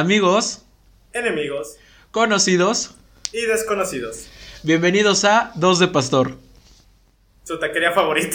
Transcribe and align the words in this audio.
Amigos, 0.00 0.64
enemigos 1.12 1.76
conocidos 2.10 2.94
y 3.34 3.42
desconocidos. 3.42 4.30
Bienvenidos 4.62 5.26
a 5.26 5.52
Dos 5.56 5.78
de 5.78 5.88
Pastor. 5.88 6.38
Su 7.44 7.58
taquería 7.58 7.92
favorita. 7.92 8.34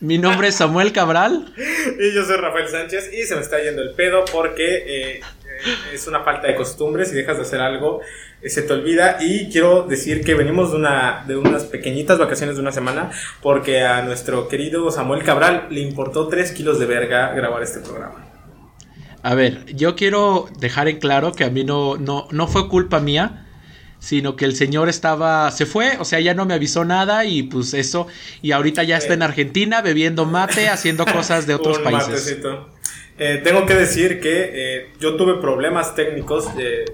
Mi 0.00 0.18
nombre 0.18 0.48
es 0.48 0.56
Samuel 0.56 0.92
Cabral. 0.92 1.54
y 2.00 2.12
yo 2.12 2.24
soy 2.24 2.34
Rafael 2.38 2.66
Sánchez 2.66 3.12
y 3.12 3.22
se 3.26 3.36
me 3.36 3.42
está 3.42 3.62
yendo 3.62 3.80
el 3.82 3.94
pedo 3.94 4.24
porque 4.32 4.64
eh, 4.64 5.20
eh, 5.20 5.22
es 5.92 6.04
una 6.08 6.24
falta 6.24 6.48
de 6.48 6.56
costumbre. 6.56 7.06
Si 7.06 7.14
dejas 7.14 7.36
de 7.36 7.42
hacer 7.44 7.60
algo, 7.60 8.00
eh, 8.42 8.50
se 8.50 8.62
te 8.62 8.72
olvida. 8.72 9.18
Y 9.20 9.52
quiero 9.52 9.84
decir 9.84 10.24
que 10.24 10.34
venimos 10.34 10.72
de, 10.72 10.78
una, 10.78 11.22
de 11.28 11.36
unas 11.36 11.62
pequeñitas 11.62 12.18
vacaciones 12.18 12.56
de 12.56 12.62
una 12.62 12.72
semana 12.72 13.12
porque 13.40 13.82
a 13.82 14.02
nuestro 14.02 14.48
querido 14.48 14.90
Samuel 14.90 15.22
Cabral 15.22 15.68
le 15.70 15.78
importó 15.78 16.26
3 16.26 16.50
kilos 16.50 16.80
de 16.80 16.86
verga 16.86 17.32
grabar 17.34 17.62
este 17.62 17.78
programa. 17.78 18.33
A 19.24 19.34
ver, 19.34 19.64
yo 19.74 19.96
quiero 19.96 20.48
dejar 20.58 20.86
en 20.86 20.98
claro 20.98 21.32
que 21.32 21.44
a 21.44 21.50
mí 21.50 21.64
no, 21.64 21.96
no, 21.96 22.28
no 22.30 22.46
fue 22.46 22.68
culpa 22.68 23.00
mía 23.00 23.40
sino 24.04 24.36
que 24.36 24.44
el 24.44 24.54
señor 24.54 24.90
estaba, 24.90 25.50
se 25.50 25.64
fue, 25.64 25.96
o 25.98 26.04
sea, 26.04 26.20
ya 26.20 26.34
no 26.34 26.44
me 26.44 26.52
avisó 26.52 26.84
nada 26.84 27.24
y 27.24 27.44
pues 27.44 27.72
eso, 27.72 28.06
y 28.42 28.52
ahorita 28.52 28.82
ya 28.82 28.98
está 28.98 29.14
en 29.14 29.22
Argentina 29.22 29.80
bebiendo 29.80 30.26
mate, 30.26 30.68
haciendo 30.68 31.06
cosas 31.06 31.46
de 31.46 31.54
otros 31.54 31.78
países. 31.78 32.38
Eh, 33.16 33.40
tengo 33.42 33.64
que 33.64 33.74
decir 33.74 34.20
que 34.20 34.50
eh, 34.52 34.92
yo 35.00 35.16
tuve 35.16 35.40
problemas 35.40 35.94
técnicos 35.94 36.48
eh, 36.58 36.84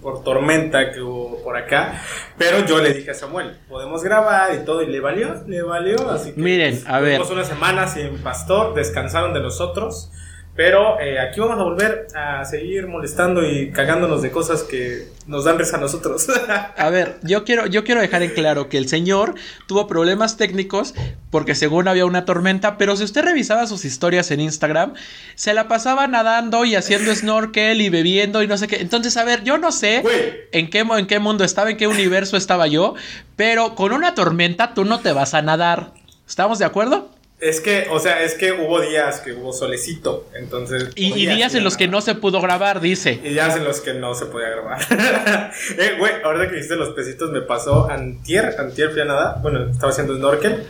por 0.00 0.24
tormenta 0.24 0.90
que 0.90 1.02
hubo 1.02 1.42
por 1.44 1.54
acá, 1.58 2.02
pero 2.38 2.64
yo 2.64 2.80
le 2.80 2.94
dije 2.94 3.10
a 3.10 3.14
Samuel, 3.14 3.58
podemos 3.68 4.02
grabar 4.02 4.54
y 4.54 4.64
todo, 4.64 4.82
y 4.82 4.86
le 4.86 5.00
valió, 5.00 5.44
le 5.46 5.60
valió, 5.60 6.10
así 6.10 6.32
que 6.32 6.40
miren, 6.40 6.80
a 6.86 7.00
ver, 7.00 7.20
una 7.20 7.44
semana 7.44 7.88
sin 7.88 8.16
pastor, 8.18 8.74
descansaron 8.74 9.34
de 9.34 9.40
nosotros. 9.40 10.10
Pero 10.56 11.00
eh, 11.00 11.18
aquí 11.18 11.40
vamos 11.40 11.58
a 11.58 11.64
volver 11.64 12.06
a 12.14 12.44
seguir 12.44 12.86
molestando 12.86 13.44
y 13.44 13.72
cagándonos 13.72 14.22
de 14.22 14.30
cosas 14.30 14.62
que 14.62 15.08
nos 15.26 15.44
dan 15.44 15.58
risa 15.58 15.78
a 15.78 15.80
nosotros. 15.80 16.28
a 16.76 16.90
ver, 16.90 17.16
yo 17.22 17.44
quiero, 17.44 17.66
yo 17.66 17.82
quiero 17.82 18.00
dejar 18.00 18.22
en 18.22 18.30
claro 18.30 18.68
que 18.68 18.78
el 18.78 18.88
señor 18.88 19.34
tuvo 19.66 19.88
problemas 19.88 20.36
técnicos 20.36 20.94
porque 21.30 21.56
según 21.56 21.88
había 21.88 22.06
una 22.06 22.24
tormenta, 22.24 22.78
pero 22.78 22.96
si 22.96 23.02
usted 23.02 23.24
revisaba 23.24 23.66
sus 23.66 23.84
historias 23.84 24.30
en 24.30 24.40
Instagram, 24.40 24.94
se 25.34 25.54
la 25.54 25.66
pasaba 25.66 26.06
nadando 26.06 26.64
y 26.64 26.76
haciendo 26.76 27.12
snorkel 27.12 27.80
y 27.80 27.88
bebiendo 27.88 28.40
y 28.40 28.46
no 28.46 28.56
sé 28.56 28.68
qué. 28.68 28.76
Entonces, 28.76 29.16
a 29.16 29.24
ver, 29.24 29.42
yo 29.42 29.58
no 29.58 29.72
sé 29.72 30.04
en 30.52 30.70
qué, 30.70 30.80
en 30.80 31.06
qué 31.08 31.18
mundo 31.18 31.42
estaba, 31.42 31.70
en 31.70 31.76
qué 31.76 31.88
universo 31.88 32.36
estaba 32.36 32.68
yo, 32.68 32.94
pero 33.34 33.74
con 33.74 33.92
una 33.92 34.14
tormenta 34.14 34.72
tú 34.72 34.84
no 34.84 35.00
te 35.00 35.12
vas 35.12 35.34
a 35.34 35.42
nadar. 35.42 35.94
¿Estamos 36.28 36.60
de 36.60 36.64
acuerdo? 36.64 37.13
Es 37.40 37.60
que, 37.60 37.88
o 37.90 37.98
sea, 37.98 38.22
es 38.22 38.34
que 38.34 38.52
hubo 38.52 38.80
días 38.80 39.20
que 39.20 39.32
hubo 39.32 39.52
solecito, 39.52 40.28
entonces... 40.34 40.90
Y, 40.94 41.26
días 41.26 41.54
en 41.54 41.64
los 41.64 41.76
que 41.76 41.88
no 41.88 42.00
se 42.00 42.14
pudo 42.14 42.40
grabar, 42.40 42.80
dice. 42.80 43.20
Y 43.22 43.30
días 43.30 43.56
en 43.56 43.64
los 43.64 43.80
que 43.80 43.92
no 43.92 44.14
se 44.14 44.26
podía 44.26 44.50
grabar. 44.50 44.80
eh, 45.78 45.96
güey, 45.98 46.12
ahorita 46.22 46.48
que 46.48 46.54
dijiste 46.54 46.76
los 46.76 46.90
pesitos 46.90 47.30
me 47.32 47.42
pasó 47.42 47.90
antier, 47.90 48.54
antier 48.58 48.92
fui 48.92 49.00
a 49.00 49.04
nada, 49.04 49.40
bueno, 49.42 49.68
estaba 49.68 49.90
haciendo 49.92 50.16
snorkel, 50.16 50.64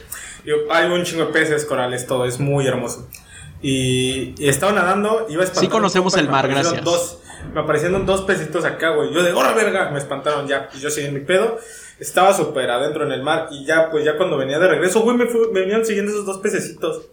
y 0.44 0.50
hay 0.70 0.90
un 0.90 1.04
chingo 1.04 1.26
de 1.26 1.32
peces, 1.32 1.64
corales, 1.64 2.06
todo, 2.06 2.24
es 2.24 2.40
muy 2.40 2.66
hermoso. 2.66 3.08
Y, 3.62 4.34
estaba 4.44 4.72
nadando, 4.72 5.26
iba 5.28 5.42
a 5.42 5.44
espantar... 5.44 5.64
Sí 5.64 5.68
conocemos 5.68 6.16
el 6.16 6.28
mar, 6.28 6.48
gracias. 6.48 6.82
Dos, 6.82 7.18
me 7.52 7.60
aparecieron 7.60 8.06
dos 8.06 8.22
pesitos 8.22 8.64
acá, 8.64 8.90
güey, 8.90 9.12
yo 9.12 9.22
de, 9.22 9.32
¡hora 9.32 9.52
verga! 9.52 9.90
Me 9.90 9.98
espantaron 9.98 10.48
ya, 10.48 10.70
y 10.74 10.80
yo 10.80 10.90
seguí 10.90 11.08
en 11.08 11.14
mi 11.14 11.20
pedo 11.20 11.58
estaba 11.98 12.32
súper 12.34 12.70
adentro 12.70 13.04
en 13.04 13.12
el 13.12 13.22
mar 13.22 13.48
y 13.50 13.64
ya, 13.64 13.90
pues 13.90 14.04
ya 14.04 14.16
cuando 14.16 14.36
venía 14.36 14.58
de 14.58 14.68
regreso, 14.68 15.00
güey, 15.00 15.16
me, 15.16 15.26
venían 15.52 15.84
siguiendo 15.84 16.12
esos 16.12 16.26
dos 16.26 16.38
pececitos. 16.38 17.06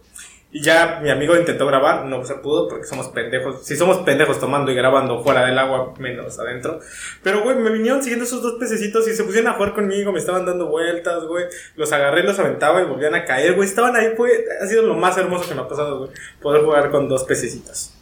Y 0.54 0.60
ya 0.60 1.00
mi 1.02 1.08
amigo 1.08 1.34
intentó 1.34 1.66
grabar, 1.66 2.04
no 2.04 2.22
se 2.26 2.34
pudo 2.34 2.68
porque 2.68 2.84
somos 2.84 3.08
pendejos. 3.08 3.64
Si 3.64 3.74
somos 3.74 3.98
pendejos 3.98 4.38
tomando 4.38 4.70
y 4.70 4.74
grabando 4.74 5.22
fuera 5.24 5.46
del 5.46 5.58
agua, 5.58 5.94
menos 5.98 6.38
adentro. 6.38 6.78
Pero, 7.22 7.42
güey, 7.42 7.56
me 7.56 7.70
vinieron 7.70 8.02
siguiendo 8.02 8.26
esos 8.26 8.42
dos 8.42 8.56
pececitos 8.60 9.08
y 9.08 9.14
se 9.14 9.24
pusieron 9.24 9.50
a 9.50 9.54
jugar 9.54 9.72
conmigo, 9.72 10.12
me 10.12 10.18
estaban 10.18 10.44
dando 10.44 10.66
vueltas, 10.66 11.24
güey. 11.24 11.46
Los 11.76 11.90
agarré, 11.92 12.22
los 12.22 12.38
aventaba 12.38 12.82
y 12.82 12.84
volvían 12.84 13.14
a 13.14 13.24
caer, 13.24 13.54
güey. 13.54 13.66
Estaban 13.66 13.96
ahí, 13.96 14.12
fue, 14.14 14.44
ha 14.60 14.66
sido 14.66 14.82
lo 14.82 14.94
más 14.94 15.16
hermoso 15.16 15.48
que 15.48 15.54
me 15.54 15.62
ha 15.62 15.68
pasado, 15.68 16.00
güey. 16.00 16.10
Poder 16.42 16.62
jugar 16.62 16.90
con 16.90 17.08
dos 17.08 17.24
pececitos. 17.24 17.94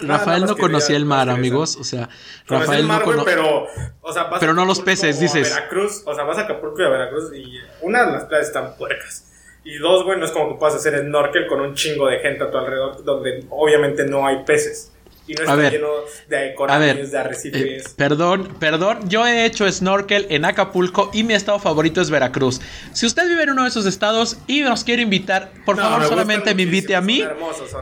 Rafael 0.00 0.44
no 0.44 0.56
conocía 0.56 0.96
el 0.96 1.04
mar, 1.04 1.30
amigos. 1.30 1.76
O 1.76 1.84
sea, 1.84 2.08
Rafael 2.46 2.80
el 2.80 2.86
mar, 2.86 3.06
no 3.06 3.24
pero, 3.24 3.66
o 4.00 4.12
sea, 4.12 4.30
pero 4.38 4.54
no 4.54 4.64
los 4.64 4.80
peces, 4.80 5.20
dices. 5.20 5.54
Veracruz, 5.54 6.02
o 6.04 6.14
sea, 6.14 6.24
vas 6.24 6.38
a 6.38 6.42
Acapulco 6.42 6.82
y 6.82 6.84
a 6.84 6.88
Veracruz 6.88 7.32
y 7.34 7.58
una 7.82 8.06
de 8.06 8.12
las 8.12 8.24
playas 8.24 8.48
están 8.48 8.76
puercas. 8.76 9.24
Y 9.64 9.78
dos, 9.78 10.04
güey, 10.04 10.18
no 10.18 10.24
es 10.24 10.30
como 10.30 10.50
que 10.50 10.58
puedas 10.60 10.76
hacer 10.76 11.00
snorkel 11.00 11.48
con 11.48 11.60
un 11.60 11.74
chingo 11.74 12.06
de 12.06 12.20
gente 12.20 12.44
a 12.44 12.50
tu 12.50 12.56
alrededor 12.56 13.02
donde 13.02 13.44
obviamente 13.50 14.06
no 14.06 14.26
hay 14.26 14.44
peces. 14.44 14.92
Y 15.28 15.34
no 15.34 15.42
está 15.42 15.70
lleno 15.70 15.88
de 16.28 16.54
corales, 16.54 17.10
de 17.10 17.18
arrecifes. 17.18 17.86
Eh, 17.86 17.90
perdón, 17.96 18.56
perdón. 18.60 19.08
Yo 19.08 19.26
he 19.26 19.44
hecho 19.44 19.70
snorkel 19.70 20.26
en 20.30 20.44
Acapulco 20.44 21.10
y 21.12 21.24
mi 21.24 21.34
estado 21.34 21.58
favorito 21.58 22.00
es 22.00 22.10
Veracruz. 22.10 22.60
Si 22.92 23.06
usted 23.06 23.28
vive 23.28 23.42
en 23.42 23.50
uno 23.50 23.64
de 23.64 23.68
esos 23.68 23.86
estados 23.86 24.38
y 24.46 24.60
nos 24.60 24.84
quiere 24.84 25.02
invitar, 25.02 25.50
por 25.64 25.76
favor, 25.76 26.06
solamente 26.06 26.54
me 26.54 26.62
invite 26.62 26.94
a 26.94 27.00
mí. 27.00 27.24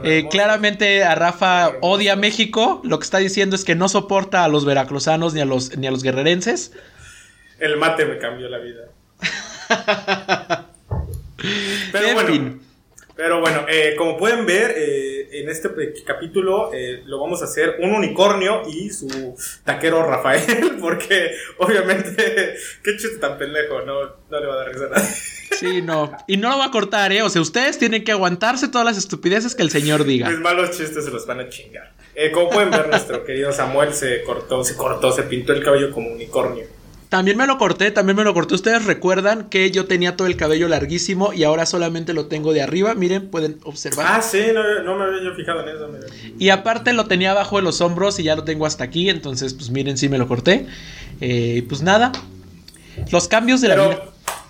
Eh, 0.03 0.27
claramente 0.29 1.03
a 1.03 1.13
Rafa 1.13 1.73
odia 1.81 2.15
México. 2.15 2.81
Lo 2.83 2.97
que 2.97 3.03
está 3.03 3.19
diciendo 3.19 3.55
es 3.55 3.63
que 3.63 3.75
no 3.75 3.89
soporta 3.89 4.43
a 4.43 4.47
los 4.47 4.65
veracruzanos 4.65 5.33
ni 5.33 5.41
a 5.41 5.45
los, 5.45 5.77
ni 5.77 5.85
a 5.85 5.91
los 5.91 6.01
guerrerenses. 6.01 6.71
El 7.59 7.77
mate 7.77 8.05
me 8.05 8.17
cambió 8.17 8.49
la 8.49 8.57
vida. 8.57 8.89
Pero 11.91 12.13
bueno. 12.13 12.64
Pero 13.15 13.39
bueno, 13.39 13.65
eh, 13.69 13.95
como 13.97 14.17
pueden 14.17 14.45
ver, 14.45 14.73
eh, 14.75 15.39
en 15.39 15.49
este 15.49 15.69
capítulo 16.05 16.71
eh, 16.73 17.01
lo 17.05 17.19
vamos 17.19 17.41
a 17.41 17.45
hacer 17.45 17.77
un 17.79 17.93
unicornio 17.93 18.63
y 18.67 18.89
su 18.89 19.35
taquero 19.63 20.05
Rafael, 20.05 20.77
porque 20.81 21.31
obviamente, 21.57 22.55
qué 22.83 22.97
chiste 22.97 23.17
tan 23.17 23.37
pendejo, 23.37 23.81
no, 23.83 24.01
no 24.29 24.39
le 24.39 24.45
va 24.45 24.53
a 24.53 24.57
dar 24.57 24.67
risa 24.67 24.85
a 24.85 24.89
nadie. 24.89 25.07
Sí, 25.51 25.81
no. 25.81 26.11
Y 26.27 26.35
no 26.35 26.49
lo 26.49 26.57
va 26.57 26.65
a 26.65 26.71
cortar, 26.71 27.13
¿eh? 27.13 27.21
O 27.21 27.29
sea, 27.29 27.41
ustedes 27.41 27.77
tienen 27.77 28.03
que 28.03 28.11
aguantarse 28.11 28.67
todas 28.67 28.83
las 28.83 28.97
estupideces 28.97 29.55
que 29.55 29.63
el 29.63 29.69
señor 29.69 30.03
diga. 30.03 30.29
Mis 30.29 30.39
malos 30.39 30.71
chistes 30.71 31.05
se 31.05 31.11
los 31.11 31.25
van 31.25 31.39
a 31.39 31.47
chingar. 31.47 31.93
como 32.33 32.49
pueden 32.49 32.71
ver, 32.71 32.89
nuestro 32.89 33.23
querido 33.23 33.53
Samuel 33.53 33.93
se 33.93 34.23
cortó, 34.23 34.65
se 34.65 34.75
cortó, 34.75 35.13
se 35.13 35.23
pintó 35.23 35.53
el 35.53 35.63
cabello 35.63 35.91
como 35.91 36.09
unicornio. 36.09 36.65
También 37.09 37.37
me 37.37 37.45
lo 37.45 37.57
corté, 37.57 37.91
también 37.91 38.17
me 38.17 38.23
lo 38.23 38.33
corté. 38.33 38.55
Ustedes 38.55 38.85
recuerdan 38.85 39.49
que 39.49 39.69
yo 39.71 39.85
tenía 39.85 40.15
todo 40.15 40.27
el 40.27 40.35
cabello 40.35 40.67
larguísimo 40.67 41.33
y 41.33 41.43
ahora 41.43 41.65
solamente 41.65 42.13
lo 42.13 42.25
tengo 42.25 42.51
de 42.51 42.61
arriba. 42.61 42.95
Miren, 42.95 43.29
pueden 43.29 43.59
observar. 43.63 44.07
Ah, 44.09 44.21
sí, 44.21 44.41
no, 44.53 44.95
me 44.95 45.03
había 45.03 45.23
yo 45.23 45.35
fijado 45.35 45.61
en 45.61 45.69
eso. 45.69 45.89
Y 46.39 46.49
aparte 46.49 46.93
lo 46.93 47.05
tenía 47.05 47.31
abajo 47.31 47.57
de 47.57 47.61
los 47.63 47.81
hombros 47.81 48.19
y 48.19 48.23
ya 48.23 48.35
lo 48.35 48.43
tengo 48.43 48.65
hasta 48.65 48.83
aquí. 48.83 49.09
Entonces, 49.09 49.53
pues 49.53 49.69
miren, 49.69 49.97
sí 49.97 50.09
me 50.09 50.17
lo 50.17 50.27
corté. 50.27 50.65
Eh, 51.21 51.63
pues 51.69 51.81
nada. 51.81 52.11
Los 53.11 53.27
cambios 53.27 53.61
de 53.61 53.67
la 53.69 53.75
vida. 53.75 54.03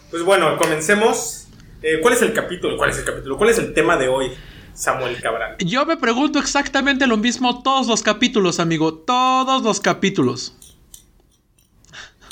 Pues 0.10 0.24
bueno, 0.24 0.58
comencemos. 0.58 1.48
Eh, 1.82 2.00
¿Cuál 2.02 2.14
es 2.14 2.22
el 2.22 2.34
capítulo? 2.34 2.78
¿Cuál 2.78 2.90
es 2.90 2.98
el 2.98 3.06
capítulo? 3.06 3.38
¿Cuál 3.38 3.50
es 3.50 3.60
el 3.60 3.74
tema 3.74 3.98
de 3.98 4.08
hoy? 4.08 4.32
Samuel 4.74 5.22
Cabral. 5.22 5.56
Yo 5.60 5.86
me 5.86 5.98
pregunto 5.98 6.40
exactamente 6.40 7.08
lo 7.08 7.18
mismo 7.18 7.64
todos 7.64 7.88
los 7.88 8.02
capítulos, 8.02 8.60
amigo. 8.60 8.94
Todos 8.94 9.64
los 9.64 9.80
capítulos. 9.80 10.54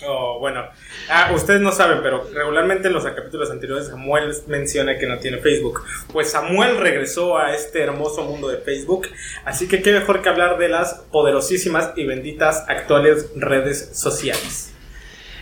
Oh, 0.08 0.40
bueno. 0.40 0.64
Ah, 1.09 1.31
ustedes 1.34 1.62
no 1.62 1.72
saben, 1.72 2.00
pero 2.02 2.30
regularmente 2.34 2.88
en 2.88 2.94
los 2.94 3.03
capítulos 3.03 3.52
anteriores 3.52 3.88
Samuel 3.88 4.34
menciona 4.47 4.97
que 4.97 5.08
no 5.08 5.18
tiene 5.19 5.38
Facebook. 5.38 5.84
Pues 6.12 6.31
Samuel 6.31 6.78
regresó 6.78 7.38
a 7.38 7.53
este 7.53 7.81
hermoso 7.81 8.24
mundo 8.24 8.47
de 8.47 8.58
Facebook. 8.58 9.07
Así 9.45 9.68
que 9.68 9.81
qué 9.81 9.94
mejor 9.94 10.22
que 10.22 10.30
hablar 10.30 10.57
de 10.57 10.69
las 10.69 10.94
poderosísimas 11.12 11.92
y 11.95 12.06
benditas 12.06 12.66
actuales 12.68 13.30
redes 13.36 13.92
sociales. 13.94 14.74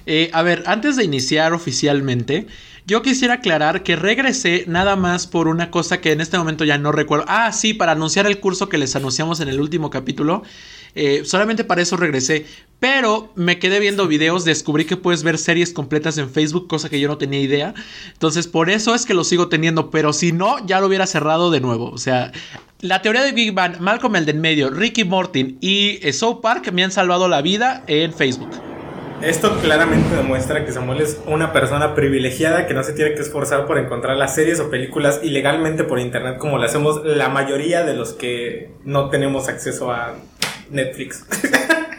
Eh, 0.05 0.29
a 0.33 0.41
ver, 0.41 0.63
antes 0.65 0.95
de 0.95 1.03
iniciar 1.03 1.53
oficialmente, 1.53 2.47
yo 2.85 3.03
quisiera 3.03 3.35
aclarar 3.35 3.83
que 3.83 3.95
regresé 3.95 4.65
nada 4.67 4.95
más 4.95 5.27
por 5.27 5.47
una 5.47 5.69
cosa 5.69 6.01
que 6.01 6.11
en 6.11 6.21
este 6.21 6.37
momento 6.37 6.65
ya 6.65 6.77
no 6.77 6.91
recuerdo. 6.91 7.25
Ah, 7.27 7.51
sí, 7.51 7.73
para 7.73 7.91
anunciar 7.91 8.25
el 8.25 8.39
curso 8.39 8.69
que 8.69 8.79
les 8.79 8.95
anunciamos 8.95 9.39
en 9.39 9.49
el 9.49 9.61
último 9.61 9.89
capítulo. 9.91 10.43
Eh, 10.95 11.23
solamente 11.25 11.63
para 11.63 11.81
eso 11.81 11.97
regresé. 11.97 12.45
Pero 12.79 13.31
me 13.35 13.59
quedé 13.59 13.79
viendo 13.79 14.07
videos, 14.07 14.43
descubrí 14.43 14.85
que 14.85 14.97
puedes 14.97 15.21
ver 15.23 15.37
series 15.37 15.71
completas 15.71 16.17
en 16.17 16.29
Facebook, 16.31 16.67
cosa 16.67 16.89
que 16.89 16.99
yo 16.99 17.07
no 17.07 17.17
tenía 17.17 17.39
idea. 17.39 17.73
Entonces, 18.13 18.47
por 18.47 18.69
eso 18.69 18.95
es 18.95 19.05
que 19.05 19.13
lo 19.13 19.23
sigo 19.23 19.49
teniendo. 19.49 19.91
Pero 19.91 20.13
si 20.13 20.31
no, 20.31 20.65
ya 20.65 20.79
lo 20.79 20.87
hubiera 20.87 21.05
cerrado 21.05 21.51
de 21.51 21.61
nuevo. 21.61 21.91
O 21.91 21.97
sea, 21.97 22.31
la 22.79 23.01
teoría 23.03 23.21
de 23.21 23.31
Big 23.31 23.53
Bang, 23.53 23.79
Malcolm 23.79 24.15
el 24.15 24.25
del 24.25 24.37
medio, 24.37 24.71
Ricky 24.71 25.03
Morton 25.03 25.57
y 25.61 25.99
eh, 26.01 26.13
South 26.13 26.41
Park 26.41 26.71
me 26.71 26.83
han 26.83 26.91
salvado 26.91 27.27
la 27.27 27.41
vida 27.43 27.83
en 27.85 28.11
Facebook. 28.13 28.49
Esto 29.23 29.59
claramente 29.59 30.15
demuestra 30.15 30.65
que 30.65 30.71
Samuel 30.71 31.01
es 31.01 31.21
una 31.27 31.53
persona 31.53 31.93
privilegiada 31.93 32.65
que 32.65 32.73
no 32.73 32.83
se 32.83 32.93
tiene 32.93 33.13
que 33.13 33.21
esforzar 33.21 33.67
por 33.67 33.77
encontrar 33.77 34.17
las 34.17 34.33
series 34.33 34.59
o 34.59 34.71
películas 34.71 35.19
ilegalmente 35.21 35.83
por 35.83 35.99
internet 35.99 36.39
como 36.39 36.57
lo 36.57 36.63
hacemos 36.63 37.05
la 37.05 37.29
mayoría 37.29 37.83
de 37.83 37.93
los 37.93 38.13
que 38.13 38.71
no 38.83 39.09
tenemos 39.09 39.47
acceso 39.47 39.91
a 39.91 40.15
Netflix. 40.71 41.23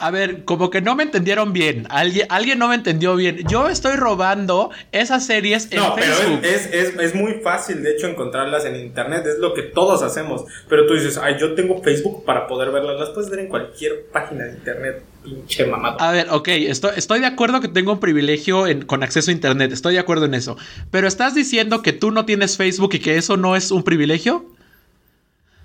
A 0.00 0.10
ver, 0.10 0.44
como 0.44 0.70
que 0.70 0.80
no 0.80 0.96
me 0.96 1.02
entendieron 1.02 1.52
bien. 1.52 1.86
Alguien, 1.90 2.26
alguien 2.30 2.58
no 2.58 2.68
me 2.68 2.74
entendió 2.74 3.14
bien. 3.16 3.46
Yo 3.48 3.68
estoy 3.68 3.96
robando 3.96 4.70
esas 4.92 5.26
series 5.26 5.70
en 5.70 5.78
No, 5.78 5.94
Facebook. 5.94 6.38
pero 6.40 6.54
es, 6.56 6.66
es, 6.72 6.94
es, 6.98 7.14
muy 7.14 7.34
fácil, 7.34 7.82
de 7.82 7.92
hecho, 7.92 8.06
encontrarlas 8.06 8.64
en 8.64 8.76
internet. 8.76 9.24
Es 9.26 9.38
lo 9.38 9.52
que 9.52 9.62
todos 9.62 10.02
hacemos. 10.02 10.44
Pero 10.68 10.86
tú 10.86 10.94
dices, 10.94 11.18
ay, 11.18 11.36
yo 11.38 11.54
tengo 11.54 11.82
Facebook 11.82 12.24
para 12.24 12.46
poder 12.46 12.70
verlas. 12.70 12.98
Las 12.98 13.10
puedes 13.10 13.30
ver 13.30 13.40
en 13.40 13.48
cualquier 13.48 14.06
página 14.10 14.44
de 14.46 14.52
internet, 14.52 15.02
pinche 15.22 15.66
mamado. 15.66 16.00
A 16.00 16.12
ver, 16.12 16.28
ok, 16.30 16.48
estoy, 16.48 16.92
estoy 16.96 17.20
de 17.20 17.26
acuerdo 17.26 17.60
que 17.60 17.68
tengo 17.68 17.92
un 17.92 18.00
privilegio 18.00 18.66
en- 18.66 18.86
con 18.86 19.02
acceso 19.02 19.30
a 19.30 19.34
internet. 19.34 19.70
Estoy 19.70 19.94
de 19.94 20.00
acuerdo 20.00 20.24
en 20.24 20.32
eso. 20.34 20.56
Pero 20.90 21.06
estás 21.08 21.34
diciendo 21.34 21.82
que 21.82 21.92
tú 21.92 22.10
no 22.10 22.24
tienes 22.24 22.56
Facebook 22.56 22.94
y 22.94 23.00
que 23.00 23.16
eso 23.18 23.36
no 23.36 23.54
es 23.54 23.70
un 23.70 23.82
privilegio? 23.84 24.46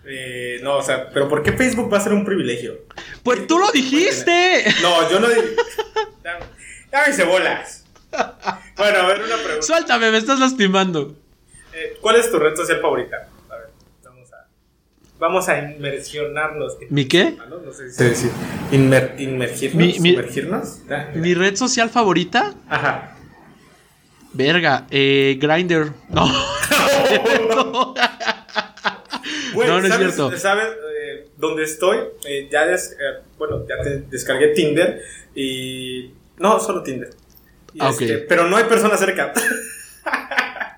Eh, 0.08 0.44
no, 0.65 0.77
o 0.77 0.81
sea, 0.81 1.12
pero 1.12 1.29
¿por 1.29 1.44
qué 1.44 1.51
Facebook 1.53 1.94
va 1.94 2.00
a 2.00 2.01
ser 2.01 2.12
un 2.13 2.25
privilegio? 2.25 2.73
Pues 3.21 3.45
tú 3.45 3.59
lo 3.59 3.71
dijiste. 3.71 4.65
No, 4.81 5.07
yo 5.12 5.19
no 5.19 5.27
digo. 5.29 5.44
Dame, 6.23 6.45
dame 6.91 7.13
cebolas. 7.13 7.85
Bueno, 8.75 9.00
a 9.00 9.06
ver, 9.07 9.21
una 9.21 9.35
pregunta. 9.35 9.62
Suéltame, 9.62 10.09
me 10.09 10.17
estás 10.17 10.39
lastimando. 10.39 11.15
Eh, 11.71 11.97
¿Cuál 12.01 12.15
es 12.15 12.31
tu 12.31 12.39
red 12.39 12.56
social 12.56 12.79
favorita? 12.81 13.27
A 13.47 13.56
ver, 13.57 13.67
vamos 14.03 14.33
a. 14.33 14.47
Vamos 15.19 15.47
a 15.50 15.59
inmersionarnos. 15.59 16.77
¿Mi 16.89 17.06
qué? 17.07 17.35
¿no? 17.47 17.59
No 17.59 17.71
sé 17.71 17.91
si 17.91 17.95
se 17.97 18.09
decir. 18.09 18.31
Inmer, 18.71 19.13
inmergirnos. 19.19 19.75
Mi- 19.77 20.00
mi- 20.00 20.09
sumergirnos. 20.15 20.79
Ah. 20.89 21.09
¿Mi 21.13 21.35
red 21.35 21.56
social 21.56 21.91
favorita? 21.91 22.56
Ajá. 22.67 23.15
Verga, 24.33 24.88
eh, 24.89 25.38
Grinder. 25.39 25.91
No. 26.09 26.25
Güey, 29.56 29.68
No, 29.69 29.80
no 29.80 29.86
es 29.88 29.92
¿sabes, 29.94 30.13
cierto. 30.16 30.38
¿Sabes 30.38 30.68
eh, 31.02 31.28
dónde 31.38 31.63
estoy? 31.63 31.98
Eh, 32.28 32.48
ya 32.52 32.66
des- 32.68 32.94
eh, 32.94 33.22
bueno, 33.38 33.66
ya 33.68 33.81
te 33.81 34.02
descargué 34.10 34.50
Tinder 34.50 35.02
y. 35.34 36.12
No, 36.38 36.60
solo 36.60 36.84
Tinder. 36.84 37.10
Y 37.74 37.80
Ah, 37.81 37.90
este, 37.90 38.19
Pero 38.19 38.48
no 38.48 38.56
hay 38.57 38.66
personas 38.66 39.00
cerca. 39.00 39.34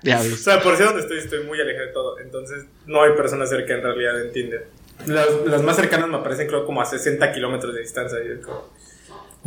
Diablos. 0.02 0.38
sea, 0.40 0.60
por 0.62 0.76
si 0.76 0.84
donde 0.84 1.00
estoy, 1.00 1.18
estoy 1.18 1.42
muy 1.44 1.60
alejado 1.60 1.86
de 1.86 1.92
todo. 1.92 2.18
Entonces, 2.20 2.64
no 2.86 3.02
hay 3.02 3.12
personas 3.14 3.48
cerca 3.48 3.74
en 3.74 3.82
realidad 3.82 4.20
en 4.22 4.32
Tinder. 4.32 4.66
Las, 5.06 5.26
las 5.44 5.60
más 5.62 5.74
cercanas 5.76 6.08
me 6.08 6.16
aparecen, 6.16 6.46
creo, 6.46 6.64
como 6.64 6.80
a 6.80 6.84
60 6.86 7.32
kilómetros 7.32 7.74
de 7.74 7.80
distancia. 7.80 8.18
y 8.24 8.28
es 8.38 8.44
como, 8.46 8.72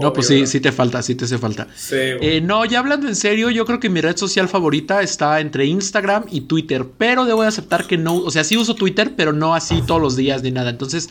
No, 0.02 0.14
pues 0.14 0.28
sí, 0.28 0.48
sí 0.48 0.60
te 0.60 0.72
falta, 0.72 1.02
sí 1.02 1.16
te 1.16 1.26
hace 1.26 1.38
falta. 1.38 1.68
Sí. 1.76 1.96
Eh, 1.96 2.42
no, 2.42 2.66
ya 2.66 2.80
hablando 2.80 3.08
en 3.08 3.16
serio, 3.16 3.50
yo 3.50 3.66
creo 3.66 3.80
que 3.80 3.90
mi 3.90 4.02
red 4.02 4.18
social 4.18 4.48
favorita 4.48 5.02
está 5.02 5.40
entre 5.40 5.66
Instagram 5.66 6.26
y 6.30 6.42
Twitter, 6.42 6.86
pero 6.98 7.26
debo 7.26 7.42
de 7.42 7.48
aceptar 7.48 7.88
que 7.88 7.98
no, 7.98 8.16
o 8.16 8.32
sea, 8.32 8.44
sí 8.44 8.58
uso 8.58 8.76
Twitter, 8.76 9.14
pero 9.16 9.34
no 9.34 9.56
así 9.56 9.82
todos 9.82 10.02
los 10.02 10.16
días 10.16 10.44
ni 10.44 10.52
nada. 10.52 10.70
Entonces, 10.70 11.10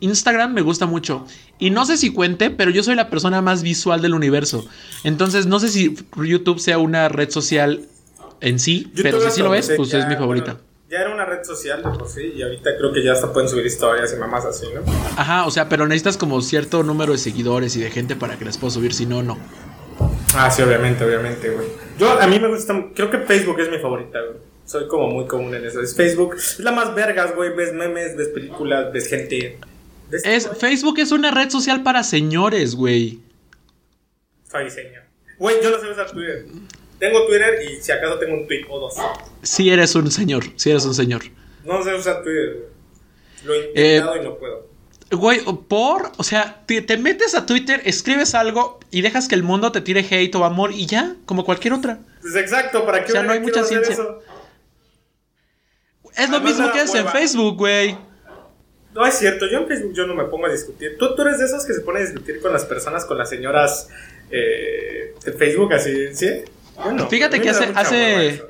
Instagram 0.00 0.52
me 0.52 0.62
gusta 0.62 0.86
mucho. 0.86 1.26
Y 1.58 1.70
no 1.70 1.84
sé 1.84 1.96
si 1.96 2.10
cuente, 2.10 2.50
pero 2.50 2.70
yo 2.70 2.82
soy 2.82 2.94
la 2.94 3.10
persona 3.10 3.42
más 3.42 3.62
visual 3.62 4.00
del 4.02 4.14
universo. 4.14 4.66
Entonces, 5.04 5.46
no 5.46 5.60
sé 5.60 5.68
si 5.68 5.94
YouTube 6.16 6.58
sea 6.58 6.78
una 6.78 7.08
red 7.08 7.30
social 7.30 7.86
en 8.40 8.58
sí, 8.58 8.90
pero 8.94 9.20
si 9.20 9.30
sí 9.30 9.40
lo 9.42 9.54
es, 9.54 9.70
pues 9.76 9.90
ya, 9.90 9.98
es 9.98 10.08
mi 10.08 10.14
favorita. 10.14 10.52
bueno, 10.52 10.69
ya 10.90 11.02
era 11.02 11.14
una 11.14 11.24
red 11.24 11.44
social 11.44 11.84
de 11.84 11.88
por 11.88 12.08
sí, 12.08 12.32
y 12.34 12.42
ahorita 12.42 12.76
creo 12.76 12.92
que 12.92 13.04
ya 13.04 13.12
hasta 13.12 13.32
pueden 13.32 13.48
subir 13.48 13.64
historias 13.64 14.12
y 14.12 14.16
mamás 14.16 14.44
así, 14.44 14.66
¿no? 14.74 14.82
Ajá, 15.16 15.46
o 15.46 15.50
sea, 15.52 15.68
pero 15.68 15.86
necesitas 15.86 16.16
como 16.16 16.42
cierto 16.42 16.82
número 16.82 17.12
de 17.12 17.18
seguidores 17.18 17.76
y 17.76 17.80
de 17.80 17.90
gente 17.90 18.16
para 18.16 18.36
que 18.36 18.44
les 18.44 18.58
puedas 18.58 18.74
subir, 18.74 18.92
si 18.92 19.06
no, 19.06 19.22
no. 19.22 19.38
Ah, 20.34 20.50
sí, 20.50 20.62
obviamente, 20.62 21.04
obviamente, 21.04 21.48
güey. 21.48 21.68
Yo, 21.96 22.20
a 22.20 22.26
mí 22.26 22.40
me 22.40 22.48
gusta, 22.48 22.74
creo 22.92 23.08
que 23.08 23.18
Facebook 23.18 23.60
es 23.60 23.70
mi 23.70 23.78
favorita, 23.78 24.18
güey. 24.20 24.38
Soy 24.64 24.88
como 24.88 25.08
muy 25.08 25.26
común 25.26 25.54
en 25.54 25.64
eso. 25.64 25.80
Es 25.80 25.94
Facebook, 25.94 26.34
es 26.36 26.58
la 26.58 26.72
más 26.72 26.92
vergas, 26.92 27.36
güey. 27.36 27.54
Ves 27.54 27.72
memes, 27.72 28.16
ves 28.16 28.28
películas, 28.28 28.92
ves 28.92 29.08
gente. 29.08 29.58
Ves 30.08 30.24
Es, 30.24 30.44
todo, 30.44 30.54
Facebook 30.54 30.98
es 30.98 31.12
una 31.12 31.30
red 31.30 31.50
social 31.50 31.84
para 31.84 32.02
señores, 32.02 32.74
güey. 32.74 33.20
Soy 34.50 34.64
diseño. 34.64 35.00
Güey, 35.38 35.56
yo 35.62 35.70
no 35.70 35.78
sé 35.78 35.90
usar 35.90 36.10
Twitter. 36.10 36.46
Tengo 37.00 37.26
Twitter 37.26 37.58
y 37.68 37.82
si 37.82 37.90
acaso 37.90 38.18
tengo 38.18 38.34
un 38.34 38.46
tweet 38.46 38.66
o 38.68 38.78
dos. 38.78 38.94
Si 39.42 39.68
eres 39.70 39.94
un 39.96 40.08
señor, 40.10 40.44
si 40.56 40.70
eres 40.70 40.84
un 40.84 40.94
señor. 40.94 41.22
No 41.64 41.82
sé 41.82 41.94
usar 41.94 42.22
Twitter, 42.22 42.56
güey. 42.56 42.70
Lo 43.44 43.54
he 43.54 43.58
Eh, 43.74 43.96
intentado 43.96 44.16
y 44.16 44.24
no 44.24 44.36
puedo. 44.36 44.70
Güey, 45.10 45.40
por, 45.68 46.12
o 46.18 46.22
sea, 46.22 46.62
te, 46.66 46.82
te 46.82 46.96
metes 46.96 47.34
a 47.34 47.44
Twitter, 47.44 47.80
escribes 47.84 48.36
algo 48.36 48.78
y 48.92 49.00
dejas 49.00 49.26
que 49.26 49.34
el 49.34 49.42
mundo 49.42 49.72
te 49.72 49.80
tire 49.80 50.06
hate 50.08 50.32
o 50.36 50.44
amor 50.44 50.70
y 50.72 50.86
ya, 50.86 51.16
como 51.26 51.44
cualquier 51.44 51.72
otra. 51.72 51.98
Pues 52.20 52.36
exacto, 52.36 52.86
¿para 52.86 53.02
qué 53.04 53.10
O 53.10 53.14
sea, 53.14 53.22
no 53.24 53.32
hay 53.32 53.40
mucha 53.40 53.64
ciencia. 53.64 53.92
eso? 53.94 54.20
Es 56.16 56.30
lo 56.30 56.40
mismo 56.40 56.70
que 56.72 56.80
haces 56.80 56.94
en. 56.94 57.08
Facebook, 57.08 57.56
güey. 57.56 57.96
No 58.94 59.06
es 59.06 59.14
cierto, 59.14 59.46
yo 59.50 59.58
en 59.58 59.68
Facebook 59.68 59.94
yo 59.94 60.06
no 60.06 60.14
me 60.14 60.24
pongo 60.24 60.46
a 60.46 60.52
discutir. 60.52 60.96
¿Tú, 60.98 61.14
tú 61.14 61.22
eres 61.22 61.38
de 61.38 61.46
esos 61.46 61.64
que 61.64 61.72
se 61.72 61.80
ponen 61.80 62.02
a 62.02 62.06
discutir 62.06 62.40
con 62.40 62.52
las 62.52 62.64
personas, 62.64 63.04
con 63.04 63.16
las 63.18 63.28
señoras 63.30 63.88
eh, 64.30 65.14
de 65.24 65.32
Facebook, 65.32 65.72
así, 65.72 66.14
¿sí? 66.14 66.28
Fíjate 67.08 67.40
que 67.40 67.50
hace, 67.50 67.72
hace, 67.74 68.42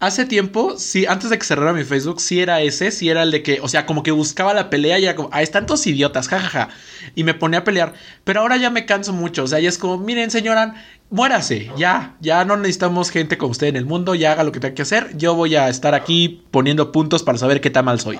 hace 0.00 0.24
tiempo, 0.26 0.78
sí, 0.78 1.06
antes 1.06 1.30
de 1.30 1.38
que 1.38 1.44
cerrara 1.44 1.72
mi 1.72 1.84
Facebook, 1.84 2.20
sí 2.20 2.40
era 2.40 2.60
ese, 2.60 2.90
sí 2.90 3.08
era 3.08 3.22
el 3.22 3.30
de 3.30 3.42
que, 3.42 3.60
o 3.60 3.68
sea, 3.68 3.86
como 3.86 4.02
que 4.02 4.10
buscaba 4.10 4.54
la 4.54 4.70
pelea 4.70 4.98
y 4.98 5.04
era 5.04 5.14
como, 5.14 5.28
ah, 5.32 5.42
están 5.42 5.66
todos 5.66 5.86
idiotas, 5.86 6.28
jajaja. 6.28 6.68
Y 7.14 7.24
me 7.24 7.34
ponía 7.34 7.60
a 7.60 7.64
pelear. 7.64 7.94
Pero 8.24 8.40
ahora 8.40 8.56
ya 8.56 8.70
me 8.70 8.86
canso 8.86 9.12
mucho, 9.12 9.44
o 9.44 9.46
sea, 9.46 9.60
ya 9.60 9.68
es 9.68 9.78
como, 9.78 9.98
miren, 9.98 10.30
señora, 10.30 10.74
muérase, 11.10 11.70
ya, 11.76 12.16
ya 12.20 12.44
no 12.44 12.56
necesitamos 12.56 13.10
gente 13.10 13.38
como 13.38 13.52
usted 13.52 13.68
en 13.68 13.76
el 13.76 13.86
mundo, 13.86 14.14
ya 14.14 14.32
haga 14.32 14.44
lo 14.44 14.52
que 14.52 14.60
tenga 14.60 14.74
que 14.74 14.82
hacer. 14.82 15.16
Yo 15.16 15.34
voy 15.34 15.56
a 15.56 15.68
estar 15.68 15.94
aquí 15.94 16.44
poniendo 16.50 16.92
puntos 16.92 17.22
para 17.22 17.38
saber 17.38 17.60
qué 17.60 17.70
tan 17.70 17.84
mal 17.84 18.00
soy. 18.00 18.18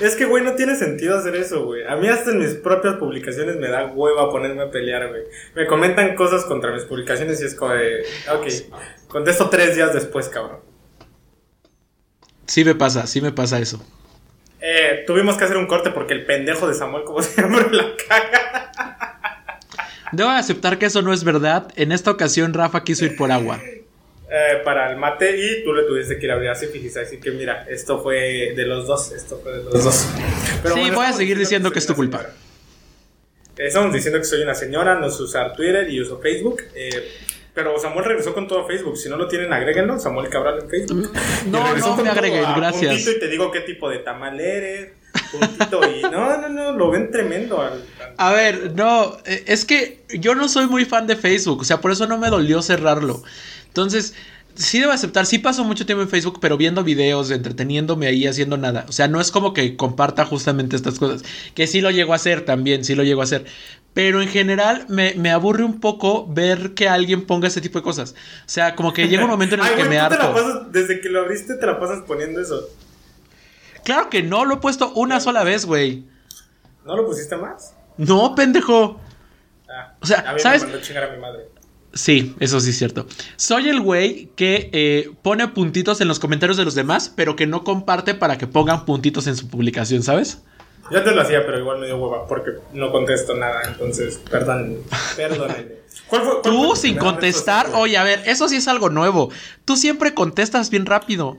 Es 0.00 0.16
que, 0.16 0.24
güey, 0.24 0.44
no 0.44 0.54
tiene 0.54 0.74
sentido 0.76 1.18
hacer 1.18 1.36
eso, 1.36 1.64
güey. 1.64 1.84
A 1.84 1.96
mí 1.96 2.08
hasta 2.08 2.30
en 2.30 2.38
mis 2.38 2.54
propias 2.54 2.96
publicaciones 2.96 3.56
me 3.56 3.68
da 3.68 3.86
hueva 3.86 4.30
ponerme 4.30 4.62
a 4.62 4.70
pelear, 4.70 5.08
güey. 5.08 5.22
Me 5.54 5.66
comentan 5.66 6.14
cosas 6.14 6.44
contra 6.44 6.72
mis 6.72 6.84
publicaciones 6.84 7.40
y 7.40 7.44
es 7.46 7.54
como 7.54 7.72
de, 7.72 8.04
ok, 8.32 9.08
contesto 9.08 9.48
tres 9.48 9.76
días 9.76 9.92
después, 9.94 10.28
cabrón. 10.28 10.60
Sí 12.46 12.64
me 12.64 12.74
pasa, 12.74 13.06
sí 13.06 13.20
me 13.20 13.32
pasa 13.32 13.58
eso. 13.58 13.80
Eh, 14.60 15.04
tuvimos 15.06 15.36
que 15.36 15.44
hacer 15.44 15.56
un 15.56 15.66
corte 15.66 15.90
porque 15.90 16.14
el 16.14 16.26
pendejo 16.26 16.68
de 16.68 16.74
Samuel, 16.74 17.04
como 17.04 17.22
siempre, 17.22 17.66
la 17.70 17.94
caga. 18.08 18.72
Debo 20.12 20.30
de 20.30 20.36
aceptar 20.36 20.78
que 20.78 20.86
eso 20.86 21.02
no 21.02 21.12
es 21.12 21.24
verdad. 21.24 21.68
En 21.76 21.92
esta 21.92 22.10
ocasión, 22.10 22.52
Rafa 22.52 22.82
quiso 22.82 23.04
ir 23.04 23.16
por 23.16 23.30
agua. 23.30 23.60
Eh, 24.30 24.60
para 24.64 24.90
el 24.90 24.96
mate 24.96 25.36
y 25.36 25.64
tú 25.64 25.72
le 25.72 25.82
tuviste 25.84 26.18
que 26.18 26.26
ir 26.26 26.30
a 26.30 26.34
abrir 26.34 26.50
así, 26.50 26.66
fíjese, 26.66 27.00
así 27.00 27.18
que 27.18 27.30
mira, 27.32 27.66
esto 27.68 28.00
fue 28.02 28.52
de 28.54 28.64
los 28.66 28.86
dos, 28.86 29.10
esto 29.12 29.40
fue 29.42 29.52
de 29.58 29.64
los 29.64 29.84
dos. 29.84 30.06
Pero 30.62 30.74
Sí, 30.76 30.90
voy 30.90 31.06
a 31.06 31.12
seguir 31.12 31.36
diciendo 31.38 31.70
que 31.72 31.78
es 31.80 31.86
tu 31.86 31.94
culpa. 31.96 32.26
Eh, 33.56 33.66
Estamos 33.66 33.92
diciendo 33.92 34.18
que 34.18 34.24
soy 34.24 34.42
una 34.42 34.54
señora, 34.54 34.94
no 34.94 35.10
sé 35.10 35.22
usar 35.22 35.54
Twitter 35.54 35.88
y 35.90 36.00
uso 36.00 36.18
Facebook. 36.20 36.62
eh, 36.74 37.08
pero 37.52 37.76
Samuel 37.80 38.04
regresó 38.04 38.32
con 38.32 38.46
todo 38.46 38.64
Facebook. 38.66 38.96
Si 38.96 39.08
no 39.08 39.16
lo 39.16 39.26
tienen, 39.26 39.52
agréguenlo. 39.52 39.98
Samuel 39.98 40.30
Cabral 40.30 40.60
en 40.62 40.70
Facebook. 40.70 41.10
No, 41.46 41.66
regresó 41.66 41.88
no 41.90 41.96
con 41.96 42.04
me 42.04 42.10
agreguen, 42.10 42.44
gracias. 42.56 42.92
Puntito 42.94 43.10
y 43.10 43.18
te 43.18 43.26
digo 43.28 43.50
qué 43.50 43.60
tipo 43.60 43.90
de 43.90 43.98
tamal 43.98 44.38
eres. 44.40 44.92
Puntito 45.32 45.80
y. 45.90 46.00
No, 46.02 46.40
no, 46.40 46.48
no, 46.48 46.72
lo 46.72 46.90
ven 46.92 47.10
tremendo. 47.10 47.60
Al, 47.60 47.72
al- 47.72 48.14
A 48.16 48.32
ver, 48.32 48.72
no, 48.76 49.18
es 49.26 49.64
que 49.64 49.98
yo 50.10 50.36
no 50.36 50.48
soy 50.48 50.68
muy 50.68 50.84
fan 50.84 51.08
de 51.08 51.16
Facebook, 51.16 51.62
o 51.62 51.64
sea, 51.64 51.80
por 51.80 51.90
eso 51.90 52.06
no 52.06 52.18
me 52.18 52.28
dolió 52.30 52.62
cerrarlo. 52.62 53.20
Entonces, 53.66 54.14
sí 54.54 54.80
debo 54.80 54.92
aceptar, 54.92 55.26
sí 55.26 55.38
paso 55.38 55.64
mucho 55.64 55.86
tiempo 55.86 56.02
en 56.02 56.08
Facebook, 56.08 56.38
pero 56.40 56.56
viendo 56.56 56.84
videos, 56.84 57.30
entreteniéndome 57.30 58.06
ahí, 58.06 58.26
haciendo 58.26 58.56
nada. 58.56 58.86
O 58.88 58.92
sea, 58.92 59.08
no 59.08 59.20
es 59.20 59.30
como 59.30 59.52
que 59.54 59.76
comparta 59.76 60.24
justamente 60.24 60.76
estas 60.76 60.98
cosas, 60.98 61.22
que 61.54 61.66
sí 61.66 61.80
lo 61.80 61.90
llego 61.90 62.12
a 62.12 62.16
hacer 62.16 62.44
también, 62.44 62.84
sí 62.84 62.94
lo 62.94 63.02
llego 63.04 63.20
a 63.20 63.24
hacer. 63.24 63.46
Pero 63.94 64.22
en 64.22 64.28
general 64.28 64.84
me, 64.88 65.14
me 65.14 65.30
aburre 65.32 65.64
un 65.64 65.80
poco 65.80 66.26
ver 66.28 66.74
que 66.74 66.88
alguien 66.88 67.26
ponga 67.26 67.48
ese 67.48 67.60
tipo 67.60 67.78
de 67.78 67.82
cosas. 67.82 68.12
O 68.12 68.48
sea, 68.48 68.76
como 68.76 68.92
que 68.92 69.08
llega 69.08 69.24
un 69.24 69.30
momento 69.30 69.56
en 69.56 69.62
el 69.62 69.66
Ay, 69.70 69.74
que 69.76 69.84
me 69.84 69.98
tú 69.98 70.08
te 70.08 70.16
la 70.16 70.24
harto. 70.24 70.32
pasas- 70.34 70.72
desde 70.72 71.00
que 71.00 71.08
lo 71.08 71.20
abriste, 71.22 71.56
te 71.56 71.66
la 71.66 71.80
pasas 71.80 72.04
poniendo 72.06 72.40
eso. 72.40 72.68
Claro 73.84 74.08
que 74.10 74.22
no, 74.22 74.44
lo 74.44 74.54
he 74.54 74.58
puesto 74.58 74.92
una 74.92 75.18
sola 75.20 75.42
vez, 75.42 75.64
güey. 75.66 76.04
¿No 76.84 76.96
lo 76.96 77.06
pusiste 77.06 77.36
más? 77.36 77.74
No, 77.96 78.34
pendejo. 78.34 79.00
Ah, 79.68 79.94
O 80.00 80.06
sea, 80.06 80.24
a 80.28 80.34
mí 80.34 80.40
¿sabes? 80.40 80.62
me 80.62 80.68
mandó 80.70 80.82
chingar 80.84 81.04
a 81.04 81.12
mi 81.14 81.20
madre. 81.20 81.48
Sí, 81.92 82.36
eso 82.38 82.60
sí 82.60 82.70
es 82.70 82.78
cierto. 82.78 83.06
Soy 83.36 83.68
el 83.68 83.80
güey 83.80 84.30
que 84.36 84.70
eh, 84.72 85.10
pone 85.22 85.48
puntitos 85.48 86.00
en 86.00 86.08
los 86.08 86.20
comentarios 86.20 86.56
de 86.56 86.64
los 86.64 86.74
demás, 86.74 87.12
pero 87.14 87.34
que 87.34 87.46
no 87.46 87.64
comparte 87.64 88.14
para 88.14 88.38
que 88.38 88.46
pongan 88.46 88.84
puntitos 88.84 89.26
en 89.26 89.36
su 89.36 89.48
publicación, 89.48 90.02
¿sabes? 90.02 90.42
Yo 90.90 90.98
antes 90.98 91.14
lo 91.14 91.22
hacía, 91.22 91.44
pero 91.44 91.58
igual 91.58 91.78
me 91.78 91.86
dio 91.86 91.98
hueva 91.98 92.26
porque 92.26 92.52
no 92.72 92.90
contesto 92.90 93.34
nada. 93.34 93.62
Entonces, 93.66 94.20
perdón, 94.30 94.78
perdónenme. 95.16 95.80
¿Cuál 96.06 96.22
fue, 96.22 96.40
cuál 96.42 96.42
fue 96.42 96.52
Tú 96.52 96.76
sin 96.76 96.96
contestar, 96.96 97.70
oye, 97.74 97.96
a 97.96 98.04
ver, 98.04 98.22
eso 98.26 98.48
sí 98.48 98.56
es 98.56 98.68
algo 98.68 98.90
nuevo. 98.90 99.30
Tú 99.64 99.76
siempre 99.76 100.14
contestas 100.14 100.70
bien 100.70 100.86
rápido. 100.86 101.38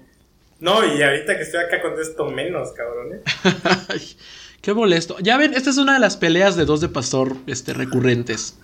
No, 0.60 0.86
y 0.86 1.02
ahorita 1.02 1.38
que 1.38 1.44
estoy 1.44 1.62
acá 1.62 1.82
contesto 1.82 2.26
menos, 2.26 2.72
cabrón. 2.74 3.14
¿eh? 3.16 4.02
Qué 4.62 4.74
molesto. 4.74 5.18
Ya 5.20 5.38
ven, 5.38 5.54
esta 5.54 5.72
es 5.72 5.78
una 5.78 5.94
de 5.94 6.00
las 6.00 6.18
peleas 6.18 6.56
de 6.56 6.66
dos 6.66 6.82
de 6.82 6.90
pastor 6.90 7.36
este, 7.48 7.74
recurrentes. 7.74 8.58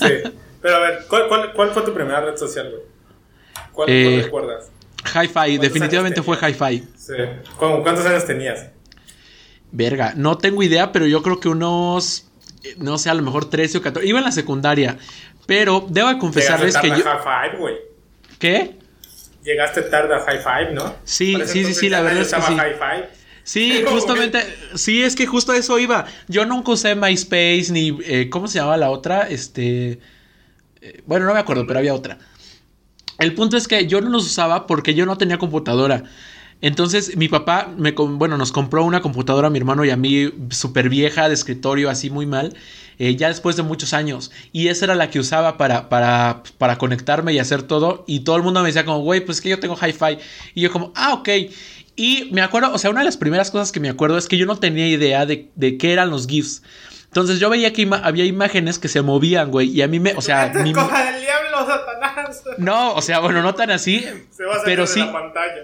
Sí. 0.00 0.30
Pero 0.66 0.78
a 0.78 0.80
ver, 0.80 1.04
¿cuál, 1.08 1.28
cuál, 1.28 1.52
cuál 1.52 1.70
fue 1.70 1.82
tu 1.82 1.94
primera 1.94 2.20
red 2.22 2.36
social, 2.36 2.68
güey? 2.70 2.82
¿Cuál, 3.70 3.88
Eh, 3.88 4.04
cuál 4.04 4.24
recuerdas? 4.24 4.70
Hi-Fi, 5.14 5.58
definitivamente 5.58 6.22
fue? 6.22 6.36
Hi-Fi. 6.36 6.88
Sí. 6.96 7.12
¿Cómo- 7.56 7.84
¿Cuántos 7.84 8.04
años 8.04 8.24
tenías? 8.24 8.66
Verga, 9.70 10.14
no 10.16 10.38
tengo 10.38 10.64
idea, 10.64 10.90
pero 10.90 11.06
yo 11.06 11.22
creo 11.22 11.38
que 11.38 11.48
unos 11.48 12.26
no 12.78 12.98
sé, 12.98 13.10
a 13.10 13.14
lo 13.14 13.22
mejor 13.22 13.48
13 13.48 13.78
o 13.78 13.80
14. 13.82 14.08
Iba 14.08 14.18
en 14.18 14.24
la 14.24 14.32
secundaria. 14.32 14.98
Pero 15.46 15.86
debo 15.88 16.08
de 16.08 16.18
confesarles 16.18 16.76
que 16.76 16.88
yo. 16.88 16.96
High 16.96 17.50
five, 17.52 17.58
güey. 17.60 17.76
¿Qué? 18.40 18.74
Llegaste 19.44 19.82
tarde 19.82 20.16
a 20.16 20.18
High 20.18 20.40
Five, 20.40 20.72
¿no? 20.74 20.96
Sí, 21.04 21.36
sí, 21.46 21.64
sí, 21.64 21.74
sí, 21.74 21.88
la 21.88 22.00
verdad 22.00 22.22
es 22.22 22.34
que 22.34 22.42
sí. 22.42 22.56
High 22.56 22.74
five. 22.74 23.08
Sí, 23.44 23.84
justamente, 23.88 24.40
sí, 24.74 25.04
es 25.04 25.14
que 25.14 25.26
justo 25.26 25.52
eso 25.52 25.78
iba. 25.78 26.06
Yo 26.26 26.44
nunca 26.44 26.72
usé 26.72 26.96
MySpace 26.96 27.66
ni, 27.70 27.96
eh, 28.04 28.28
¿cómo 28.28 28.48
se 28.48 28.58
llamaba 28.58 28.76
la 28.76 28.90
otra? 28.90 29.28
Este, 29.28 30.00
bueno, 31.06 31.26
no 31.26 31.34
me 31.34 31.40
acuerdo, 31.40 31.66
pero 31.66 31.78
había 31.78 31.94
otra. 31.94 32.18
El 33.18 33.34
punto 33.34 33.56
es 33.56 33.66
que 33.66 33.86
yo 33.86 34.00
no 34.00 34.10
los 34.10 34.26
usaba 34.26 34.66
porque 34.66 34.94
yo 34.94 35.06
no 35.06 35.16
tenía 35.16 35.38
computadora. 35.38 36.04
Entonces 36.62 37.16
mi 37.16 37.28
papá, 37.28 37.72
me, 37.76 37.92
bueno, 37.92 38.38
nos 38.38 38.50
compró 38.50 38.84
una 38.84 39.02
computadora 39.02 39.48
a 39.48 39.50
mi 39.50 39.58
hermano 39.58 39.84
y 39.84 39.90
a 39.90 39.96
mí 39.96 40.32
súper 40.50 40.88
vieja, 40.88 41.28
de 41.28 41.34
escritorio, 41.34 41.90
así 41.90 42.08
muy 42.08 42.24
mal, 42.24 42.56
eh, 42.98 43.14
ya 43.14 43.28
después 43.28 43.56
de 43.56 43.62
muchos 43.62 43.92
años. 43.92 44.30
Y 44.52 44.68
esa 44.68 44.86
era 44.86 44.94
la 44.94 45.10
que 45.10 45.18
usaba 45.18 45.58
para, 45.58 45.88
para, 45.88 46.42
para 46.56 46.78
conectarme 46.78 47.34
y 47.34 47.38
hacer 47.38 47.62
todo. 47.62 48.04
Y 48.06 48.20
todo 48.20 48.36
el 48.36 48.42
mundo 48.42 48.60
me 48.62 48.68
decía 48.68 48.84
como, 48.84 49.00
güey, 49.00 49.24
pues 49.24 49.38
es 49.38 49.42
que 49.42 49.50
yo 49.50 49.60
tengo 49.60 49.76
hi-fi. 49.76 50.18
Y 50.54 50.62
yo 50.62 50.72
como, 50.72 50.92
ah, 50.94 51.14
ok. 51.14 51.28
Y 51.94 52.28
me 52.32 52.40
acuerdo, 52.40 52.72
o 52.72 52.78
sea, 52.78 52.90
una 52.90 53.00
de 53.00 53.06
las 53.06 53.16
primeras 53.16 53.50
cosas 53.50 53.72
que 53.72 53.80
me 53.80 53.88
acuerdo 53.88 54.18
es 54.18 54.28
que 54.28 54.36
yo 54.38 54.46
no 54.46 54.56
tenía 54.56 54.88
idea 54.88 55.26
de, 55.26 55.50
de 55.56 55.76
qué 55.76 55.92
eran 55.92 56.10
los 56.10 56.26
GIFs. 56.26 56.62
Entonces 57.16 57.40
yo 57.40 57.48
veía 57.48 57.72
que 57.72 57.88
había 58.02 58.26
imágenes 58.26 58.78
que 58.78 58.88
se 58.88 59.00
movían, 59.00 59.50
güey. 59.50 59.70
Y 59.70 59.80
a 59.80 59.88
mí 59.88 59.98
me, 59.98 60.12
o 60.12 60.20
sea... 60.20 60.48
Mi... 60.54 60.74
del 60.74 60.74
diablo, 60.74 61.66
Satanás! 61.66 62.44
No, 62.58 62.92
o 62.92 63.00
sea, 63.00 63.20
bueno, 63.20 63.40
no 63.40 63.54
tan 63.54 63.70
así. 63.70 64.04
Se 64.30 64.44
va 64.44 64.56
a 64.56 64.62
pero 64.64 64.86
sí. 64.86 65.00
la 65.00 65.12
pantalla. 65.12 65.62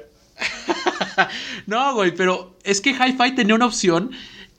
no, 1.66 1.94
güey, 1.94 2.12
pero 2.14 2.56
es 2.64 2.80
que 2.80 2.92
Hi-Fi 2.92 3.34
tenía 3.34 3.54
una 3.54 3.66
opción 3.66 4.12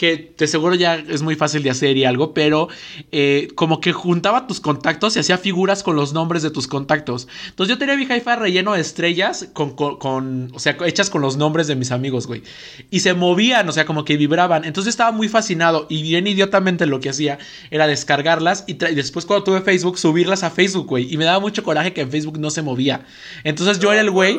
que 0.03 0.33
de 0.37 0.47
seguro 0.47 0.75
ya 0.75 0.95
es 0.95 1.21
muy 1.21 1.37
fácil 1.37 1.63
de 1.63 1.69
hacer 1.69 1.95
y 1.95 2.03
algo, 2.03 2.33
pero 2.33 2.67
eh, 3.13 3.47
como 3.55 3.79
que 3.79 3.93
juntaba 3.93 4.47
tus 4.47 4.59
contactos 4.59 5.15
y 5.15 5.19
hacía 5.19 5.37
figuras 5.37 5.81
con 5.81 5.95
los 5.95 6.11
nombres 6.11 6.43
de 6.43 6.51
tus 6.51 6.67
contactos. 6.67 7.29
Entonces 7.47 7.73
yo 7.73 7.79
tenía 7.79 7.95
mi 7.95 8.03
hi-fi 8.03 8.35
relleno 8.37 8.73
de 8.73 8.81
estrellas 8.81 9.47
con, 9.53 9.77
con, 9.77 10.51
o 10.53 10.59
sea, 10.59 10.75
hechas 10.85 11.09
con 11.09 11.21
los 11.21 11.37
nombres 11.37 11.67
de 11.67 11.77
mis 11.77 11.93
amigos, 11.93 12.27
güey. 12.27 12.43
Y 12.91 12.99
se 12.99 13.13
movían, 13.13 13.69
o 13.69 13.71
sea, 13.71 13.85
como 13.85 14.03
que 14.03 14.17
vibraban. 14.17 14.65
Entonces 14.65 14.91
estaba 14.91 15.13
muy 15.13 15.29
fascinado 15.29 15.87
y 15.89 16.01
bien 16.01 16.27
idiotamente 16.27 16.85
lo 16.85 16.99
que 16.99 17.07
hacía 17.07 17.39
era 17.71 17.87
descargarlas 17.87 18.65
y, 18.67 18.73
y 18.73 18.95
después 18.95 19.25
cuando 19.25 19.45
tuve 19.45 19.61
Facebook 19.61 19.97
subirlas 19.97 20.43
a 20.43 20.51
Facebook, 20.51 20.87
güey. 20.87 21.13
Y 21.13 21.15
me 21.15 21.23
daba 21.23 21.39
mucho 21.39 21.63
coraje 21.63 21.93
que 21.93 22.01
en 22.01 22.11
Facebook 22.11 22.39
no 22.39 22.49
se 22.49 22.61
movía. 22.61 23.05
Entonces 23.45 23.79
yo 23.79 23.93
era 23.93 24.01
el 24.01 24.11
güey 24.11 24.37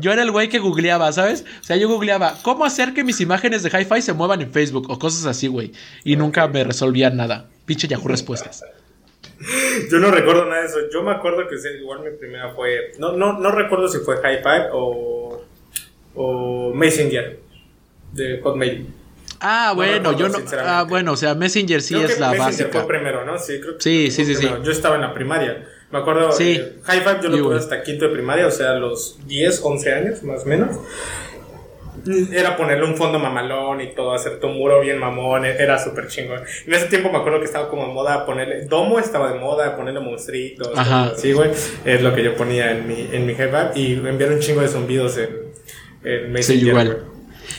yo 0.00 0.12
era 0.12 0.22
el 0.22 0.30
güey 0.30 0.48
que 0.48 0.58
googleaba, 0.58 1.12
¿sabes? 1.12 1.44
O 1.60 1.64
sea, 1.64 1.76
yo 1.76 1.88
googleaba, 1.88 2.34
¿cómo 2.42 2.64
hacer 2.64 2.94
que 2.94 3.04
mis 3.04 3.20
imágenes 3.20 3.62
de 3.62 3.70
hi-fi 3.70 4.02
se 4.02 4.12
muevan 4.12 4.40
en 4.40 4.50
Facebook? 4.52 4.90
O 4.90 4.98
cosas 4.98 5.26
así, 5.26 5.46
güey. 5.46 5.72
Y 6.04 6.16
nunca 6.16 6.48
me 6.48 6.64
resolvían 6.64 7.16
nada. 7.16 7.48
Pinche 7.66 7.86
Yahoo 7.88 8.08
Respuestas. 8.08 8.64
Yo 9.90 9.98
no 9.98 10.10
recuerdo 10.10 10.44
nada 10.46 10.62
de 10.62 10.66
eso. 10.66 10.78
Yo 10.92 11.02
me 11.02 11.12
acuerdo 11.12 11.46
que 11.48 11.56
igual 11.78 12.00
mi 12.00 12.10
primera 12.16 12.50
fue. 12.50 12.92
No, 12.98 13.12
no, 13.12 13.38
no 13.38 13.50
recuerdo 13.52 13.88
si 13.88 13.98
fue 13.98 14.16
hi-fi 14.16 14.68
o. 14.72 15.42
o 16.14 16.72
Messenger 16.74 17.40
de 18.12 18.40
Hotmail. 18.42 18.86
Ah, 19.40 19.72
bueno, 19.74 20.16
yo 20.16 20.28
no. 20.28 20.38
Ah, 20.58 20.84
bueno, 20.86 21.12
o 21.12 21.16
sea, 21.16 21.34
Messenger 21.34 21.80
sí 21.80 21.94
es 21.94 22.18
la 22.20 22.32
Messenger 22.32 22.70
fue 22.70 22.86
primero, 22.86 23.24
¿no? 23.24 23.38
Sí, 23.38 23.58
creo 23.60 23.76
que 23.76 23.82
sí, 23.82 24.10
sí, 24.10 24.26
sí, 24.26 24.34
sí. 24.34 24.48
Yo 24.62 24.70
estaba 24.70 24.96
en 24.96 25.00
la 25.00 25.14
primaria. 25.14 25.66
Me 25.90 25.98
acuerdo, 25.98 26.30
sí. 26.32 26.52
Eh, 26.52 26.74
High 26.84 27.00
Five 27.00 27.18
yo 27.22 27.28
lo 27.30 27.38
tuve 27.38 27.56
hasta 27.56 27.82
quinto 27.82 28.06
de 28.06 28.12
primaria, 28.12 28.46
o 28.46 28.50
sea, 28.50 28.74
los 28.74 29.18
10, 29.26 29.60
11 29.64 29.92
años 29.92 30.22
más 30.22 30.44
o 30.44 30.46
menos. 30.46 30.76
Era 32.32 32.56
ponerle 32.56 32.86
un 32.86 32.96
fondo 32.96 33.18
mamalón 33.18 33.80
y 33.80 33.88
todo, 33.94 34.14
hacer 34.14 34.40
tu 34.40 34.48
muro 34.48 34.80
bien 34.80 34.98
mamón, 34.98 35.44
era 35.44 35.78
súper 35.78 36.06
chingón. 36.06 36.40
En 36.66 36.72
ese 36.72 36.86
tiempo 36.86 37.10
me 37.10 37.18
acuerdo 37.18 37.40
que 37.40 37.44
estaba 37.44 37.68
como 37.68 37.86
de 37.86 37.92
moda 37.92 38.24
ponerle, 38.24 38.64
Domo 38.66 38.98
estaba 38.98 39.32
de 39.32 39.38
moda, 39.38 39.76
ponerle 39.76 40.00
monstruitos, 40.00 40.70
así, 40.76 41.32
güey. 41.32 41.50
Es 41.84 42.00
lo 42.00 42.14
que 42.14 42.22
yo 42.22 42.36
ponía 42.36 42.70
en 42.70 42.86
mi, 42.86 43.08
en 43.12 43.26
mi 43.26 43.34
High 43.34 43.50
Five 43.50 43.70
y 43.74 43.92
enviar 43.94 44.30
un 44.30 44.38
chingo 44.38 44.62
de 44.62 44.68
zumbidos 44.68 45.18
en, 45.18 45.28
en 46.04 46.32
Messenger. 46.32 46.62
Sí, 46.62 46.68
igual. 46.68 47.04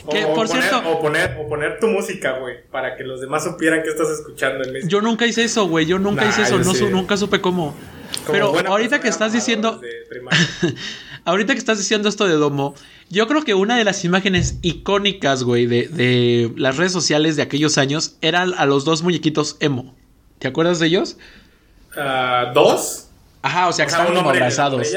O, 0.05 0.09
por 0.09 0.47
poner, 0.47 0.63
cierto, 0.63 0.89
o, 0.89 1.01
poner, 1.01 1.38
o 1.39 1.47
poner 1.47 1.79
tu 1.79 1.88
música, 1.88 2.39
güey, 2.39 2.63
para 2.71 2.95
que 2.95 3.03
los 3.03 3.21
demás 3.21 3.43
supieran 3.43 3.83
que 3.83 3.89
estás 3.89 4.09
escuchando 4.09 4.63
en. 4.63 4.88
Yo 4.88 5.01
nunca 5.01 5.27
hice 5.27 5.43
eso, 5.43 5.67
güey, 5.67 5.85
yo 5.85 6.00
nunca 6.00 6.25
hice 6.25 6.43
eso, 6.43 6.57
no, 6.57 6.73
nunca 6.89 7.17
supe 7.17 7.41
cómo. 7.41 7.75
Pero 8.29 8.53
ahorita 8.67 8.99
que 8.99 9.07
estás 9.07 9.33
diciendo. 9.33 9.81
ahorita 11.25 11.53
que 11.53 11.59
estás 11.59 11.77
diciendo 11.77 12.09
esto 12.09 12.27
de 12.27 12.33
Domo, 12.33 12.75
yo 13.09 13.27
creo 13.27 13.43
que 13.43 13.53
una 13.53 13.77
de 13.77 13.83
las 13.83 14.03
imágenes 14.05 14.57
icónicas, 14.61 15.43
güey, 15.43 15.65
de, 15.65 15.87
de, 15.87 16.51
las 16.55 16.77
redes 16.77 16.91
sociales 16.91 17.35
de 17.35 17.43
aquellos 17.43 17.77
años 17.77 18.17
eran 18.21 18.53
a 18.57 18.65
los 18.65 18.85
dos 18.85 19.03
muñequitos 19.03 19.57
emo. 19.59 19.95
¿Te 20.39 20.47
acuerdas 20.47 20.79
de 20.79 20.87
ellos? 20.87 21.17
Uh, 21.95 22.53
¿Dos? 22.53 23.07
Ajá, 23.41 23.67
o 23.67 23.73
sea, 23.73 23.85
que 23.85 23.91
estaban 23.91 24.15
como 24.15 24.29
abrazados. 24.29 24.87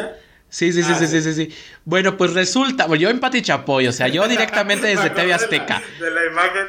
Sí, 0.55 0.73
sí, 0.73 0.85
sí, 0.85 0.93
ah, 0.93 0.99
sí, 1.01 1.09
sí, 1.09 1.21
sí, 1.21 1.35
sí. 1.35 1.49
Bueno, 1.85 2.17
pues 2.17 2.33
resulta, 2.33 2.87
yo 2.95 3.11
en 3.11 3.19
Pati 3.19 3.43
Chapoy, 3.43 3.89
o 3.89 3.93
sea, 3.93 4.07
yo 4.07 4.29
directamente 4.29 4.87
desde 4.87 5.11
TV 5.11 5.35
Azteca. 5.35 5.83
De 5.99 6.11
la, 6.13 6.27
imagen 6.27 6.69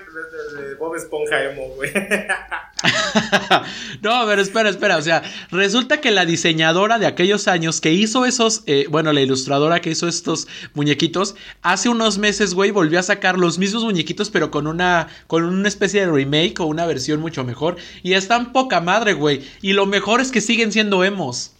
de, 0.57 0.73
Bob 0.73 0.95
Esponja 0.95 1.43
emo, 1.43 1.67
güey. 1.75 1.91
no, 4.01 4.25
pero 4.25 4.41
espera, 4.41 4.69
espera, 4.69 4.97
o 4.97 5.03
sea, 5.03 5.21
resulta 5.51 6.01
que 6.01 6.09
la 6.09 6.25
diseñadora 6.25 6.97
de 6.97 7.05
aquellos 7.05 7.47
años 7.47 7.79
que 7.79 7.91
hizo 7.91 8.25
esos, 8.25 8.63
eh, 8.65 8.87
bueno, 8.89 9.13
la 9.13 9.21
ilustradora 9.21 9.81
que 9.81 9.91
hizo 9.91 10.07
estos 10.07 10.47
muñequitos, 10.73 11.35
hace 11.61 11.87
unos 11.87 12.17
meses, 12.17 12.55
güey, 12.55 12.71
volvió 12.71 12.99
a 12.99 13.03
sacar 13.03 13.37
los 13.37 13.59
mismos 13.59 13.83
muñequitos, 13.83 14.31
pero 14.31 14.49
con 14.49 14.65
una, 14.65 15.09
con 15.27 15.43
una 15.43 15.67
especie 15.67 16.01
de 16.01 16.11
remake 16.11 16.59
o 16.59 16.65
una 16.65 16.87
versión 16.87 17.19
mucho 17.19 17.43
mejor. 17.43 17.75
Y 18.01 18.13
están 18.13 18.51
poca 18.51 18.81
madre, 18.81 19.13
güey. 19.13 19.43
Y 19.61 19.73
lo 19.73 19.85
mejor 19.85 20.21
es 20.21 20.31
que 20.31 20.41
siguen 20.41 20.71
siendo 20.71 21.03
emos. 21.03 21.54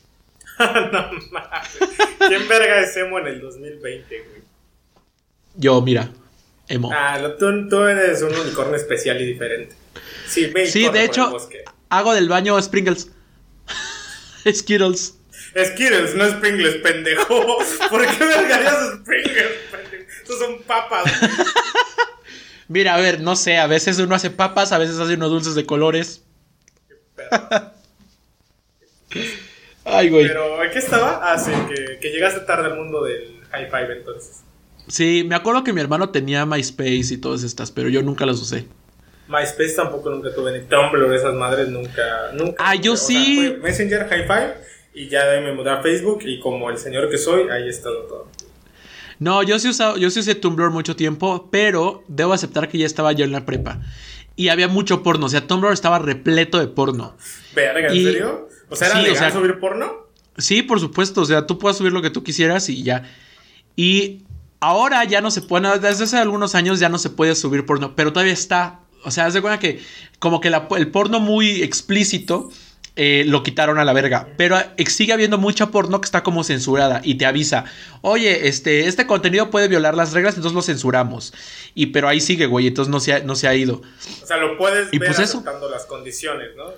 no 0.91 1.11
mames. 1.31 1.77
¿Quién 2.27 2.47
verga 2.47 2.79
es 2.81 2.95
emo 2.97 3.19
en 3.19 3.27
el 3.27 3.41
2020, 3.41 4.19
güey? 4.19 4.41
Yo, 5.55 5.81
mira, 5.81 6.11
emo. 6.67 6.91
Ah, 6.93 7.19
tú, 7.39 7.69
tú 7.69 7.83
eres 7.83 8.21
un 8.21 8.35
unicornio 8.35 8.75
especial 8.75 9.19
y 9.21 9.25
diferente. 9.25 9.75
Sí, 10.27 10.47
ve 10.47 10.67
Sí, 10.67 10.89
de 10.89 11.03
hecho, 11.03 11.37
hago 11.89 12.13
del 12.13 12.29
baño 12.29 12.61
Sprinkles. 12.61 13.11
Skittles. 14.51 15.17
Skittles, 15.55 16.15
no 16.15 16.29
Sprinkles, 16.29 16.75
pendejo. 16.75 17.57
¿Por 17.89 18.05
qué 18.05 18.25
vergarías 18.25 18.97
Sprinkles, 18.99 19.51
pendejo? 19.71 20.11
Estos 20.21 20.39
son 20.39 20.61
papas. 20.63 21.11
Mira, 22.67 22.95
a 22.95 22.99
ver, 22.99 23.21
no 23.21 23.35
sé, 23.35 23.57
a 23.57 23.67
veces 23.67 23.99
uno 23.99 24.15
hace 24.15 24.31
papas, 24.31 24.71
a 24.71 24.77
veces 24.77 24.97
hace 24.97 25.13
unos 25.13 25.29
dulces 25.29 25.55
de 25.55 25.65
colores. 25.65 26.23
Qué 29.09 29.44
Ay, 29.85 30.09
güey. 30.09 30.27
Pero, 30.27 30.57
¿qué 30.73 30.79
estaba? 30.79 31.21
Ah, 31.23 31.37
sí, 31.37 31.51
que, 32.01 32.09
llegaste 32.09 32.41
tarde 32.41 32.65
al 32.65 32.75
mundo 32.75 33.03
del 33.03 33.39
high 33.51 33.69
five 33.69 33.97
entonces. 33.97 34.41
Sí, 34.87 35.23
me 35.25 35.35
acuerdo 35.35 35.63
que 35.63 35.73
mi 35.73 35.81
hermano 35.81 36.09
tenía 36.09 36.45
MySpace 36.45 37.13
y 37.13 37.17
todas 37.17 37.43
estas, 37.43 37.71
pero 37.71 37.89
yo 37.89 38.01
nunca 38.01 38.25
las 38.25 38.41
usé. 38.41 38.67
MySpace 39.27 39.73
tampoco 39.75 40.09
nunca 40.09 40.33
tuve, 40.33 40.59
ni 40.59 40.65
Tumblr, 40.65 41.13
esas 41.13 41.33
madres 41.33 41.69
nunca, 41.69 42.31
nunca. 42.33 42.55
Ah, 42.59 42.75
yo 42.75 42.95
sí. 42.95 43.55
Messenger, 43.61 44.07
High 44.07 44.27
Five, 44.27 44.53
y 44.93 45.07
ya 45.07 45.25
de 45.25 45.37
ahí 45.37 45.43
me 45.43 45.53
mudé 45.53 45.71
a 45.71 45.81
Facebook, 45.81 46.19
y 46.23 46.39
como 46.39 46.69
el 46.69 46.77
señor 46.77 47.09
que 47.09 47.17
soy, 47.17 47.49
ahí 47.49 47.69
está 47.69 47.89
todo. 47.89 48.27
No, 49.17 49.43
yo 49.43 49.57
sí, 49.59 49.69
usado, 49.69 49.97
yo 49.97 50.09
sí 50.09 50.19
usé 50.19 50.35
Tumblr 50.35 50.69
mucho 50.71 50.95
tiempo, 50.95 51.47
pero 51.51 52.03
debo 52.07 52.33
aceptar 52.33 52.67
que 52.67 52.77
ya 52.77 52.85
estaba 52.85 53.13
yo 53.13 53.23
en 53.23 53.31
la 53.31 53.45
prepa. 53.45 53.81
Y 54.35 54.49
había 54.49 54.67
mucho 54.67 55.01
porno, 55.01 55.27
o 55.27 55.29
sea, 55.29 55.47
Tumblr 55.47 55.71
estaba 55.71 55.99
repleto 55.99 56.59
de 56.59 56.67
porno. 56.67 57.15
Verga, 57.55 57.87
¿en 57.87 58.03
serio? 58.03 58.49
O 58.69 58.75
sea, 58.75 58.89
¿era 58.89 59.01
legal 59.01 59.31
subir 59.31 59.59
porno? 59.59 60.07
Sí, 60.37 60.61
por 60.61 60.79
supuesto. 60.79 61.21
O 61.21 61.25
sea, 61.25 61.47
tú 61.47 61.57
puedes 61.59 61.77
subir 61.77 61.93
lo 61.93 62.01
que 62.01 62.09
tú 62.09 62.23
quisieras 62.23 62.69
y 62.69 62.83
ya. 62.83 63.03
Y 63.75 64.23
ahora 64.59 65.03
ya 65.03 65.21
no 65.21 65.31
se 65.31 65.41
puede, 65.41 65.79
desde 65.79 66.03
hace 66.03 66.17
algunos 66.17 66.55
años 66.55 66.79
ya 66.79 66.89
no 66.89 66.97
se 66.97 67.09
puede 67.09 67.35
subir 67.35 67.65
porno, 67.65 67.95
pero 67.95 68.11
todavía 68.11 68.33
está. 68.33 68.79
O 69.03 69.11
sea, 69.11 69.27
haz 69.27 69.33
de 69.33 69.41
cuenta 69.41 69.59
que 69.59 69.81
como 70.19 70.41
que 70.41 70.51
el 70.77 70.91
porno 70.91 71.19
muy 71.19 71.61
explícito 71.61 72.49
eh, 72.97 73.25
lo 73.27 73.43
quitaron 73.43 73.77
a 73.77 73.83
la 73.83 73.91
verga. 73.91 74.29
Pero 74.37 74.57
sigue 74.87 75.11
habiendo 75.11 75.37
mucha 75.37 75.67
porno 75.67 75.99
que 75.99 76.05
está 76.05 76.23
como 76.23 76.43
censurada 76.43 77.01
y 77.03 77.15
te 77.15 77.25
avisa, 77.25 77.65
oye, 78.01 78.47
este, 78.47 78.87
este 78.87 79.05
contenido 79.05 79.49
puede 79.49 79.67
violar 79.67 79.95
las 79.95 80.13
reglas, 80.13 80.35
entonces 80.35 80.55
lo 80.55 80.61
censuramos. 80.61 81.33
Y 81.73 81.87
pero 81.87 82.07
ahí 82.07 82.21
sigue, 82.21 82.45
güey, 82.45 82.67
entonces 82.67 82.89
no 82.89 82.99
se 83.01 83.13
ha, 83.13 83.19
no 83.19 83.35
se 83.35 83.47
ha 83.47 83.55
ido. 83.55 83.81
O 84.23 84.25
sea, 84.25 84.37
lo 84.37 84.57
puedes 84.57 84.93
y 84.93 84.99
ver 84.99 85.09
pues 85.09 85.19
aceptando 85.19 85.69
las 85.69 85.85
condiciones, 85.85 86.55
¿no? 86.55 86.71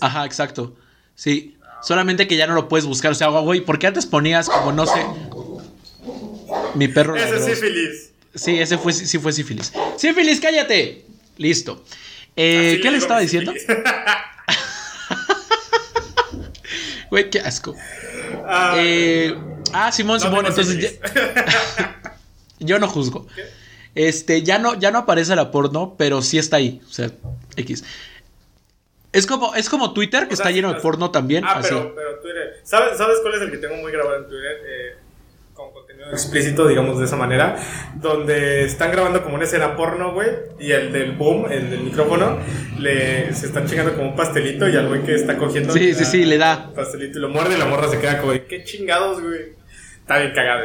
Ajá, 0.00 0.26
exacto. 0.26 0.76
Sí, 1.14 1.56
solamente 1.82 2.26
que 2.26 2.36
ya 2.36 2.46
no 2.46 2.54
lo 2.54 2.68
puedes 2.68 2.86
buscar. 2.86 3.12
O 3.12 3.14
sea, 3.14 3.28
güey, 3.28 3.60
porque 3.60 3.86
antes 3.86 4.06
ponías 4.06 4.48
como 4.48 4.72
no 4.72 4.86
sé. 4.86 5.04
Mi 6.74 6.88
perro. 6.88 7.16
Ese 7.16 7.36
es 7.36 7.44
sífilis. 7.44 8.10
Sí, 8.34 8.58
ese 8.58 8.78
fue, 8.78 8.92
sí 8.92 9.18
fue 9.18 9.32
sífilis. 9.32 9.72
Sífilis, 9.96 10.40
cállate. 10.40 11.04
Listo. 11.36 11.84
Eh, 12.36 12.80
¿Qué 12.82 12.90
le 12.90 12.98
estaba 12.98 13.20
diciendo? 13.20 13.52
Güey, 17.10 17.28
qué 17.28 17.40
asco. 17.40 17.76
ah, 18.46 18.74
eh, 18.78 19.36
ah 19.74 19.92
Simón, 19.92 20.18
Simón, 20.18 20.46
entonces 20.46 20.98
yo 22.58 22.78
no 22.78 22.88
juzgo. 22.88 23.26
Este, 23.94 24.42
ya 24.42 24.58
no, 24.58 24.80
ya 24.80 24.90
no 24.90 25.00
aparece 25.00 25.36
la 25.36 25.50
porno, 25.50 25.94
pero 25.98 26.22
sí 26.22 26.38
está 26.38 26.56
ahí. 26.56 26.80
O 26.88 26.90
sea, 26.90 27.10
X. 27.54 27.84
Es 29.12 29.26
como, 29.26 29.54
es 29.54 29.68
como 29.68 29.92
Twitter, 29.92 30.26
que 30.26 30.34
está 30.34 30.50
lleno 30.50 30.72
de 30.72 30.80
porno 30.80 31.10
también. 31.10 31.44
Ah, 31.46 31.60
pero, 31.62 31.94
pero 31.94 32.18
Twitter. 32.20 32.60
¿Sabes, 32.62 32.96
¿Sabes 32.96 33.18
cuál 33.20 33.34
es 33.34 33.42
el 33.42 33.50
que 33.50 33.58
tengo 33.58 33.76
muy 33.76 33.92
grabado 33.92 34.16
en 34.16 34.24
Twitter? 34.26 34.56
Eh, 34.66 34.94
con 35.52 35.70
contenido 35.70 36.10
explícito, 36.10 36.66
digamos 36.66 36.98
de 36.98 37.04
esa 37.04 37.16
manera. 37.16 37.56
Donde 37.96 38.64
están 38.64 38.90
grabando 38.90 39.22
como 39.22 39.34
una 39.34 39.44
escena 39.44 39.76
porno, 39.76 40.14
güey. 40.14 40.30
Y 40.58 40.72
el 40.72 40.92
del 40.92 41.12
boom, 41.12 41.52
el 41.52 41.70
del 41.70 41.80
micrófono, 41.80 42.38
le, 42.78 43.34
se 43.34 43.46
están 43.46 43.66
chingando 43.66 43.94
como 43.94 44.08
un 44.08 44.16
pastelito. 44.16 44.66
Y 44.66 44.76
al 44.76 44.88
güey 44.88 45.02
que 45.02 45.14
está 45.14 45.36
cogiendo. 45.36 45.74
Sí, 45.74 45.92
sí, 45.94 46.06
sí, 46.06 46.24
le 46.24 46.38
da. 46.38 46.72
Pastelito 46.74 47.18
y 47.18 47.22
lo 47.22 47.28
muerde 47.28 47.56
y 47.56 47.58
la 47.58 47.66
morra 47.66 47.90
se 47.90 47.98
queda 47.98 48.18
como, 48.18 48.32
¿qué 48.32 48.64
chingados, 48.64 49.20
güey? 49.20 49.52
Está 50.00 50.18
bien 50.18 50.32
cagado 50.34 50.64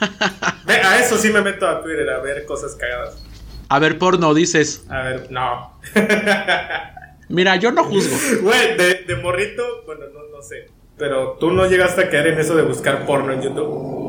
a 0.66 0.98
eso 0.98 1.18
sí 1.18 1.30
me 1.30 1.42
meto 1.42 1.68
a 1.68 1.82
Twitter, 1.82 2.08
a 2.08 2.20
ver 2.20 2.46
cosas 2.46 2.74
cagadas. 2.74 3.22
A 3.68 3.78
ver 3.78 3.98
porno, 3.98 4.32
dices. 4.32 4.84
A 4.88 5.02
ver, 5.02 5.30
no. 5.30 5.78
Mira, 7.30 7.54
yo 7.56 7.70
no 7.70 7.84
juzgo. 7.84 8.16
Güey, 8.42 8.76
de, 8.76 9.04
de, 9.06 9.16
morrito, 9.16 9.84
bueno, 9.86 10.06
no, 10.12 10.36
no 10.36 10.42
sé. 10.42 10.66
Pero 10.98 11.36
tú 11.38 11.52
no 11.52 11.66
llegaste 11.66 12.02
a 12.02 12.10
caer 12.10 12.26
en 12.26 12.40
eso 12.40 12.56
de 12.56 12.62
buscar 12.62 13.06
porno 13.06 13.32
en 13.32 13.40
YouTube. 13.40 14.00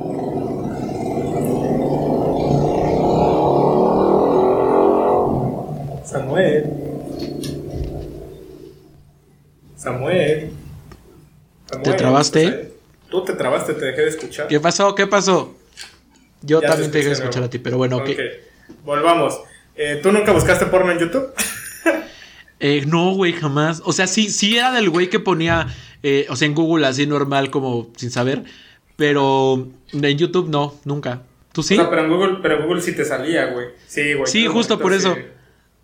Samuel. 6.03 6.65
Samuel. 9.77 10.49
Samuel 11.67 11.83
¿Te 11.83 11.93
trabaste? 11.93 12.71
Tú 13.09 13.23
te 13.23 13.33
trabaste, 13.33 13.75
te 13.75 13.85
dejé 13.85 14.01
de 14.01 14.09
escuchar. 14.09 14.47
¿Qué 14.47 14.59
pasó? 14.59 14.95
¿Qué 14.95 15.05
pasó? 15.05 15.55
Yo 16.41 16.59
también 16.59 16.89
te 16.89 16.97
dejé 16.97 17.09
de 17.09 17.15
escuchar 17.15 17.43
a 17.43 17.49
ti, 17.49 17.59
pero 17.59 17.77
bueno, 17.77 17.97
ok. 17.97 18.09
Volvamos. 18.83 19.39
Eh, 19.75 19.99
¿Tú 20.01 20.11
nunca 20.11 20.31
buscaste 20.31 20.65
porno 20.65 20.91
en 20.91 20.99
YouTube? 20.99 21.31
Eh, 22.63 22.85
no, 22.85 23.13
güey, 23.15 23.33
jamás. 23.33 23.81
O 23.85 23.91
sea, 23.91 24.05
sí, 24.05 24.29
sí 24.29 24.55
era 24.55 24.71
del 24.71 24.89
güey 24.91 25.09
que 25.09 25.19
ponía, 25.19 25.67
eh, 26.03 26.27
o 26.29 26.35
sea, 26.35 26.45
en 26.45 26.53
Google 26.53 26.85
así 26.85 27.07
normal, 27.07 27.49
como 27.49 27.89
sin 27.97 28.11
saber. 28.11 28.43
Pero 28.95 29.67
en 29.91 30.17
YouTube 30.17 30.47
no, 30.47 30.75
nunca. 30.85 31.23
¿Tú 31.51 31.63
sí? 31.63 31.75
No, 31.75 31.89
pero 31.89 32.03
en 32.03 32.09
Google, 32.11 32.37
pero 32.41 32.57
en 32.57 32.67
Google 32.67 32.81
sí 32.81 32.95
te 32.95 33.03
salía, 33.03 33.47
güey. 33.47 33.69
Sí, 33.87 34.13
güey. 34.13 34.27
Sí, 34.31 34.45
justo 34.45 34.79
por 34.79 34.93
eso. 34.93 35.17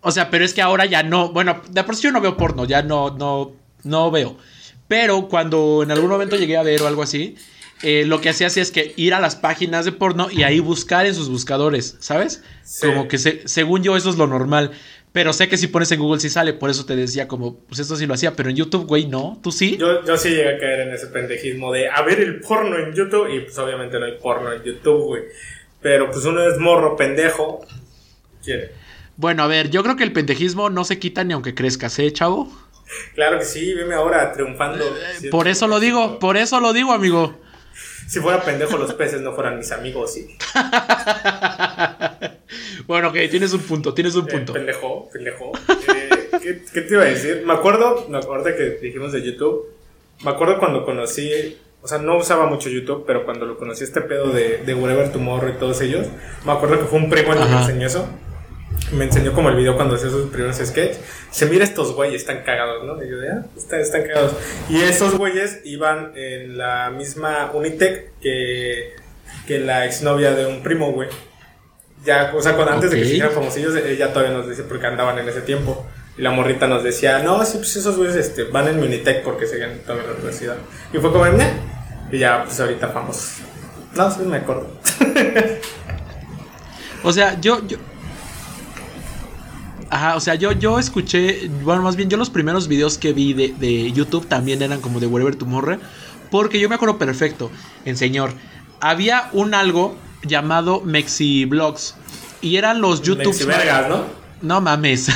O 0.02 0.12
sea, 0.12 0.30
pero 0.30 0.44
es 0.44 0.54
que 0.54 0.62
ahora 0.62 0.86
ya 0.86 1.02
no. 1.02 1.32
Bueno, 1.32 1.60
de 1.68 1.82
por 1.82 1.96
sí 1.96 2.04
yo 2.04 2.12
no 2.12 2.20
veo 2.20 2.36
porno, 2.36 2.64
ya 2.64 2.82
no, 2.82 3.10
no, 3.10 3.52
no 3.82 4.10
veo. 4.12 4.38
Pero 4.86 5.28
cuando 5.28 5.82
en 5.82 5.90
algún 5.90 6.08
momento 6.08 6.36
llegué 6.36 6.56
a 6.56 6.62
ver 6.62 6.80
o 6.82 6.86
algo 6.86 7.02
así, 7.02 7.36
eh, 7.82 8.04
lo 8.06 8.20
que 8.20 8.28
hacía 8.28 8.46
así 8.46 8.60
es 8.60 8.70
que 8.70 8.94
ir 8.96 9.14
a 9.14 9.20
las 9.20 9.36
páginas 9.36 9.84
de 9.84 9.92
porno 9.92 10.28
y 10.30 10.44
ahí 10.44 10.60
buscar 10.60 11.06
en 11.06 11.14
sus 11.14 11.28
buscadores, 11.28 11.96
¿sabes? 11.98 12.42
Como 12.80 13.08
que 13.08 13.18
según 13.18 13.82
yo 13.82 13.96
eso 13.96 14.10
es 14.10 14.16
lo 14.16 14.26
normal. 14.26 14.70
Pero 15.18 15.32
sé 15.32 15.48
que 15.48 15.56
si 15.56 15.66
pones 15.66 15.90
en 15.90 15.98
Google 15.98 16.20
sí 16.20 16.30
sale, 16.30 16.52
por 16.52 16.70
eso 16.70 16.86
te 16.86 16.94
decía 16.94 17.26
como, 17.26 17.58
pues 17.64 17.80
esto 17.80 17.96
sí 17.96 18.06
lo 18.06 18.14
hacía, 18.14 18.36
pero 18.36 18.50
en 18.50 18.54
YouTube, 18.54 18.86
güey, 18.86 19.08
no, 19.08 19.40
¿tú 19.42 19.50
sí? 19.50 19.76
Yo, 19.76 20.04
yo 20.04 20.16
sí 20.16 20.28
llegué 20.28 20.54
a 20.54 20.58
caer 20.60 20.80
en 20.82 20.94
ese 20.94 21.08
pendejismo 21.08 21.72
de 21.72 21.88
a 21.88 22.02
ver 22.02 22.20
el 22.20 22.38
porno 22.38 22.78
en 22.78 22.94
YouTube 22.94 23.28
y 23.28 23.40
pues 23.40 23.58
obviamente 23.58 23.98
no 23.98 24.06
hay 24.06 24.12
porno 24.22 24.52
en 24.52 24.62
YouTube, 24.62 25.06
güey. 25.06 25.22
Pero 25.82 26.08
pues 26.08 26.24
uno 26.24 26.48
es 26.48 26.60
morro, 26.60 26.94
pendejo, 26.94 27.66
quiere. 28.44 28.70
Bueno, 29.16 29.42
a 29.42 29.48
ver, 29.48 29.70
yo 29.70 29.82
creo 29.82 29.96
que 29.96 30.04
el 30.04 30.12
pendejismo 30.12 30.70
no 30.70 30.84
se 30.84 31.00
quita 31.00 31.24
ni 31.24 31.32
aunque 31.32 31.52
crezcas, 31.52 31.98
¿eh, 31.98 32.12
chavo? 32.12 32.48
Claro 33.16 33.40
que 33.40 33.44
sí, 33.44 33.74
veme 33.74 33.96
ahora 33.96 34.32
triunfando. 34.32 34.84
Eh, 34.84 35.30
por 35.32 35.48
eso 35.48 35.66
lo 35.66 35.80
digo, 35.80 36.20
por 36.20 36.36
eso 36.36 36.60
lo 36.60 36.72
digo, 36.72 36.92
amigo. 36.92 37.40
Si 38.06 38.20
fuera 38.20 38.40
pendejo, 38.40 38.78
los 38.78 38.94
peces 38.94 39.20
no 39.20 39.34
fueran 39.34 39.58
mis 39.58 39.72
amigos, 39.72 40.14
sí. 40.14 40.38
bueno, 42.88 43.08
ok, 43.08 43.16
tienes 43.30 43.52
un 43.52 43.60
punto, 43.60 43.94
tienes 43.94 44.16
un 44.16 44.28
eh, 44.28 44.32
punto. 44.32 44.52
pendejo, 44.52 45.08
pendejo. 45.12 45.52
Eh, 46.44 46.62
¿qué, 46.72 46.80
te 46.80 46.94
iba 46.94 47.02
a 47.02 47.06
decir? 47.06 47.42
Me 47.46 47.52
acuerdo, 47.52 48.06
me 48.08 48.18
acuerdo 48.18 48.44
que 48.44 48.78
dijimos 48.82 49.12
de 49.12 49.22
YouTube. 49.22 49.66
Me 50.24 50.30
acuerdo 50.30 50.58
cuando 50.58 50.84
conocí, 50.84 51.58
o 51.82 51.86
sea, 51.86 51.98
no 51.98 52.16
usaba 52.16 52.46
mucho 52.46 52.68
YouTube, 52.68 53.04
pero 53.06 53.24
cuando 53.24 53.46
lo 53.46 53.56
conocí 53.56 53.84
este 53.84 54.00
pedo 54.00 54.30
de, 54.30 54.58
de 54.64 54.74
Wherever 54.74 55.12
Tomorrow 55.12 55.50
y 55.50 55.58
todos 55.58 55.80
ellos, 55.82 56.06
me 56.44 56.52
acuerdo 56.52 56.80
que 56.80 56.86
fue 56.86 56.98
un 56.98 57.10
primo 57.10 57.32
el 57.32 57.38
que 57.38 57.44
me 57.44 57.58
enseñó 57.58 57.86
eso 57.86 58.08
me 58.92 59.04
enseñó 59.04 59.32
como 59.34 59.48
el 59.50 59.56
video 59.56 59.76
cuando 59.76 59.96
hacía 59.96 60.10
sus 60.10 60.30
primeros 60.30 60.56
sketches. 60.56 61.00
Se 61.30 61.46
mira 61.46 61.64
estos 61.64 61.94
güeyes, 61.94 62.22
están 62.22 62.42
cagados, 62.42 62.84
¿no? 62.84 63.02
Y 63.02 63.08
yo 63.08 63.18
de, 63.18 63.30
ah, 63.30 63.44
están, 63.56 63.80
están 63.80 64.02
cagados. 64.02 64.34
Y 64.68 64.80
esos 64.80 65.16
güeyes 65.16 65.60
iban 65.64 66.12
en 66.16 66.56
la 66.56 66.90
misma 66.90 67.50
Unitec 67.52 68.12
que, 68.20 68.94
que 69.46 69.58
la 69.58 69.84
exnovia 69.86 70.32
de 70.32 70.46
un 70.46 70.62
primo, 70.62 70.92
güey. 70.92 71.08
Ya, 72.08 72.32
o 72.34 72.40
sea, 72.40 72.54
cuando, 72.54 72.72
antes 72.72 72.90
de 72.90 72.96
que 72.96 73.04
se 73.04 73.10
hicieran 73.10 73.32
famosillos, 73.32 73.76
ella 73.76 74.14
todavía 74.14 74.34
nos 74.34 74.48
dice 74.48 74.62
porque 74.62 74.86
andaban 74.86 75.18
en 75.18 75.28
ese 75.28 75.42
tiempo. 75.42 75.84
Y 76.16 76.22
la 76.22 76.30
morrita 76.30 76.66
nos 76.66 76.82
decía, 76.82 77.18
no, 77.18 77.44
sí, 77.44 77.58
pues 77.58 77.76
esos 77.76 77.98
güeyes 77.98 78.16
este, 78.16 78.44
van 78.44 78.66
en 78.66 78.78
Unitec 78.78 79.22
porque 79.22 79.46
seguían 79.46 79.80
todavía 79.80 80.04
en 80.04 80.10
la 80.12 80.16
universidad. 80.16 80.56
Y 80.90 80.96
fue 80.96 81.12
como, 81.12 81.26
¿eh? 81.26 81.52
Y 82.10 82.16
ya, 82.16 82.44
pues 82.44 82.58
ahorita 82.60 82.88
famosos. 82.88 83.40
No, 83.94 84.10
sí 84.10 84.22
me 84.22 84.38
acuerdo. 84.38 84.70
o 87.04 87.12
sea, 87.12 87.38
yo, 87.38 87.60
yo, 87.66 87.76
Ajá, 89.90 90.16
o 90.16 90.20
sea, 90.20 90.34
yo, 90.34 90.52
yo 90.52 90.78
escuché, 90.78 91.50
bueno, 91.62 91.82
más 91.82 91.96
bien 91.96 92.08
yo 92.08 92.16
los 92.16 92.30
primeros 92.30 92.68
videos 92.68 92.96
que 92.96 93.12
vi 93.12 93.34
de, 93.34 93.92
YouTube 93.92 94.26
también 94.26 94.62
eran 94.62 94.80
como 94.80 94.98
de 94.98 95.06
Wherever 95.06 95.36
Tomorrow, 95.36 95.78
porque 96.30 96.58
yo 96.58 96.70
me 96.70 96.76
acuerdo 96.76 96.96
perfecto, 96.96 97.50
en 97.84 97.98
señor, 97.98 98.32
había 98.80 99.28
un 99.32 99.52
algo 99.52 99.94
llamado 100.22 100.80
Mexi 100.80 101.44
Vlogs 101.44 101.94
y 102.40 102.56
eran 102.56 102.80
los 102.80 103.02
YouTube... 103.02 103.34
¿no? 103.88 104.04
No 104.42 104.60
mames. 104.60 105.08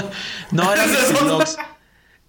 no, 0.50 0.72
eran. 0.72 0.88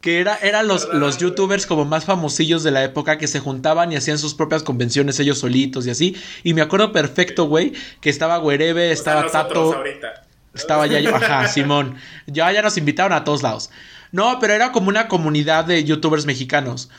Que 0.01 0.19
era, 0.19 0.35
eran 0.41 0.67
los, 0.67 0.89
los 0.93 1.17
youtubers 1.17 1.65
como 1.65 1.85
más 1.85 2.03
famosillos 2.03 2.61
de 2.61 2.71
la 2.71 2.83
época 2.83 3.17
que 3.17 3.25
se 3.25 3.39
juntaban 3.39 3.89
y 3.93 3.95
hacían 3.95 4.19
sus 4.19 4.33
propias 4.33 4.61
convenciones 4.61 5.17
ellos 5.21 5.39
solitos 5.39 5.87
y 5.87 5.91
así. 5.91 6.17
Y 6.43 6.53
me 6.53 6.61
acuerdo 6.61 6.91
perfecto, 6.91 7.45
güey, 7.45 7.71
que 8.01 8.09
estaba 8.09 8.37
Wherever, 8.37 8.91
estaba 8.91 9.31
Tato. 9.31 9.81
Estaba 10.53 10.87
ya 10.87 10.99
yo, 10.99 11.15
ajá, 11.15 11.47
Simón. 11.53 11.95
Ya, 12.27 12.51
ya 12.51 12.61
nos 12.61 12.77
invitaron 12.77 13.13
a 13.13 13.23
todos 13.23 13.43
lados. 13.43 13.69
No, 14.11 14.39
pero 14.41 14.51
era 14.53 14.73
como 14.73 14.89
una 14.89 15.07
comunidad 15.07 15.63
de 15.63 15.85
youtubers 15.85 16.25
mexicanos. 16.25 16.89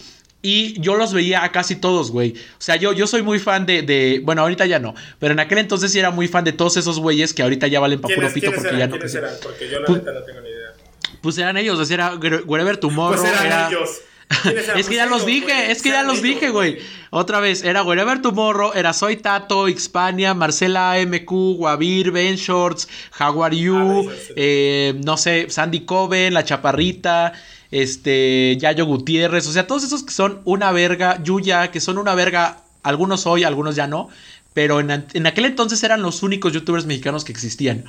Y 0.47 0.79
yo 0.79 0.97
los 0.97 1.15
veía 1.15 1.43
a 1.43 1.53
casi 1.53 1.75
todos, 1.75 2.11
güey. 2.11 2.33
O 2.33 2.61
sea, 2.61 2.77
yo, 2.77 2.93
yo 2.93 3.07
soy 3.07 3.23
muy 3.23 3.39
fan 3.39 3.65
de, 3.65 3.81
de, 3.81 4.21
Bueno, 4.23 4.43
ahorita 4.43 4.67
ya 4.67 4.79
no. 4.79 4.95
Pero 5.19 5.33
en 5.33 5.41
aquel 5.41 5.57
entonces 5.57 5.91
sí 5.91 5.99
era 5.99 6.11
muy 6.11 6.29
fan 6.29 6.45
de 6.45 6.53
todos 6.53 6.77
esos 6.77 6.99
güeyes 6.99 7.33
que 7.33 7.43
ahorita 7.43 7.67
ya 7.67 7.81
valen 7.81 7.99
para 7.99 8.15
puro 8.15 8.31
pito 8.31 8.53
porque 8.53 8.77
ya 8.77 8.87
no. 8.87 8.93
¿Quiénes 8.93 9.15
eran? 9.15 9.33
Porque 9.43 9.71
yo 9.71 9.81
la 9.81 9.87
pues, 9.87 10.05
no 10.05 10.23
tengo 10.23 10.43
ni 10.43 10.51
idea. 10.51 10.75
Pues 11.23 11.39
eran 11.39 11.57
ellos, 11.57 11.79
o 11.79 11.85
sea, 11.87 11.95
era 11.95 12.15
Wherever 12.45 12.77
Tomorrow. 12.77 13.19
Pues 13.19 13.33
eran 13.33 13.47
era... 13.47 13.69
ellos. 13.69 14.03
es 14.77 14.87
que 14.87 14.97
ya 14.97 15.07
los 15.07 15.25
dije, 15.25 15.71
es 15.71 15.81
que 15.81 15.89
ya 15.89 16.03
los 16.03 16.21
dije, 16.21 16.51
güey. 16.51 16.77
Otra 17.09 17.41
vez, 17.41 17.65
era 17.65 17.83
Wherever 17.83 18.21
Tomorrow, 18.21 18.73
era 18.75 18.93
Soy 18.93 19.17
Tato, 19.17 19.67
Xpania, 19.67 20.35
Marcela 20.35 20.97
MQ, 21.07 21.57
Guavir, 21.57 22.11
Ben 22.11 22.37
Shorts, 22.37 22.87
Jaguar 23.13 23.55
You, 23.55 24.11
ah, 24.11 24.15
eh, 24.37 24.95
no 25.05 25.17
sé, 25.17 25.47
Sandy 25.49 25.87
Coven, 25.87 26.35
La 26.35 26.45
Chaparrita, 26.45 27.33
este, 27.75 28.57
Yayo 28.57 28.87
Gutiérrez, 28.87 29.49
o 29.49 29.53
sea, 29.53 29.67
todos 29.67 29.83
esos 29.83 30.05
que 30.05 30.13
son 30.13 30.41
una 30.45 30.71
verga, 30.71 31.21
Yuya, 31.25 31.73
que 31.73 31.81
son 31.81 31.99
una 31.99 32.15
verga, 32.15 32.59
algunos 32.85 33.27
hoy, 33.27 33.43
algunos 33.43 33.75
ya 33.75 33.89
no, 33.89 34.11
pero 34.53 34.79
en, 34.79 34.93
aquel 35.27 35.45
entonces 35.45 35.83
eran 35.83 36.01
los 36.01 36.23
únicos 36.23 36.53
youtubers 36.53 36.87
mexicanos 36.87 37.25
que 37.25 37.33
existían. 37.33 37.85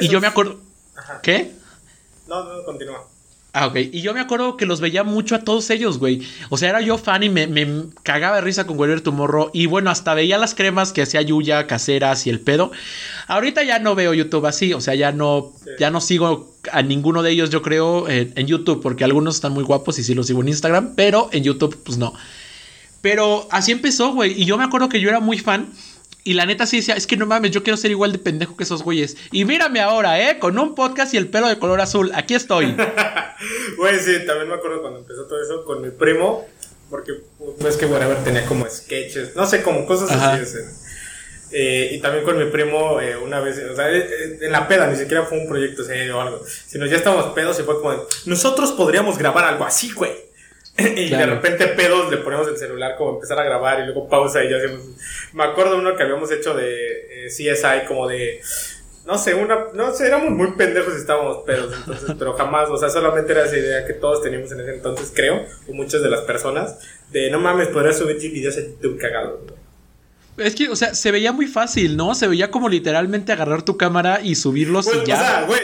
Y 0.00 0.08
yo 0.08 0.20
me 0.20 0.26
acuerdo... 0.26 0.58
¿Qué? 1.22 1.52
No, 2.26 2.42
no, 2.42 2.64
continúa. 2.64 3.06
Ah, 3.52 3.66
ok. 3.66 3.76
Y 3.92 4.00
yo 4.00 4.14
me 4.14 4.20
acuerdo 4.20 4.56
que 4.56 4.64
los 4.64 4.80
veía 4.80 5.02
mucho 5.02 5.34
a 5.34 5.40
todos 5.40 5.70
ellos, 5.70 5.98
güey. 5.98 6.22
O 6.50 6.56
sea, 6.56 6.68
era 6.68 6.80
yo 6.80 6.98
fan 6.98 7.24
y 7.24 7.28
me, 7.28 7.46
cagaba 8.04 8.36
de 8.36 8.42
risa 8.42 8.64
con 8.64 8.78
Wherever 8.78 9.00
Tomorrow. 9.00 9.50
Y 9.52 9.66
bueno, 9.66 9.90
hasta 9.90 10.14
veía 10.14 10.38
las 10.38 10.54
cremas 10.54 10.92
que 10.92 11.02
hacía 11.02 11.20
Yuya, 11.22 11.66
caseras 11.66 12.26
y 12.26 12.30
el 12.30 12.40
pedo. 12.40 12.70
Ahorita 13.26 13.64
ya 13.64 13.80
no 13.80 13.96
veo 13.96 14.14
YouTube 14.14 14.46
así. 14.46 14.72
O 14.72 14.80
sea, 14.80 14.94
ya 14.94 15.10
no, 15.10 15.52
ya 15.80 15.90
no 15.90 16.00
sigo 16.00 16.54
a 16.70 16.82
ninguno 16.82 17.22
de 17.22 17.32
ellos, 17.32 17.50
yo 17.50 17.60
creo, 17.60 18.08
en, 18.08 18.32
en, 18.36 18.46
YouTube. 18.46 18.80
Porque 18.80 19.02
algunos 19.02 19.34
están 19.34 19.52
muy 19.52 19.64
guapos 19.64 19.98
y 19.98 20.04
sí 20.04 20.14
los 20.14 20.28
sigo 20.28 20.42
en 20.42 20.48
Instagram. 20.48 20.94
Pero 20.94 21.28
en 21.32 21.42
YouTube, 21.42 21.76
pues 21.84 21.98
no. 21.98 22.14
Pero 23.00 23.48
así 23.50 23.72
empezó, 23.72 24.12
güey. 24.12 24.40
Y 24.40 24.44
yo 24.44 24.58
me 24.58 24.64
acuerdo 24.64 24.88
que 24.88 25.00
yo 25.00 25.08
era 25.08 25.18
muy 25.18 25.38
fan. 25.38 25.72
Y 26.24 26.34
la 26.34 26.46
neta 26.46 26.66
sí 26.66 26.78
decía, 26.78 26.94
es 26.94 27.06
que 27.06 27.16
no 27.16 27.26
mames, 27.26 27.50
yo 27.50 27.62
quiero 27.62 27.76
ser 27.76 27.90
igual 27.90 28.12
de 28.12 28.18
pendejo 28.18 28.56
que 28.56 28.64
esos 28.64 28.82
güeyes. 28.82 29.16
Y 29.32 29.44
mírame 29.44 29.80
ahora, 29.80 30.20
¿eh? 30.20 30.38
Con 30.38 30.58
un 30.58 30.74
podcast 30.74 31.14
y 31.14 31.16
el 31.16 31.28
pelo 31.28 31.48
de 31.48 31.58
color 31.58 31.80
azul. 31.80 32.10
Aquí 32.14 32.34
estoy. 32.34 32.76
Güey, 33.78 33.98
sí, 33.98 34.26
también 34.26 34.50
me 34.50 34.54
acuerdo 34.56 34.82
cuando 34.82 34.98
empezó 34.98 35.24
todo 35.24 35.42
eso 35.42 35.64
con 35.64 35.80
mi 35.80 35.90
primo. 35.90 36.46
Porque, 36.90 37.12
pues 37.58 37.76
que 37.76 37.86
Whatever 37.86 38.22
tenía 38.24 38.44
como 38.44 38.68
sketches, 38.68 39.34
no 39.36 39.46
sé, 39.46 39.62
como 39.62 39.86
cosas 39.86 40.10
así. 40.10 40.58
Eh, 41.52 41.90
y 41.94 41.98
también 42.00 42.24
con 42.24 42.38
mi 42.38 42.50
primo, 42.50 43.00
eh, 43.00 43.16
una 43.16 43.40
vez, 43.40 43.58
o 43.58 43.74
sea, 43.74 43.90
eh, 43.90 44.38
en 44.40 44.52
la 44.52 44.68
peda, 44.68 44.86
ni 44.86 44.96
siquiera 44.96 45.24
fue 45.24 45.38
un 45.38 45.48
proyecto 45.48 45.84
serio 45.84 46.18
o 46.18 46.20
algo. 46.20 46.42
Sino 46.44 46.86
ya 46.86 46.96
estábamos 46.96 47.32
pedos 47.32 47.58
y 47.58 47.62
fue 47.62 47.80
como, 47.80 48.06
nosotros 48.26 48.72
podríamos 48.72 49.18
grabar 49.18 49.44
algo 49.44 49.64
así, 49.64 49.92
güey. 49.92 50.29
Y 50.96 51.10
de 51.10 51.26
repente 51.26 51.66
pedos 51.68 52.10
le 52.10 52.18
ponemos 52.18 52.48
el 52.48 52.56
celular 52.56 52.96
como 52.96 53.14
empezar 53.14 53.38
a 53.38 53.44
grabar 53.44 53.80
y 53.80 53.84
luego 53.84 54.08
pausa 54.08 54.44
y 54.44 54.50
ya 54.50 54.56
hacemos... 54.56 54.80
Me 55.32 55.44
acuerdo 55.44 55.76
uno 55.76 55.96
que 55.96 56.02
habíamos 56.02 56.30
hecho 56.32 56.54
de 56.54 57.26
eh, 57.26 57.28
CSI 57.28 57.86
como 57.86 58.08
de... 58.08 58.40
no 59.06 59.18
sé, 59.18 59.34
una, 59.34 59.66
no 59.74 59.92
sé, 59.92 60.06
éramos 60.06 60.30
muy 60.30 60.52
pendejos 60.52 60.94
y 60.94 60.98
estábamos 60.98 61.38
pedos, 61.44 61.74
entonces, 61.76 62.14
pero 62.18 62.34
jamás, 62.34 62.68
o 62.70 62.76
sea, 62.76 62.90
solamente 62.90 63.32
era 63.32 63.44
esa 63.44 63.56
idea 63.56 63.86
que 63.86 63.94
todos 63.94 64.22
teníamos 64.22 64.50
en 64.52 64.60
ese 64.60 64.74
entonces, 64.74 65.12
creo, 65.14 65.44
o 65.68 65.72
muchas 65.72 66.02
de 66.02 66.10
las 66.10 66.20
personas, 66.20 66.78
de 67.10 67.30
no 67.30 67.40
mames, 67.40 67.68
podría 67.68 67.92
subir 67.92 68.18
videos 68.18 68.56
a 68.56 68.60
YouTube 68.60 68.98
cagados. 68.98 69.40
Es 70.36 70.54
que, 70.54 70.68
o 70.68 70.76
sea, 70.76 70.94
se 70.94 71.10
veía 71.10 71.32
muy 71.32 71.46
fácil, 71.46 71.96
¿no? 71.96 72.14
Se 72.14 72.26
veía 72.26 72.50
como 72.50 72.68
literalmente 72.68 73.32
agarrar 73.32 73.62
tu 73.62 73.76
cámara 73.76 74.20
y 74.22 74.36
subirlos 74.36 74.86
Pues, 74.86 75.02
y 75.02 75.06
ya. 75.06 75.14
O 75.14 75.18
sea, 75.18 75.44
güey, 75.46 75.60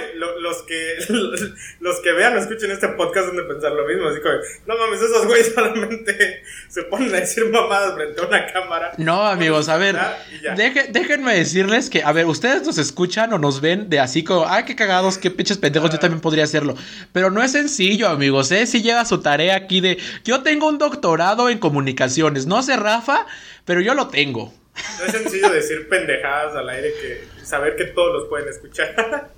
los 0.48 0.62
que 0.62 0.96
los 1.80 2.00
que 2.00 2.12
vean 2.12 2.36
o 2.36 2.40
escuchen 2.40 2.70
este 2.70 2.88
podcast 2.88 3.28
han 3.30 3.36
de 3.36 3.42
pensar 3.44 3.72
lo 3.72 3.86
mismo. 3.86 4.08
Así 4.08 4.20
como, 4.20 4.34
no 4.66 4.76
mames, 4.78 5.00
esos 5.02 5.26
güeyes 5.26 5.52
solamente 5.54 6.42
se 6.68 6.82
ponen 6.84 7.14
a 7.14 7.20
decir 7.20 7.46
mamadas 7.50 7.94
frente 7.94 8.20
a 8.20 8.26
una 8.26 8.46
cámara. 8.52 8.92
No, 8.98 9.26
amigos, 9.26 9.68
a 9.68 9.76
ver, 9.76 9.96
ya. 10.42 10.54
deje- 10.54 10.88
déjenme 10.90 11.34
decirles 11.34 11.90
que, 11.90 12.02
a 12.02 12.12
ver, 12.12 12.26
ustedes 12.26 12.62
nos 12.66 12.78
escuchan 12.78 13.32
o 13.32 13.38
nos 13.38 13.60
ven 13.60 13.88
de 13.90 14.00
así 14.00 14.24
como, 14.24 14.44
ah, 14.46 14.64
qué 14.64 14.74
cagados, 14.76 15.18
qué 15.18 15.30
pinches 15.30 15.58
pendejos, 15.58 15.90
yo 15.90 15.98
también 15.98 16.20
podría 16.20 16.44
hacerlo. 16.44 16.74
Pero 17.12 17.30
no 17.30 17.42
es 17.42 17.52
sencillo, 17.52 18.08
amigos, 18.08 18.50
¿eh? 18.52 18.66
Si 18.66 18.82
lleva 18.82 19.04
su 19.04 19.20
tarea 19.20 19.56
aquí 19.56 19.80
de, 19.80 19.98
yo 20.24 20.42
tengo 20.42 20.68
un 20.68 20.78
doctorado 20.78 21.48
en 21.50 21.58
comunicaciones, 21.58 22.46
no 22.46 22.62
sé, 22.62 22.76
Rafa, 22.76 23.26
pero 23.64 23.80
yo 23.80 23.94
lo 23.94 24.08
tengo. 24.08 24.52
No 24.98 25.06
es 25.06 25.12
sencillo 25.12 25.48
decir 25.48 25.88
pendejadas 25.88 26.54
al 26.54 26.68
aire 26.68 26.92
que 27.00 27.24
saber 27.44 27.76
que 27.76 27.84
todos 27.86 28.12
los 28.12 28.28
pueden 28.28 28.48
escuchar. 28.48 29.30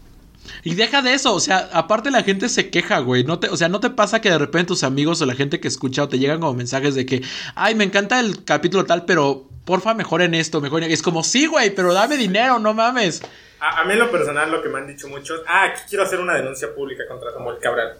Y 0.63 0.75
deja 0.75 1.03
de 1.03 1.15
eso, 1.15 1.35
o 1.35 1.41
sea, 1.41 1.69
aparte 1.73 2.11
la 2.11 2.23
gente 2.23 2.49
se 2.49 2.71
queja, 2.71 2.99
güey. 3.01 3.25
No 3.25 3.39
te, 3.39 3.49
o 3.49 3.57
sea, 3.57 3.69
no 3.69 3.81
te 3.81 3.91
pasa 3.91 4.21
que 4.21 4.31
de 4.31 4.39
repente 4.39 4.69
tus 4.69 4.85
amigos 4.85 5.21
o 5.21 5.27
la 5.27 5.35
gente 5.35 5.61
que 5.61 5.69
escucha 5.69 6.05
o 6.05 6.09
te 6.09 6.19
llegan 6.19 6.41
como 6.41 6.55
mensajes 6.55 6.95
de 6.95 7.07
que, 7.07 7.23
ay, 7.55 7.75
me 7.75 7.85
encanta 7.85 8.21
el 8.21 8.45
capítulo 8.45 8.85
tal, 8.85 9.05
pero 9.05 9.49
porfa, 9.65 9.95
mejor 9.95 10.23
en 10.23 10.35
esto, 10.35 10.61
mejor 10.61 10.83
en... 10.83 10.91
Es 10.91 11.03
como, 11.03 11.23
sí, 11.23 11.47
güey, 11.47 11.75
pero 11.75 11.93
dame 11.93 12.17
dinero, 12.17 12.59
no 12.59 12.73
mames. 12.75 13.23
A, 13.61 13.81
a 13.81 13.85
mí 13.85 13.93
en 13.93 13.99
lo 13.99 14.11
personal 14.11 14.51
lo 14.51 14.63
que 14.63 14.69
me 14.69 14.79
han 14.79 14.87
dicho 14.87 15.09
muchos, 15.09 15.43
ah, 15.47 15.65
aquí 15.65 15.83
quiero 15.89 16.05
hacer 16.05 16.21
una 16.21 16.35
denuncia 16.35 16.75
pública 16.75 17.05
contra 17.09 17.33
Samuel 17.33 17.59
Cabral. 17.59 17.99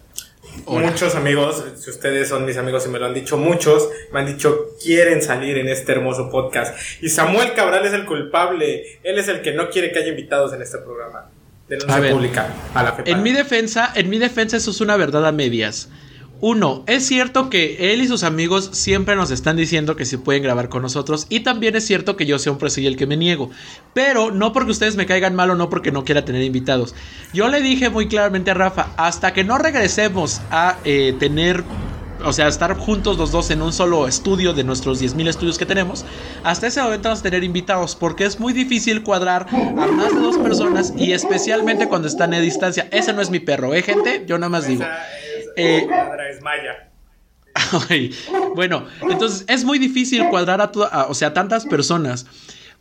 Hola. 0.65 0.87
Muchos 0.87 1.15
amigos, 1.15 1.63
si 1.77 1.89
ustedes 1.89 2.27
son 2.29 2.45
mis 2.45 2.57
amigos 2.57 2.85
y 2.85 2.89
me 2.89 2.99
lo 2.99 3.05
han 3.05 3.13
dicho 3.13 3.37
muchos, 3.37 3.89
me 4.11 4.21
han 4.21 4.25
dicho 4.25 4.71
quieren 4.81 5.21
salir 5.21 5.57
en 5.57 5.67
este 5.67 5.91
hermoso 5.91 6.29
podcast. 6.29 6.75
Y 7.01 7.09
Samuel 7.09 7.53
Cabral 7.53 7.85
es 7.85 7.93
el 7.93 8.05
culpable, 8.05 8.99
él 9.03 9.19
es 9.19 9.27
el 9.27 9.41
que 9.41 9.53
no 9.53 9.69
quiere 9.69 9.91
que 9.91 9.99
haya 9.99 10.09
invitados 10.09 10.53
en 10.53 10.61
este 10.61 10.79
programa. 10.79 11.29
Denuncia 11.69 11.95
A 11.95 11.99
ver, 11.99 12.13
pública 12.13 12.53
a 12.73 12.83
la 12.83 12.91
FEPADE. 12.93 13.11
En 13.11 13.23
mi 13.23 13.31
defensa, 13.31 13.91
en 13.95 14.09
mi 14.09 14.17
defensa 14.17 14.57
eso 14.57 14.71
es 14.71 14.81
una 14.81 14.97
verdad 14.97 15.25
a 15.25 15.31
medias. 15.31 15.89
Uno, 16.41 16.85
es 16.87 17.05
cierto 17.05 17.49
que 17.49 17.93
él 17.93 18.01
y 18.01 18.07
sus 18.07 18.23
amigos 18.23 18.69
siempre 18.71 19.17
nos 19.17 19.29
están 19.29 19.57
diciendo 19.57 19.97
que 19.97 20.05
se 20.05 20.17
pueden 20.17 20.41
grabar 20.41 20.69
con 20.69 20.81
nosotros 20.81 21.27
y 21.27 21.41
también 21.41 21.75
es 21.75 21.85
cierto 21.85 22.15
que 22.15 22.25
yo 22.25 22.39
siempre 22.39 22.69
soy 22.69 22.87
el 22.87 22.95
que 22.95 23.05
me 23.05 23.17
niego. 23.17 23.51
Pero 23.93 24.31
no 24.31 24.53
porque 24.53 24.71
ustedes 24.71 24.95
me 24.95 25.05
caigan 25.05 25.35
mal 25.35 25.49
o 25.49 25.55
no 25.55 25.69
porque 25.69 25.91
no 25.91 26.05
quiera 26.05 26.23
tener 26.23 26.41
invitados. 26.41 26.95
Yo 27.33 27.49
le 27.49 27.61
dije 27.61 27.89
muy 27.89 28.07
claramente 28.07 28.51
a 28.51 28.53
Rafa, 28.53 28.87
hasta 28.95 29.33
que 29.33 29.43
no 29.43 29.57
regresemos 29.57 30.39
a 30.49 30.77
eh, 30.85 31.13
tener 31.19 31.65
o 32.23 32.33
sea, 32.33 32.47
estar 32.47 32.75
juntos 32.77 33.17
los 33.17 33.31
dos 33.31 33.49
en 33.51 33.61
un 33.61 33.73
solo 33.73 34.07
estudio 34.07 34.53
de 34.53 34.63
nuestros 34.63 35.01
10.000 35.01 35.27
estudios 35.29 35.57
que 35.57 35.65
tenemos, 35.65 36.05
hasta 36.43 36.67
ese 36.67 36.81
momento 36.81 37.09
vamos 37.09 37.19
a 37.19 37.23
tener 37.23 37.43
invitados, 37.43 37.95
porque 37.95 38.25
es 38.25 38.39
muy 38.39 38.53
difícil 38.53 39.03
cuadrar 39.03 39.47
a 39.51 39.87
más 39.87 40.13
de 40.13 40.19
dos 40.21 40.37
personas 40.37 40.93
y 40.95 41.13
especialmente 41.13 41.87
cuando 41.87 42.07
están 42.07 42.33
a 42.33 42.39
distancia. 42.39 42.87
Ese 42.91 43.13
no 43.13 43.21
es 43.21 43.29
mi 43.29 43.39
perro, 43.39 43.73
¿eh, 43.73 43.81
gente? 43.81 44.23
Yo 44.27 44.37
nada 44.37 44.49
más 44.49 44.67
digo. 44.67 44.83
Esa 44.83 44.97
es, 45.39 45.47
Eh, 45.55 45.87
es 46.31 46.41
Maya. 46.41 46.89
Ay, 47.89 48.15
bueno, 48.55 48.85
entonces 49.09 49.43
es 49.47 49.63
muy 49.65 49.79
difícil 49.79 50.27
cuadrar 50.29 50.61
a, 50.61 50.71
a- 50.91 51.05
o 51.07 51.13
sea, 51.13 51.33
tantas 51.33 51.65
personas. 51.65 52.25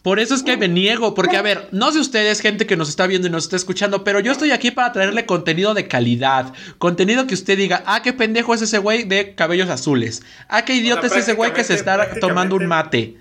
Por 0.08 0.20
eso 0.20 0.34
es 0.34 0.42
que 0.42 0.56
me 0.56 0.68
niego, 0.68 1.12
porque 1.12 1.36
a 1.36 1.42
ver, 1.42 1.68
no 1.70 1.92
sé 1.92 2.00
ustedes, 2.00 2.40
gente 2.40 2.66
que 2.66 2.78
nos 2.78 2.88
está 2.88 3.06
viendo 3.06 3.28
y 3.28 3.30
nos 3.30 3.44
está 3.44 3.56
escuchando, 3.56 4.04
pero 4.04 4.20
yo 4.20 4.32
estoy 4.32 4.52
aquí 4.52 4.70
para 4.70 4.90
traerle 4.90 5.26
contenido 5.26 5.74
de 5.74 5.86
calidad. 5.86 6.54
Contenido 6.78 7.26
que 7.26 7.34
usted 7.34 7.58
diga, 7.58 7.82
ah, 7.84 8.00
qué 8.00 8.14
pendejo 8.14 8.54
es 8.54 8.62
ese 8.62 8.78
güey 8.78 9.04
de 9.04 9.34
cabellos 9.34 9.68
azules. 9.68 10.22
Ah, 10.48 10.64
qué 10.64 10.72
idiota 10.76 11.08
es 11.08 11.14
ese 11.14 11.34
güey 11.34 11.52
que 11.52 11.62
se 11.62 11.74
está 11.74 12.18
tomando 12.20 12.56
un 12.56 12.64
mate. 12.64 13.18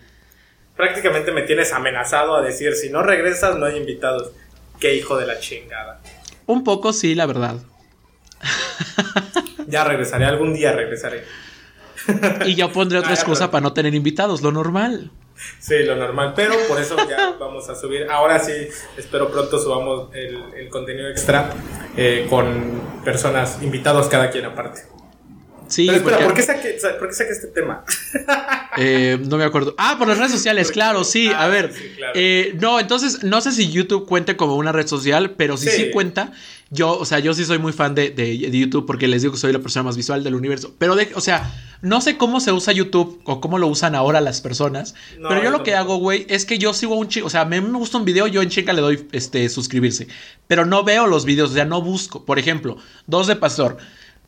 Prácticamente 0.78 1.34
me 1.34 1.42
tienes 1.42 1.74
amenazado 1.74 2.38
a 2.38 2.42
decir, 2.42 2.74
si 2.74 2.90
no 2.90 3.04
regresas 3.04 3.58
no 3.58 3.66
hay 3.66 3.76
invitados. 3.76 4.32
Qué 4.80 4.96
hijo 4.96 5.18
de 5.18 5.28
la 5.28 5.42
chingada. 5.42 6.00
Un 6.46 6.64
poco 6.64 6.94
sí, 6.94 7.16
la 7.16 7.26
verdad. 7.26 7.58
Ya 9.68 9.84
regresaré, 9.84 10.24
algún 10.24 10.54
día 10.54 10.72
regresaré. 10.72 11.26
Y 12.46 12.56
yo 12.56 12.72
pondré 12.72 13.00
otra 13.00 13.12
Ah, 13.12 13.16
excusa 13.16 13.52
para 13.52 13.60
no 13.60 13.74
tener 13.74 13.94
invitados, 13.94 14.42
lo 14.42 14.54
normal. 14.54 15.12
Sí, 15.60 15.84
lo 15.84 15.96
normal, 15.96 16.34
pero 16.36 16.56
por 16.68 16.80
eso 16.80 16.96
ya 17.08 17.32
vamos 17.40 17.70
a 17.70 17.76
subir. 17.76 18.08
Ahora 18.10 18.40
sí, 18.40 18.68
espero 18.98 19.30
pronto 19.30 19.60
subamos 19.60 20.14
el, 20.14 20.54
el 20.56 20.70
contenido 20.70 21.10
extra 21.10 21.50
eh, 21.96 22.28
con 22.30 23.02
personas, 23.04 23.62
invitados 23.62 24.08
cada 24.08 24.30
quien 24.30 24.46
aparte. 24.46 24.82
Sí, 25.68 25.86
pero 25.88 25.98
espera, 25.98 26.18
porque- 26.18 26.26
¿por 26.26 26.34
qué, 26.36 26.44
saqué, 26.44 26.80
sa- 26.80 26.98
por 26.98 27.08
qué 27.10 27.14
saqué 27.14 27.32
este 27.32 27.48
tema? 27.48 27.84
Eh, 28.80 29.18
no 29.28 29.38
me 29.38 29.44
acuerdo. 29.44 29.74
Ah, 29.80 29.96
por 29.98 30.08
las 30.08 30.20
redes 30.20 30.32
sociales, 30.32 30.72
claro, 30.72 31.04
sí. 31.04 31.32
Ah, 31.34 31.46
A 31.46 31.48
ver, 31.48 31.74
sí, 31.74 31.84
claro. 31.96 32.14
eh, 32.16 32.56
no, 32.62 32.80
entonces 32.80 33.24
no 33.24 33.42
sé 33.42 33.52
si 33.52 33.72
YouTube 33.72 34.06
cuente 34.06 34.38
como 34.38 34.56
una 34.56 34.72
red 34.72 34.86
social, 34.86 35.32
pero 35.32 35.58
si 35.58 35.68
sí, 35.70 35.86
Sí. 35.86 35.92
cuenta, 35.92 36.32
yo, 36.70 36.92
o 36.96 37.04
sea, 37.04 37.18
yo 37.18 37.34
sí 37.34 37.44
soy 37.44 37.58
muy 37.58 37.74
fan 37.74 37.96
de, 37.96 38.12
de- 38.12 38.38
de 38.38 38.58
YouTube 38.60 38.86
porque 38.86 39.08
les 39.08 39.24
digo 39.24 39.34
que 39.34 39.40
soy 39.40 39.52
la 39.52 39.58
persona 39.60 39.82
más 39.82 39.98
visual 39.98 40.24
del 40.24 40.36
universo. 40.36 40.76
Pero, 40.78 40.96
de, 40.96 41.10
o 41.16 41.22
sea, 41.22 41.52
no 41.82 42.02
sé 42.02 42.18
cómo 42.18 42.40
se 42.40 42.52
usa 42.52 42.72
YouTube 42.72 43.20
o 43.26 43.42
cómo 43.42 43.58
lo 43.58 43.66
usan 43.66 43.96
ahora 43.96 44.22
las 44.22 44.42
personas. 44.42 44.94
No, 45.18 45.30
pero 45.30 45.42
yo 45.44 45.50
lo 45.50 45.64
que 45.64 45.74
hago, 45.74 45.98
güey, 45.98 46.28
es 46.30 46.46
que 46.46 46.60
yo 46.60 46.72
sigo 46.76 46.94
a 46.94 46.98
un 46.98 47.08
chico, 47.08 47.26
o 47.26 47.30
sea, 47.32 47.46
me, 47.46 47.60
me 47.62 47.80
gusta 47.80 47.98
un 47.98 48.06
video, 48.06 48.28
yo 48.28 48.44
en 48.44 48.50
chinga 48.50 48.74
le 48.74 48.82
doy 48.82 49.08
este 49.12 49.50
suscribirse. 49.50 50.08
Pero 50.48 50.66
no 50.66 50.84
veo 50.84 51.08
los 51.08 51.26
videos, 51.26 51.50
o 51.50 51.54
sea, 51.56 51.66
no 51.66 51.82
busco. 51.82 52.26
Por 52.26 52.38
ejemplo, 52.38 52.78
dos 53.08 53.26
de 53.26 53.36
Pastor. 53.38 53.78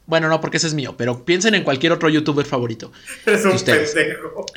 Bueno, 0.10 0.28
no, 0.28 0.42
porque 0.42 0.58
ese 0.58 0.66
es 0.66 0.74
mío, 0.74 0.96
pero 0.98 1.24
piensen 1.24 1.54
en 1.54 1.64
cualquier 1.64 1.92
otro 1.92 2.10
youtuber 2.10 2.44
favorito. 2.44 2.92
Eres 3.26 3.46
un 3.46 3.60
pendejo. 3.64 4.46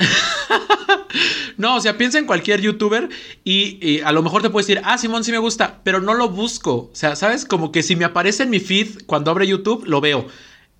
No, 1.57 1.75
o 1.75 1.79
sea, 1.79 1.95
piensa 1.95 2.17
en 2.17 2.25
cualquier 2.25 2.59
youtuber 2.59 3.07
y, 3.43 3.77
y 3.79 4.01
a 4.01 4.11
lo 4.11 4.23
mejor 4.23 4.41
te 4.41 4.49
puedes 4.49 4.65
decir, 4.65 4.81
ah, 4.83 4.97
Simón 4.97 5.23
sí 5.23 5.31
me 5.31 5.37
gusta, 5.37 5.81
pero 5.83 6.01
no 6.01 6.15
lo 6.15 6.29
busco. 6.29 6.89
O 6.91 6.95
sea, 6.95 7.15
¿sabes? 7.15 7.45
Como 7.45 7.71
que 7.71 7.83
si 7.83 7.95
me 7.95 8.03
aparece 8.03 8.41
en 8.41 8.49
mi 8.49 8.59
feed 8.59 9.05
cuando 9.05 9.29
abre 9.29 9.45
YouTube, 9.45 9.83
lo 9.85 10.01
veo. 10.01 10.25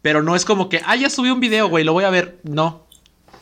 Pero 0.02 0.24
no 0.24 0.36
es 0.36 0.44
como 0.44 0.70
que, 0.70 0.82
ah, 0.84 0.96
ya 0.96 1.12
subí 1.12 1.30
un 1.30 1.40
video, 1.40 1.68
güey, 1.68 1.84
lo 1.84 1.94
voy 1.94 2.06
a 2.06 2.10
ver. 2.10 2.38
No. 2.42 2.88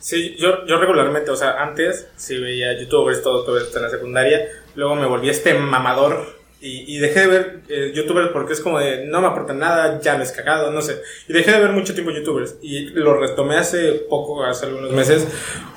Sí, 0.00 0.36
yo, 0.38 0.66
yo 0.66 0.76
regularmente, 0.76 1.30
o 1.30 1.36
sea, 1.36 1.62
antes 1.62 2.08
sí 2.16 2.36
veía 2.36 2.78
youtubers, 2.78 3.22
todo, 3.22 3.42
todo 3.44 3.58
esto 3.58 3.78
en 3.78 3.84
la 3.84 3.90
secundaria. 3.90 4.46
Luego 4.74 4.94
me 4.94 5.06
volví 5.06 5.30
este 5.30 5.54
mamador 5.54 6.41
y, 6.62 6.98
dejé 6.98 7.20
de 7.20 7.26
ver 7.26 7.60
eh, 7.68 7.92
youtubers 7.94 8.28
porque 8.28 8.52
es 8.52 8.60
como 8.60 8.78
de 8.78 9.06
no 9.06 9.20
me 9.20 9.26
aportan 9.26 9.58
nada, 9.58 10.00
ya 10.00 10.16
me 10.16 10.22
es 10.22 10.32
cagado, 10.32 10.70
no 10.70 10.80
sé. 10.80 11.02
Y 11.28 11.32
dejé 11.32 11.52
de 11.52 11.60
ver 11.60 11.72
mucho 11.72 11.92
tiempo 11.92 12.12
youtubers. 12.12 12.56
Y 12.62 12.90
lo 12.90 13.18
retomé 13.18 13.56
hace 13.56 13.92
poco, 14.08 14.44
hace 14.44 14.66
algunos 14.66 14.92
meses, 14.92 15.26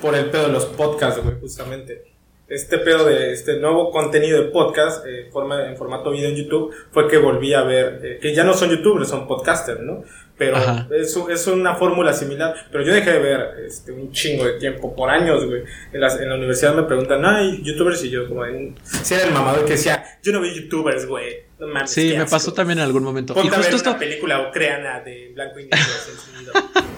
por 0.00 0.14
el 0.14 0.26
pedo 0.30 0.46
de 0.46 0.52
los 0.52 0.66
podcasts, 0.66 1.22
güey, 1.22 1.36
justamente. 1.40 2.15
Este 2.48 2.78
pedo 2.78 3.04
de 3.04 3.32
este 3.32 3.58
nuevo 3.58 3.90
contenido 3.90 4.40
de 4.40 4.50
podcast 4.50 5.04
eh, 5.04 5.28
forma, 5.32 5.66
en 5.68 5.76
formato 5.76 6.12
video 6.12 6.28
en 6.28 6.36
YouTube 6.36 6.72
fue 6.92 7.08
que 7.08 7.16
volví 7.18 7.52
a 7.54 7.62
ver, 7.62 8.00
eh, 8.04 8.18
que 8.22 8.32
ya 8.32 8.44
no 8.44 8.54
son 8.54 8.70
youtubers, 8.70 9.08
son 9.08 9.26
podcasters, 9.26 9.80
¿no? 9.80 10.04
Pero 10.38 10.56
Ajá. 10.56 10.86
es, 10.92 11.16
un- 11.16 11.28
es 11.32 11.44
una 11.48 11.74
fórmula 11.74 12.12
similar. 12.12 12.54
Pero 12.70 12.84
yo 12.84 12.94
dejé 12.94 13.10
de 13.14 13.18
ver 13.18 13.40
este, 13.66 13.90
un 13.90 14.12
chingo 14.12 14.44
de 14.44 14.60
tiempo, 14.60 14.94
por 14.94 15.10
años, 15.10 15.44
güey. 15.44 15.62
En, 15.92 16.00
las- 16.00 16.20
en 16.20 16.28
la 16.28 16.36
universidad 16.36 16.74
me 16.74 16.84
preguntan, 16.84 17.20
¿no 17.20 17.30
hay 17.30 17.62
youtubers? 17.64 18.04
Y 18.04 18.10
yo, 18.10 18.28
como, 18.28 18.44
si 18.84 19.14
era 19.14 19.24
el 19.24 19.32
mamador 19.32 19.64
que 19.64 19.72
decía, 19.72 20.04
yo 20.22 20.30
no 20.32 20.40
veo 20.40 20.54
youtubers, 20.54 21.04
güey. 21.06 21.46
No 21.58 21.66
mames. 21.66 21.90
Sí, 21.90 22.10
me 22.10 22.18
asco". 22.18 22.30
pasó 22.30 22.52
también 22.52 22.78
en 22.78 22.84
algún 22.84 23.02
momento. 23.02 23.34
Ponte 23.34 23.48
y 23.48 23.54
a 23.54 23.58
ver 23.58 23.72
justo 23.72 23.88
una 23.90 23.96
esto. 23.96 23.98
película 23.98 24.48
ucraniana 24.50 25.00
de 25.00 25.32
blanco 25.34 25.58
y 25.58 25.64
negro 25.64 25.78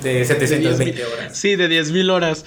de 0.02 0.24
720 0.26 1.04
horas. 1.06 1.38
Sí, 1.38 1.56
de 1.56 1.68
10.000 1.70 2.10
horas. 2.10 2.44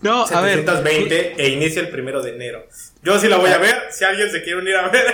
No, 0.00 0.24
a 0.24 0.40
ver. 0.40 0.60
720 0.60 1.34
e 1.36 1.48
inicia 1.48 1.80
el 1.80 1.88
primero 1.88 2.22
de 2.22 2.34
enero. 2.34 2.66
Yo 3.02 3.18
sí 3.18 3.28
la 3.28 3.36
voy 3.36 3.50
a 3.50 3.58
ver, 3.58 3.76
si 3.90 4.04
alguien 4.04 4.30
se 4.30 4.42
quiere 4.42 4.58
unir 4.58 4.76
a 4.76 4.88
ver. 4.88 5.04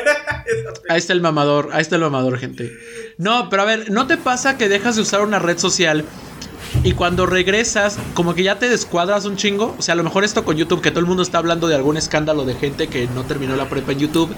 Ahí 0.89 0.99
está 0.99 1.13
el 1.13 1.21
mamador, 1.21 1.71
ahí 1.73 1.83
está 1.83 1.97
el 1.97 2.03
mamador, 2.03 2.39
gente. 2.39 2.73
No, 3.19 3.49
pero 3.49 3.63
a 3.63 3.65
ver, 3.65 3.91
¿no 3.91 4.07
te 4.07 4.17
pasa 4.17 4.59
que 4.59 4.69
dejas 4.69 4.97
de 4.97 5.03
usar 5.03 5.23
una 5.23 5.39
red 5.39 5.59
social 5.59 6.05
y 6.83 6.93
cuando 6.93 7.25
regresas, 7.27 7.99
como 8.15 8.35
que 8.35 8.43
ya 8.43 8.59
te 8.59 8.69
descuadras 8.69 9.25
un 9.25 9.37
chingo? 9.37 9.75
O 9.79 9.83
sea, 9.83 9.93
a 9.93 9.97
lo 9.97 10.03
mejor 10.03 10.25
esto 10.25 10.45
con 10.45 10.57
YouTube, 10.57 10.83
que 10.83 10.91
todo 10.91 11.01
el 11.01 11.07
mundo 11.07 11.23
está 11.23 11.39
hablando 11.39 11.69
de 11.69 11.75
algún 11.75 11.97
escándalo 11.97 12.45
de 12.45 12.55
gente 12.55 12.89
que 12.89 13.07
no 13.15 13.25
terminó 13.25 13.57
la 13.57 13.69
prepa 13.69 13.93
en 13.93 14.01
YouTube 14.01 14.35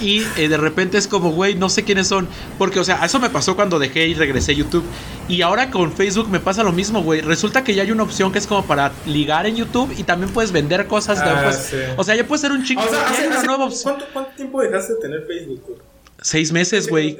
y 0.00 0.22
eh, 0.36 0.48
de 0.48 0.56
repente 0.56 0.98
es 0.98 1.06
como, 1.08 1.30
güey, 1.32 1.54
no 1.54 1.68
sé 1.68 1.84
quiénes 1.84 2.08
son. 2.08 2.28
Porque, 2.58 2.78
o 2.80 2.84
sea, 2.84 3.04
eso 3.04 3.18
me 3.20 3.30
pasó 3.30 3.56
cuando 3.56 3.78
dejé 3.78 4.06
y 4.06 4.14
regresé 4.14 4.52
a 4.52 4.54
YouTube. 4.54 4.84
Y 5.28 5.42
ahora 5.42 5.70
con 5.70 5.92
Facebook 5.92 6.28
me 6.28 6.40
pasa 6.40 6.62
lo 6.62 6.72
mismo, 6.72 7.02
güey. 7.02 7.20
Resulta 7.20 7.64
que 7.64 7.74
ya 7.74 7.82
hay 7.82 7.90
una 7.90 8.02
opción 8.04 8.32
que 8.32 8.38
es 8.38 8.46
como 8.46 8.64
para 8.66 8.92
ligar 9.06 9.46
en 9.46 9.56
YouTube 9.56 9.94
y 9.96 10.02
también 10.04 10.32
puedes 10.32 10.52
vender 10.52 10.86
cosas. 10.86 11.18
de 11.22 11.30
Ah, 11.30 11.52
sí. 11.52 11.76
O 11.96 12.04
sea, 12.04 12.14
ya 12.14 12.24
puede 12.26 12.40
ser 12.40 12.52
un 12.52 12.64
chingo. 12.64 12.82
O 12.82 12.88
sea, 12.88 13.06
hace- 13.08 13.22
hay 13.22 13.26
una 13.28 13.36
hace- 13.38 13.46
nueva 13.46 13.64
opción. 13.66 13.94
¿cuánto, 13.96 14.12
¿Cuánto 14.12 14.30
tiempo 14.36 14.60
dejaste 14.62 14.94
de 14.94 15.00
tener 15.00 15.26
Facebook, 15.26 15.62
güey? 15.66 15.78
Seis 16.20 16.50
meses, 16.52 16.88
güey. 16.88 17.16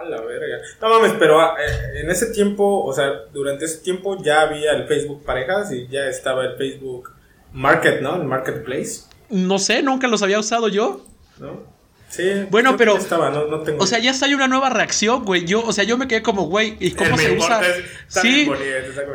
A 0.00 0.04
la 0.04 0.20
verga. 0.20 0.58
No 0.82 0.88
mames, 0.88 1.12
pero 1.18 1.40
ah, 1.40 1.54
eh, 1.58 2.00
en 2.02 2.10
ese 2.10 2.26
tiempo, 2.26 2.84
o 2.84 2.92
sea, 2.92 3.10
durante 3.32 3.64
ese 3.64 3.78
tiempo 3.78 4.20
ya 4.22 4.42
había 4.42 4.72
el 4.72 4.86
Facebook 4.88 5.24
Parejas 5.24 5.72
y 5.72 5.86
ya 5.88 6.06
estaba 6.08 6.44
el 6.44 6.56
Facebook 6.56 7.10
Market, 7.52 8.00
¿no? 8.02 8.16
El 8.16 8.24
Marketplace, 8.24 9.02
No 9.30 9.58
sé, 9.58 9.82
nunca 9.82 10.06
los 10.08 10.22
había 10.22 10.38
usado 10.40 10.68
yo. 10.68 11.06
¿no? 11.38 11.73
Sí, 12.14 12.46
Bueno, 12.50 12.76
pero- 12.76 12.94
ya 12.94 13.00
estaba, 13.00 13.30
no, 13.30 13.46
no 13.46 13.60
tengo 13.62 13.82
O 13.82 13.86
sea, 13.86 13.98
ya 13.98 14.12
está 14.12 14.26
hay 14.26 14.34
una 14.34 14.46
nueva 14.46 14.70
reacción, 14.70 15.24
güey. 15.24 15.44
Yo, 15.44 15.64
o 15.64 15.72
sea, 15.72 15.82
yo 15.84 15.98
me 15.98 16.06
quedé 16.06 16.22
como, 16.22 16.44
güey, 16.44 16.76
¿y 16.78 16.92
cómo 16.92 17.10
El 17.10 17.16
me 17.16 17.22
se 17.24 17.32
usa? 17.36 17.60
es- 17.66 17.84
Sí. 18.06 18.44
bonito. 18.44 18.64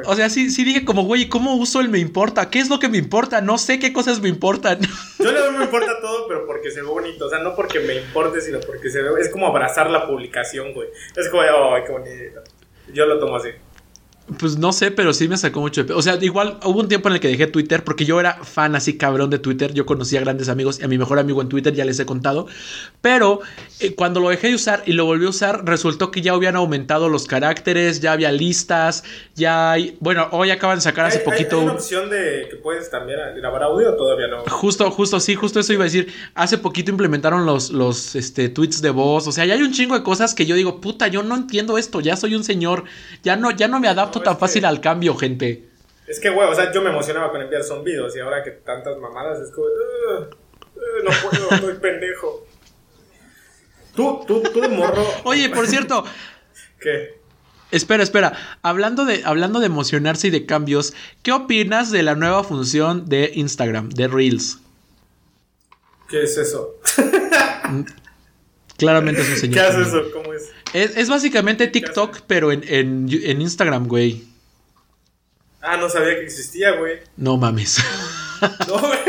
O 0.05 0.15
sea, 0.15 0.29
sí, 0.29 0.49
sí 0.49 0.63
dije 0.65 0.83
como, 0.83 1.03
güey, 1.03 1.21
¿y 1.23 1.29
¿cómo 1.29 1.55
uso 1.55 1.79
el 1.79 1.88
me 1.89 1.99
importa? 1.99 2.49
¿Qué 2.49 2.59
es 2.59 2.69
lo 2.69 2.77
que 2.79 2.89
me 2.89 2.97
importa? 2.97 3.39
No 3.39 3.57
sé 3.57 3.79
qué 3.79 3.93
cosas 3.93 4.19
me 4.21 4.27
importan. 4.27 4.79
Yo 5.19 5.31
le 5.31 5.39
doy 5.39 5.57
me 5.57 5.63
importa 5.63 5.99
todo, 6.01 6.27
pero 6.27 6.45
porque 6.45 6.71
se 6.71 6.81
ve 6.81 6.88
bonito. 6.88 7.25
O 7.27 7.29
sea, 7.29 7.39
no 7.39 7.55
porque 7.55 7.79
me 7.79 7.95
importe, 7.95 8.41
sino 8.41 8.59
porque 8.59 8.89
se 8.89 9.01
ve. 9.01 9.09
Es 9.21 9.29
como 9.29 9.47
abrazar 9.47 9.89
la 9.89 10.05
publicación, 10.05 10.73
güey. 10.73 10.89
Es 11.15 11.29
como, 11.29 11.43
ay, 11.43 11.83
qué 11.85 11.91
bonito. 11.91 12.41
Yo 12.93 13.05
lo 13.05 13.19
tomo 13.19 13.38
así. 13.38 13.49
Pues 14.37 14.57
no 14.57 14.71
sé, 14.73 14.91
pero 14.91 15.11
sí 15.13 15.27
me 15.27 15.37
sacó 15.37 15.59
mucho 15.61 15.83
de 15.83 15.93
O 15.93 16.01
sea, 16.01 16.17
igual 16.21 16.59
hubo 16.63 16.79
un 16.79 16.87
tiempo 16.87 17.07
en 17.09 17.15
el 17.15 17.19
que 17.19 17.27
dejé 17.29 17.47
Twitter 17.47 17.83
porque 17.83 18.05
yo 18.05 18.19
era 18.19 18.35
fan 18.43 18.75
así 18.75 18.97
cabrón 18.97 19.29
de 19.29 19.39
Twitter. 19.39 19.73
Yo 19.73 19.85
conocía 19.85 20.19
grandes 20.21 20.49
amigos 20.49 20.79
y 20.79 20.83
a 20.83 20.87
mi 20.87 20.97
mejor 20.97 21.17
amigo 21.19 21.41
en 21.41 21.49
Twitter 21.49 21.73
ya 21.73 21.85
les 21.85 21.99
he 21.99 22.05
contado. 22.05 22.47
Pero 23.01 23.39
eh, 23.79 23.95
cuando 23.95 24.19
lo 24.19 24.29
dejé 24.29 24.49
de 24.49 24.55
usar 24.55 24.83
y 24.85 24.93
lo 24.93 25.05
volví 25.05 25.25
a 25.25 25.29
usar, 25.29 25.65
resultó 25.65 26.11
que 26.11 26.21
ya 26.21 26.33
habían 26.33 26.55
aumentado 26.55 27.09
los 27.09 27.25
caracteres, 27.27 28.01
ya 28.01 28.11
había 28.11 28.31
listas, 28.31 29.03
ya 29.35 29.71
hay. 29.71 29.97
Bueno, 29.99 30.27
hoy 30.31 30.51
acaban 30.51 30.77
de 30.77 30.81
sacar 30.81 31.05
hace 31.05 31.19
¿Hay, 31.19 31.25
poquito. 31.25 31.57
hay 31.57 31.63
una 31.63 31.71
un- 31.71 31.77
opción 31.77 32.09
de 32.09 32.47
que 32.49 32.57
puedes 32.57 32.89
también 32.91 33.19
grabar 33.37 33.63
audio 33.63 33.93
o 33.93 33.95
todavía 33.95 34.27
no? 34.27 34.43
Justo, 34.49 34.89
justo, 34.91 35.19
sí, 35.19 35.35
justo 35.35 35.59
eso 35.59 35.73
iba 35.73 35.83
a 35.83 35.85
decir. 35.85 36.13
Hace 36.35 36.57
poquito 36.57 36.91
implementaron 36.91 37.45
los, 37.45 37.71
los 37.71 38.15
este, 38.15 38.49
tweets 38.49 38.81
de 38.81 38.89
voz. 38.89 39.27
O 39.27 39.31
sea, 39.31 39.45
ya 39.45 39.53
hay 39.55 39.61
un 39.61 39.71
chingo 39.71 39.95
de 39.95 40.03
cosas 40.03 40.33
que 40.35 40.45
yo 40.45 40.55
digo, 40.55 40.81
puta, 40.81 41.07
yo 41.07 41.23
no 41.23 41.35
entiendo 41.35 41.77
esto. 41.77 42.01
Ya 42.01 42.15
soy 42.15 42.35
un 42.35 42.43
señor. 42.43 42.83
Ya 43.23 43.35
no, 43.35 43.51
ya 43.51 43.67
no 43.67 43.79
me 43.79 43.87
adapto 43.87 44.18
No, 44.19 44.23
tan 44.23 44.36
que- 44.36 44.39
fácil 44.39 44.65
al 44.65 44.79
cambio, 44.82 45.15
gente. 45.15 45.65
Es 46.08 46.19
que, 46.19 46.29
güey, 46.29 46.47
o 46.49 46.55
sea, 46.55 46.71
yo 46.71 46.82
me 46.82 46.89
emocionaba 46.89 47.29
con 47.32 47.41
enviar 47.41 47.63
zombidos 47.63 48.15
y 48.15 48.19
ahora 48.19 48.43
que 48.43 48.51
tantas 48.51 48.97
mamadas 48.97 49.39
es 49.39 49.51
como, 49.51 49.67
"Ugh, 49.67 50.29
ugh, 50.75 51.03
no 51.03 51.12
puedo, 51.29 51.49
estoy 51.51 51.73
pendejo. 51.75 52.45
Tú, 53.95 54.21
tú, 54.25 54.41
tú 54.53 54.69
morro. 54.69 55.03
Oye, 55.25 55.49
por 55.49 55.67
cierto, 55.67 56.03
¿Qué? 56.79 57.19
espera, 57.71 58.01
espera. 58.01 58.34
Hablando 58.63 59.05
de, 59.05 59.21
hablando 59.25 59.60
de 59.60 59.65
emocionarse 59.67 60.27
y 60.27 60.32
de 60.32 60.45
cambios, 60.45 60.93
¿qué 61.21 61.32
opinas 61.32 61.91
de 61.91 62.01
la 62.03 62.15
nueva 62.15 62.43
función 62.43 63.08
de 63.08 63.32
Instagram, 63.36 63.89
de 63.89 64.08
Reels? 64.08 64.60
¿Qué 66.10 66.23
es 66.23 66.38
eso? 66.38 66.75
Claramente 68.79 69.21
es 69.21 69.29
un 69.29 69.35
señor. 69.35 69.53
¿Qué 69.53 69.59
hace 69.61 69.81
eso? 69.81 70.11
¿Cómo 70.11 70.33
es? 70.33 70.49
Es, 70.73 70.97
es 70.97 71.09
básicamente 71.09 71.67
TikTok, 71.67 72.21
pero 72.27 72.51
en, 72.51 72.63
en, 72.67 73.07
en 73.11 73.41
Instagram, 73.41 73.87
güey. 73.87 74.23
Ah, 75.61 75.77
no 75.77 75.89
sabía 75.89 76.15
que 76.15 76.23
existía, 76.23 76.71
güey. 76.71 76.99
No 77.17 77.37
mames. 77.37 77.77
No, 78.69 78.79
güey. 78.79 78.99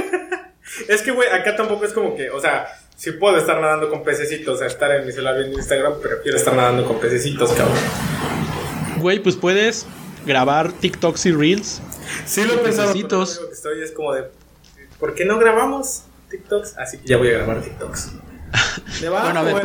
Es 0.89 1.03
que, 1.03 1.13
güey, 1.13 1.29
acá 1.29 1.55
tampoco 1.55 1.85
es 1.85 1.93
como 1.93 2.17
que, 2.17 2.31
o 2.31 2.41
sea, 2.41 2.67
si 2.97 3.13
puedo 3.13 3.37
estar 3.37 3.61
nadando 3.61 3.89
con 3.89 4.03
pececitos, 4.03 4.57
o 4.57 4.59
sea, 4.59 4.67
estar 4.67 4.91
en 4.91 5.07
mi 5.07 5.13
celular 5.13 5.39
viendo 5.39 5.57
Instagram, 5.57 5.95
pero 6.03 6.17
prefiero 6.17 6.37
estar 6.37 6.55
nadando 6.55 6.85
con 6.85 6.99
pececitos, 6.99 7.53
cabrón. 7.53 7.79
Güey, 8.99 9.21
pues 9.23 9.37
puedes 9.37 9.87
grabar 10.27 10.73
TikToks 10.73 11.27
y 11.27 11.33
Reels. 11.33 11.81
Sí 12.27 12.45
lo 12.45 12.55
he 12.55 12.59
pensado, 12.59 12.93
pero 12.93 13.09
lo 13.21 13.49
que 13.49 13.55
estoy 13.55 13.83
es 13.83 13.93
como 13.93 14.15
de, 14.15 14.25
¿por 14.99 15.15
qué 15.15 15.25
no 15.25 15.39
grabamos 15.39 16.03
TikToks? 16.29 16.77
Así 16.77 16.99
que 16.99 17.07
ya 17.07 17.17
voy 17.17 17.29
a 17.29 17.39
grabar 17.39 17.63
TikToks. 17.63 18.11
Bueno, 19.01 19.41
a 19.41 19.43
ver, 19.43 19.61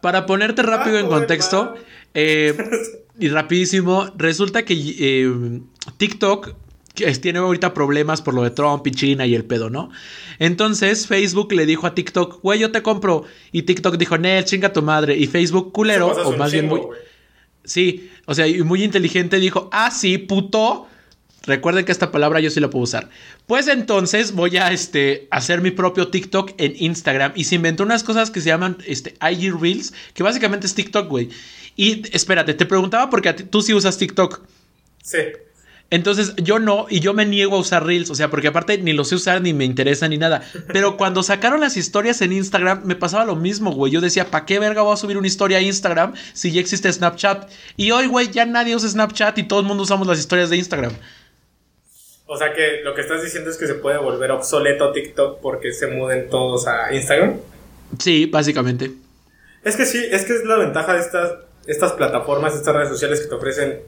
para, 0.00 0.26
ponerte 0.26 0.62
rápido 0.62 0.98
en 0.98 1.08
contexto 1.08 1.74
eh, 2.14 2.56
y 3.18 3.28
rapidísimo, 3.28 4.10
resulta 4.16 4.64
que 4.64 4.74
eh, 4.74 5.60
TikTok 5.96 6.54
tiene 7.20 7.38
ahorita 7.38 7.72
problemas 7.72 8.20
por 8.20 8.34
lo 8.34 8.42
de 8.42 8.50
Trump 8.50 8.86
y 8.86 8.90
China 8.90 9.26
y 9.26 9.34
el 9.34 9.44
pedo, 9.44 9.70
¿no? 9.70 9.90
Entonces 10.38 11.06
Facebook 11.06 11.52
le 11.52 11.66
dijo 11.66 11.86
a 11.86 11.94
TikTok, 11.94 12.42
güey, 12.42 12.60
yo 12.60 12.70
te 12.70 12.82
compro. 12.82 13.24
Y 13.50 13.62
TikTok 13.62 13.96
dijo, 13.96 14.18
Nel, 14.18 14.44
chinga 14.44 14.72
tu 14.72 14.82
madre. 14.82 15.16
Y 15.16 15.26
Facebook, 15.26 15.72
culero, 15.72 16.08
o 16.08 16.36
más 16.36 16.52
bien 16.52 16.68
muy... 16.68 16.82
Sí, 17.64 18.10
o 18.26 18.34
sea, 18.34 18.46
y 18.46 18.62
muy 18.62 18.82
inteligente 18.82 19.38
dijo, 19.38 19.68
ah, 19.72 19.90
sí, 19.90 20.18
puto. 20.18 20.88
Recuerden 21.44 21.84
que 21.84 21.92
esta 21.92 22.12
palabra 22.12 22.40
yo 22.40 22.50
sí 22.50 22.60
la 22.60 22.70
puedo 22.70 22.84
usar. 22.84 23.08
Pues 23.46 23.66
entonces 23.68 24.32
voy 24.32 24.56
a 24.58 24.70
este, 24.70 25.26
hacer 25.30 25.60
mi 25.60 25.70
propio 25.72 26.08
TikTok 26.08 26.52
en 26.58 26.74
Instagram. 26.76 27.32
Y 27.34 27.44
se 27.44 27.56
inventó 27.56 27.82
unas 27.82 28.04
cosas 28.04 28.30
que 28.30 28.40
se 28.40 28.48
llaman 28.48 28.78
este, 28.86 29.14
IG 29.20 29.60
Reels, 29.60 29.92
que 30.14 30.22
básicamente 30.22 30.66
es 30.66 30.74
TikTok, 30.74 31.08
güey. 31.08 31.30
Y 31.74 32.02
espérate, 32.14 32.54
te 32.54 32.66
preguntaba 32.66 33.10
porque 33.10 33.28
a 33.30 33.36
ti- 33.36 33.44
tú 33.44 33.60
sí 33.62 33.74
usas 33.74 33.98
TikTok. 33.98 34.40
Sí. 35.02 35.18
Entonces 35.90 36.34
yo 36.36 36.58
no, 36.58 36.86
y 36.88 37.00
yo 37.00 37.12
me 37.12 37.26
niego 37.26 37.56
a 37.56 37.58
usar 37.58 37.84
Reels, 37.84 38.08
o 38.08 38.14
sea, 38.14 38.30
porque 38.30 38.48
aparte 38.48 38.78
ni 38.78 38.94
los 38.94 39.08
sé 39.08 39.14
usar, 39.16 39.42
ni 39.42 39.52
me 39.52 39.66
interesa, 39.66 40.08
ni 40.08 40.16
nada. 40.16 40.40
Pero 40.72 40.96
cuando 40.96 41.22
sacaron 41.22 41.60
las 41.60 41.76
historias 41.76 42.22
en 42.22 42.32
Instagram, 42.32 42.82
me 42.84 42.94
pasaba 42.96 43.26
lo 43.26 43.36
mismo, 43.36 43.72
güey. 43.72 43.92
Yo 43.92 44.00
decía, 44.00 44.30
¿para 44.30 44.46
qué 44.46 44.58
verga 44.58 44.80
voy 44.80 44.94
a 44.94 44.96
subir 44.96 45.18
una 45.18 45.26
historia 45.26 45.58
a 45.58 45.60
Instagram 45.60 46.14
si 46.32 46.50
ya 46.50 46.60
existe 46.62 46.90
Snapchat? 46.90 47.50
Y 47.76 47.90
hoy, 47.90 48.06
güey, 48.06 48.30
ya 48.30 48.46
nadie 48.46 48.74
usa 48.74 48.88
Snapchat 48.88 49.36
y 49.36 49.42
todo 49.42 49.60
el 49.60 49.66
mundo 49.66 49.82
usamos 49.82 50.06
las 50.06 50.18
historias 50.18 50.48
de 50.48 50.56
Instagram. 50.56 50.92
O 52.32 52.36
sea 52.38 52.54
que 52.54 52.80
lo 52.82 52.94
que 52.94 53.02
estás 53.02 53.22
diciendo 53.22 53.50
es 53.50 53.58
que 53.58 53.66
se 53.66 53.74
puede 53.74 53.98
volver 53.98 54.30
obsoleto 54.30 54.90
TikTok 54.90 55.40
porque 55.42 55.70
se 55.70 55.88
muden 55.88 56.30
todos 56.30 56.66
a 56.66 56.94
Instagram. 56.94 57.36
Sí, 57.98 58.24
básicamente. 58.24 58.90
Es 59.62 59.76
que 59.76 59.84
sí, 59.84 60.02
es 60.10 60.24
que 60.24 60.32
es 60.32 60.44
la 60.44 60.56
ventaja 60.56 60.94
de 60.94 61.00
estas, 61.00 61.34
estas 61.66 61.92
plataformas, 61.92 62.54
estas 62.54 62.74
redes 62.74 62.88
sociales 62.88 63.20
que 63.20 63.26
te 63.26 63.34
ofrecen 63.34 63.80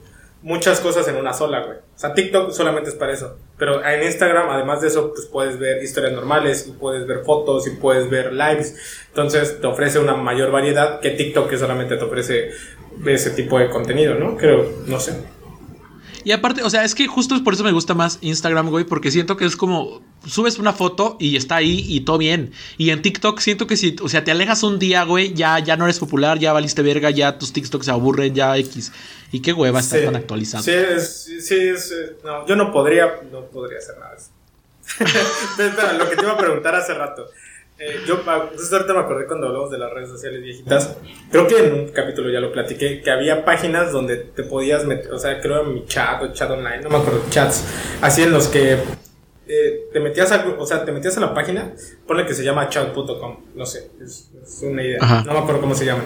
muchas 0.42 0.80
cosas 0.80 1.08
en 1.08 1.16
una 1.16 1.32
sola, 1.32 1.64
güey. 1.64 1.78
O 1.78 1.98
sea, 1.98 2.12
TikTok 2.12 2.52
solamente 2.52 2.90
es 2.90 2.96
para 2.96 3.14
eso. 3.14 3.34
Pero 3.56 3.82
en 3.82 4.02
Instagram, 4.02 4.50
además 4.50 4.82
de 4.82 4.88
eso, 4.88 5.14
pues 5.14 5.24
puedes 5.24 5.58
ver 5.58 5.82
historias 5.82 6.12
normales, 6.12 6.66
y 6.68 6.72
puedes 6.72 7.06
ver 7.06 7.24
fotos, 7.24 7.66
y 7.66 7.70
puedes 7.70 8.10
ver 8.10 8.34
lives. 8.34 8.76
Entonces 9.08 9.58
te 9.58 9.66
ofrece 9.66 9.98
una 9.98 10.16
mayor 10.16 10.50
variedad 10.50 11.00
que 11.00 11.12
TikTok 11.12 11.48
que 11.48 11.56
solamente 11.56 11.96
te 11.96 12.04
ofrece 12.04 12.50
ese 13.06 13.30
tipo 13.30 13.58
de 13.58 13.70
contenido, 13.70 14.16
¿no? 14.16 14.36
Creo, 14.36 14.70
no 14.86 15.00
sé. 15.00 15.14
Y 16.24 16.32
aparte, 16.32 16.62
o 16.62 16.70
sea, 16.70 16.84
es 16.84 16.94
que 16.94 17.06
justo 17.06 17.42
por 17.44 17.54
eso 17.54 17.62
me 17.64 17.72
gusta 17.72 17.94
más 17.94 18.18
Instagram, 18.22 18.70
güey, 18.70 18.84
porque 18.84 19.10
siento 19.10 19.36
que 19.36 19.44
es 19.44 19.56
como 19.56 20.02
subes 20.26 20.58
una 20.58 20.72
foto 20.72 21.16
y 21.20 21.36
está 21.36 21.56
ahí 21.56 21.84
y 21.86 22.00
todo 22.00 22.16
bien. 22.18 22.52
Y 22.78 22.90
en 22.90 23.02
TikTok 23.02 23.38
siento 23.40 23.66
que 23.66 23.76
si, 23.76 23.94
o 24.02 24.08
sea, 24.08 24.24
te 24.24 24.30
alejas 24.30 24.62
un 24.62 24.78
día, 24.78 25.04
güey, 25.04 25.34
ya, 25.34 25.58
ya 25.58 25.76
no 25.76 25.84
eres 25.84 25.98
popular, 25.98 26.38
ya 26.38 26.52
valiste 26.54 26.80
verga, 26.82 27.10
ya 27.10 27.38
tus 27.38 27.52
TikToks 27.52 27.84
se 27.84 27.90
aburren, 27.90 28.34
ya 28.34 28.56
X. 28.56 28.90
Y 29.32 29.40
qué 29.40 29.52
hueva 29.52 29.80
estar 29.80 29.98
Sí. 29.98 30.04
tan 30.06 30.16
actualizado. 30.16 30.64
Sí, 30.64 30.70
es, 30.70 31.24
sí, 31.24 31.40
sí, 31.40 31.54
es, 31.54 31.90
eh, 31.92 32.16
no, 32.24 32.46
yo 32.46 32.56
no 32.56 32.72
podría, 32.72 33.20
no 33.30 33.42
podría 33.46 33.78
hacer 33.78 33.96
nada 33.98 34.12
de 34.12 34.16
eso. 34.16 34.30
Espera, 35.62 35.92
lo 35.94 36.08
que 36.08 36.16
te 36.16 36.22
iba 36.22 36.32
a 36.32 36.38
preguntar 36.38 36.74
hace 36.74 36.94
rato. 36.94 37.26
Eh, 37.76 38.02
yo, 38.06 38.22
ah, 38.26 38.50
justo 38.56 38.76
ahorita 38.76 38.94
me 38.94 39.00
acordé 39.00 39.26
cuando 39.26 39.48
hablamos 39.48 39.70
de 39.70 39.78
las 39.78 39.92
redes 39.92 40.08
sociales 40.08 40.42
viejitas. 40.42 40.96
Creo 41.30 41.46
que 41.48 41.58
en 41.58 41.74
un 41.74 41.88
capítulo 41.88 42.30
ya 42.30 42.38
lo 42.38 42.52
platiqué, 42.52 43.02
que 43.02 43.10
había 43.10 43.44
páginas 43.44 43.90
donde 43.90 44.16
te 44.16 44.44
podías 44.44 44.84
meter, 44.84 45.12
o 45.12 45.18
sea, 45.18 45.40
creo 45.40 45.62
en 45.62 45.74
mi 45.74 45.84
chat 45.86 46.22
o 46.22 46.32
chat 46.32 46.48
online, 46.50 46.82
no 46.82 46.90
me 46.90 46.98
acuerdo, 46.98 47.22
chats, 47.30 47.64
así 48.00 48.22
en 48.22 48.30
los 48.30 48.46
que 48.46 48.78
eh, 49.48 49.88
te 49.92 49.98
metías 49.98 50.30
a, 50.30 50.46
o 50.56 50.64
sea, 50.64 50.84
te 50.84 50.92
metías 50.92 51.16
a 51.16 51.20
la 51.20 51.34
página, 51.34 51.72
ponle 52.06 52.24
que 52.26 52.34
se 52.34 52.44
llama 52.44 52.68
chat.com, 52.68 53.38
no 53.56 53.66
sé, 53.66 53.90
es, 54.00 54.30
es 54.40 54.62
una 54.62 54.82
idea, 54.82 54.98
Ajá. 55.00 55.24
no 55.26 55.32
me 55.32 55.38
acuerdo 55.40 55.60
cómo 55.60 55.74
se 55.74 55.84
llama. 55.84 56.02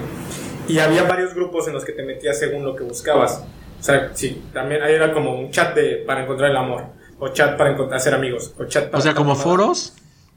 Y 0.67 0.79
había 0.79 1.03
varios 1.03 1.35
grupos 1.35 1.69
en 1.69 1.75
los 1.75 1.85
que 1.85 1.93
te 1.93 2.03
metías 2.03 2.39
según 2.39 2.65
lo 2.65 2.75
que 2.77 2.85
buscabas. 2.85 3.45
O 3.81 3.83
sea, 3.83 4.11
sí, 4.15 4.43
también 4.53 4.83
ahí 4.83 4.95
era 4.95 5.13
como 5.13 5.39
un 5.39 5.51
chat 5.51 5.75
de, 5.75 6.03
para 6.07 6.23
encontrar 6.23 6.51
el 6.51 6.57
amor, 6.57 6.85
o 7.19 7.29
chat 7.29 7.57
para 7.57 7.77
hacer 7.95 8.15
amigos, 8.15 8.55
o 8.59 8.65
chat 8.65 8.87
para 8.87 8.99
O 8.99 9.01
sea, 9.03 9.15
como 9.15 9.35
foros. 9.37 9.95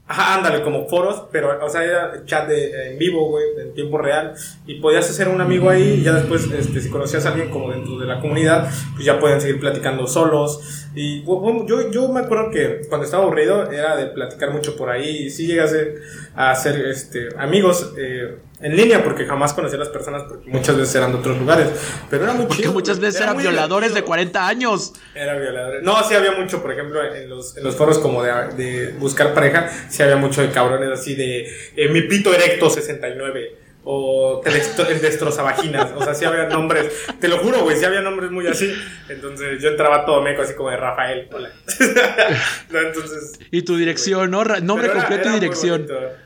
Ajá, 0.08 0.34
ándale, 0.34 0.62
como 0.62 0.88
foros, 0.88 1.22
pero, 1.30 1.64
o 1.64 1.68
sea, 1.70 1.84
era 1.84 2.24
chat 2.26 2.48
de, 2.48 2.90
en 2.90 2.98
vivo, 2.98 3.30
güey, 3.30 3.44
en 3.60 3.72
tiempo 3.72 3.98
real, 3.98 4.34
y 4.66 4.80
podías 4.80 5.08
hacer 5.08 5.28
un 5.28 5.40
amigo 5.40 5.70
ahí, 5.70 6.00
y 6.00 6.02
ya 6.02 6.12
después, 6.12 6.50
este, 6.50 6.80
si 6.80 6.90
conocías 6.90 7.24
a 7.24 7.30
alguien 7.30 7.50
como 7.50 7.70
dentro 7.70 7.98
de 7.98 8.06
la 8.06 8.20
comunidad, 8.20 8.68
pues 8.94 9.06
ya 9.06 9.20
pueden 9.20 9.40
seguir 9.40 9.60
platicando 9.60 10.06
solos, 10.06 10.88
y 10.94 11.22
bueno, 11.22 11.66
yo, 11.66 11.90
yo 11.90 12.08
me 12.08 12.20
acuerdo 12.20 12.50
que 12.50 12.82
cuando 12.88 13.04
estaba 13.04 13.22
aburrido 13.22 13.70
era 13.70 13.96
de 13.96 14.06
platicar 14.06 14.50
mucho 14.50 14.76
por 14.76 14.90
ahí, 14.90 15.26
y 15.26 15.30
sí 15.30 15.56
hacer, 15.58 16.02
a 16.34 16.50
hacer 16.50 16.84
este, 16.86 17.28
amigos 17.38 17.94
eh, 17.96 18.36
en 18.62 18.76
línea, 18.76 19.02
porque 19.02 19.26
jamás 19.26 19.52
conocí 19.52 19.74
a 19.74 19.78
las 19.78 19.88
personas, 19.88 20.22
porque 20.28 20.48
muchas 20.50 20.76
veces 20.76 20.94
eran 20.94 21.12
de 21.12 21.18
otros 21.18 21.38
lugares, 21.38 21.68
pero 22.08 22.24
era 22.24 22.32
muy 22.32 22.46
Porque 22.46 22.62
chido, 22.62 22.72
muchas 22.72 22.98
veces 22.98 23.20
era 23.20 23.30
eran 23.32 23.42
violadores 23.42 23.90
de 23.90 24.02
divertido. 24.02 24.06
40 24.06 24.48
años. 24.48 24.92
Era 25.14 25.36
violador. 25.38 25.82
No, 25.82 26.02
sí 26.08 26.14
había 26.14 26.32
mucho, 26.32 26.62
por 26.62 26.72
ejemplo, 26.72 27.04
en 27.04 27.28
los, 27.28 27.56
en 27.56 27.64
los 27.64 27.74
foros 27.76 27.98
como 27.98 28.22
de, 28.22 28.32
de 28.56 28.92
buscar 28.98 29.34
pareja, 29.34 29.68
sí 29.88 30.02
había 30.02 30.16
mucho 30.16 30.42
de 30.42 30.50
cabrones 30.50 30.90
así 30.90 31.14
de 31.14 31.46
eh, 31.76 31.88
mi 31.90 32.02
pito 32.02 32.32
erecto 32.32 32.70
69 32.70 33.56
o 33.84 34.40
te 34.44 34.50
el. 34.50 34.62
O 35.96 36.04
sea, 36.04 36.14
sí 36.14 36.24
había 36.24 36.46
nombres, 36.46 36.92
te 37.20 37.28
lo 37.28 37.38
juro, 37.38 37.62
güey, 37.62 37.76
sí 37.76 37.84
había 37.84 38.00
nombres 38.00 38.30
muy 38.30 38.46
así. 38.46 38.72
Entonces 39.08 39.60
yo 39.60 39.70
entraba 39.70 40.04
todo 40.04 40.22
meco 40.22 40.42
así 40.42 40.54
como 40.54 40.70
de 40.70 40.76
Rafael. 40.76 41.28
Hola. 41.32 41.50
No, 42.70 42.78
Entonces. 42.80 43.38
Y 43.50 43.62
tu 43.62 43.76
dirección, 43.76 44.30
¿no? 44.30 44.44
Nombre 44.44 44.88
pero 44.88 45.00
completo 45.00 45.28
era 45.28 45.36
y 45.36 45.40
dirección. 45.40 45.86
bonito. 45.86 46.16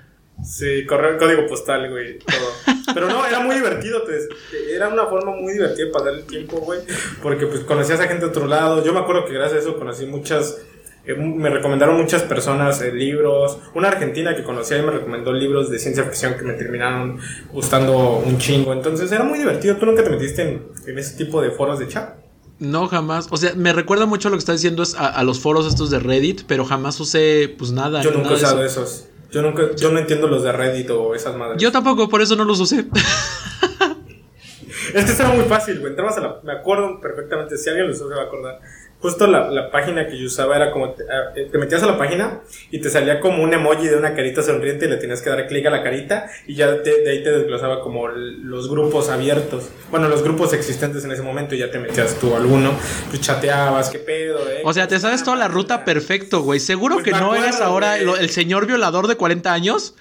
Sí, 0.47 0.87
correo, 0.87 1.19
código 1.19 1.47
postal, 1.47 1.91
güey, 1.91 2.19
todo. 2.21 2.75
Pero 2.95 3.09
no, 3.09 3.27
era 3.27 3.41
muy 3.41 3.57
divertido, 3.57 4.05
pues, 4.05 4.29
era 4.73 4.89
una 4.89 5.07
forma 5.07 5.33
muy 5.33 5.55
divertida 5.55 5.87
de 5.87 5.93
pasar 5.93 6.15
el 6.15 6.25
tiempo, 6.25 6.59
güey, 6.59 6.81
porque 7.21 7.47
pues 7.47 7.61
conocías 7.65 7.99
a 8.01 8.07
gente 8.07 8.27
de 8.27 8.31
otro 8.31 8.47
lado. 8.47 8.85
Yo 8.85 8.93
me 8.93 9.01
acuerdo 9.01 9.25
que 9.25 9.33
gracias 9.33 9.59
a 9.59 9.69
eso 9.69 9.79
conocí 9.79 10.07
muchas 10.07 10.57
Eh, 11.07 11.15
me 11.15 11.49
recomendaron 11.51 11.97
muchas 11.97 12.23
personas 12.23 12.83
eh, 12.83 12.93
libros. 12.93 13.59
Una 13.75 13.89
argentina 13.89 14.35
que 14.35 14.43
conocía 14.43 14.79
y 14.79 14.83
me 14.83 14.91
recomendó 14.91 15.33
libros 15.33 15.71
de 15.71 15.79
ciencia 15.79 16.03
ficción 16.05 16.35
que 16.35 16.43
me 16.43 16.55
terminaron 16.55 17.21
gustando 17.53 18.23
un 18.27 18.39
chingo. 18.39 18.73
Entonces 18.73 19.13
era 19.13 19.23
muy 19.23 19.39
divertido. 19.39 19.77
¿Tú 19.77 19.87
nunca 19.87 20.03
te 20.03 20.11
metiste 20.11 20.43
en, 20.43 20.99
ese 20.99 21.17
tipo 21.17 21.41
de 21.41 21.53
foros 21.53 21.79
de 21.79 21.87
chat? 21.87 22.17
No, 22.59 22.89
jamás. 22.89 23.29
O 23.31 23.37
sea, 23.37 23.55
me 23.55 23.73
recuerda 23.73 24.07
mucho 24.07 24.31
lo 24.31 24.35
que 24.35 24.41
está 24.41 24.53
diciendo 24.53 24.83
es 24.83 24.97
a, 24.99 25.23
los 25.23 25.39
foros 25.39 25.67
estos 25.69 25.91
de 25.91 26.01
Reddit, 26.01 26.43
pero 26.49 26.65
jamás 26.65 26.99
usé 26.99 27.55
pues 27.57 27.71
nada. 27.71 28.03
Yo 28.03 28.11
nunca 28.11 28.31
he 28.31 28.35
usado 28.35 28.65
esos. 28.65 29.09
Yo 29.31 29.43
nunca, 29.43 29.75
yo 29.77 29.91
no 29.91 29.99
entiendo 29.99 30.29
los 30.29 30.43
de 30.43 30.53
Reddit 30.53 30.91
o 30.91 31.15
esas 31.15 31.37
madres. 31.37 31.61
Yo 31.61 31.73
tampoco, 31.73 32.09
por 32.09 32.23
eso 32.23 32.37
no 32.37 32.45
los 32.45 32.61
usé. 32.61 32.87
es 34.95 35.05
que 35.05 35.23
era 35.23 35.31
muy 35.31 35.45
fácil, 35.45 35.81
güey. 35.81 35.91
Entrabas 35.91 36.17
a 36.19 36.21
la. 36.21 36.41
Me 36.43 36.53
acuerdo 36.53 37.01
perfectamente. 37.01 37.57
Si 37.57 37.69
alguien 37.69 37.89
lo 37.89 37.93
usó, 37.93 38.09
se 38.09 38.15
va 38.15 38.23
a 38.23 38.27
acordar 38.27 38.61
justo 39.07 39.29
la, 39.29 39.49
la, 39.51 39.71
página 39.71 40.09
que 40.09 40.19
yo 40.19 40.27
usaba 40.27 40.57
era 40.57 40.73
como, 40.73 40.91
te, 40.91 41.05
ah, 41.05 41.33
eh, 41.37 41.49
te, 41.51 41.59
metías 41.59 41.81
a 41.85 41.87
la 41.87 41.97
página 41.97 42.41
y 42.73 42.81
te 42.81 42.91
salía 42.91 43.21
como 43.21 43.41
un 43.45 43.55
emoji 43.55 43.87
de 43.87 43.95
una 43.95 44.17
carita 44.17 44.43
sonriente 44.43 44.87
y 44.87 44.89
le 44.89 44.97
tenías 44.97 45.23
que 45.23 45.31
dar 45.31 45.47
clic 45.47 45.65
a 45.67 45.71
la 45.71 45.85
carita 45.85 46.29
y 46.49 46.57
ya 46.57 46.73
de 46.73 47.09
ahí 47.09 47.23
te 47.23 47.31
desglosaba 47.31 47.83
como 47.83 48.09
los 48.09 48.69
grupos 48.69 49.09
abiertos, 49.09 49.69
bueno, 49.93 50.09
los 50.09 50.25
grupos 50.25 50.53
existentes 50.55 51.05
en 51.05 51.13
ese 51.13 51.23
momento 51.23 51.55
y 51.55 51.59
ya 51.59 51.71
te 51.71 51.79
metías 51.79 52.19
tú 52.19 52.35
alguno, 52.35 52.77
pues 53.09 53.21
chateabas, 53.21 53.91
qué 53.91 54.01
pedo, 54.01 54.41
eh. 54.51 54.63
O 54.65 54.73
sea, 54.73 54.89
te 54.89 54.99
sabes 54.99 55.23
toda 55.23 55.37
la 55.37 55.47
ruta 55.47 55.85
perfecto, 55.85 56.41
güey. 56.41 56.59
¿Seguro 56.59 56.97
pues 56.97 57.05
que 57.05 57.13
no 57.13 57.37
eres 57.37 57.61
ahora 57.61 57.99
el 57.99 58.31
señor 58.31 58.67
violador 58.67 59.07
de 59.07 59.15
40 59.15 59.53
años? 59.53 59.95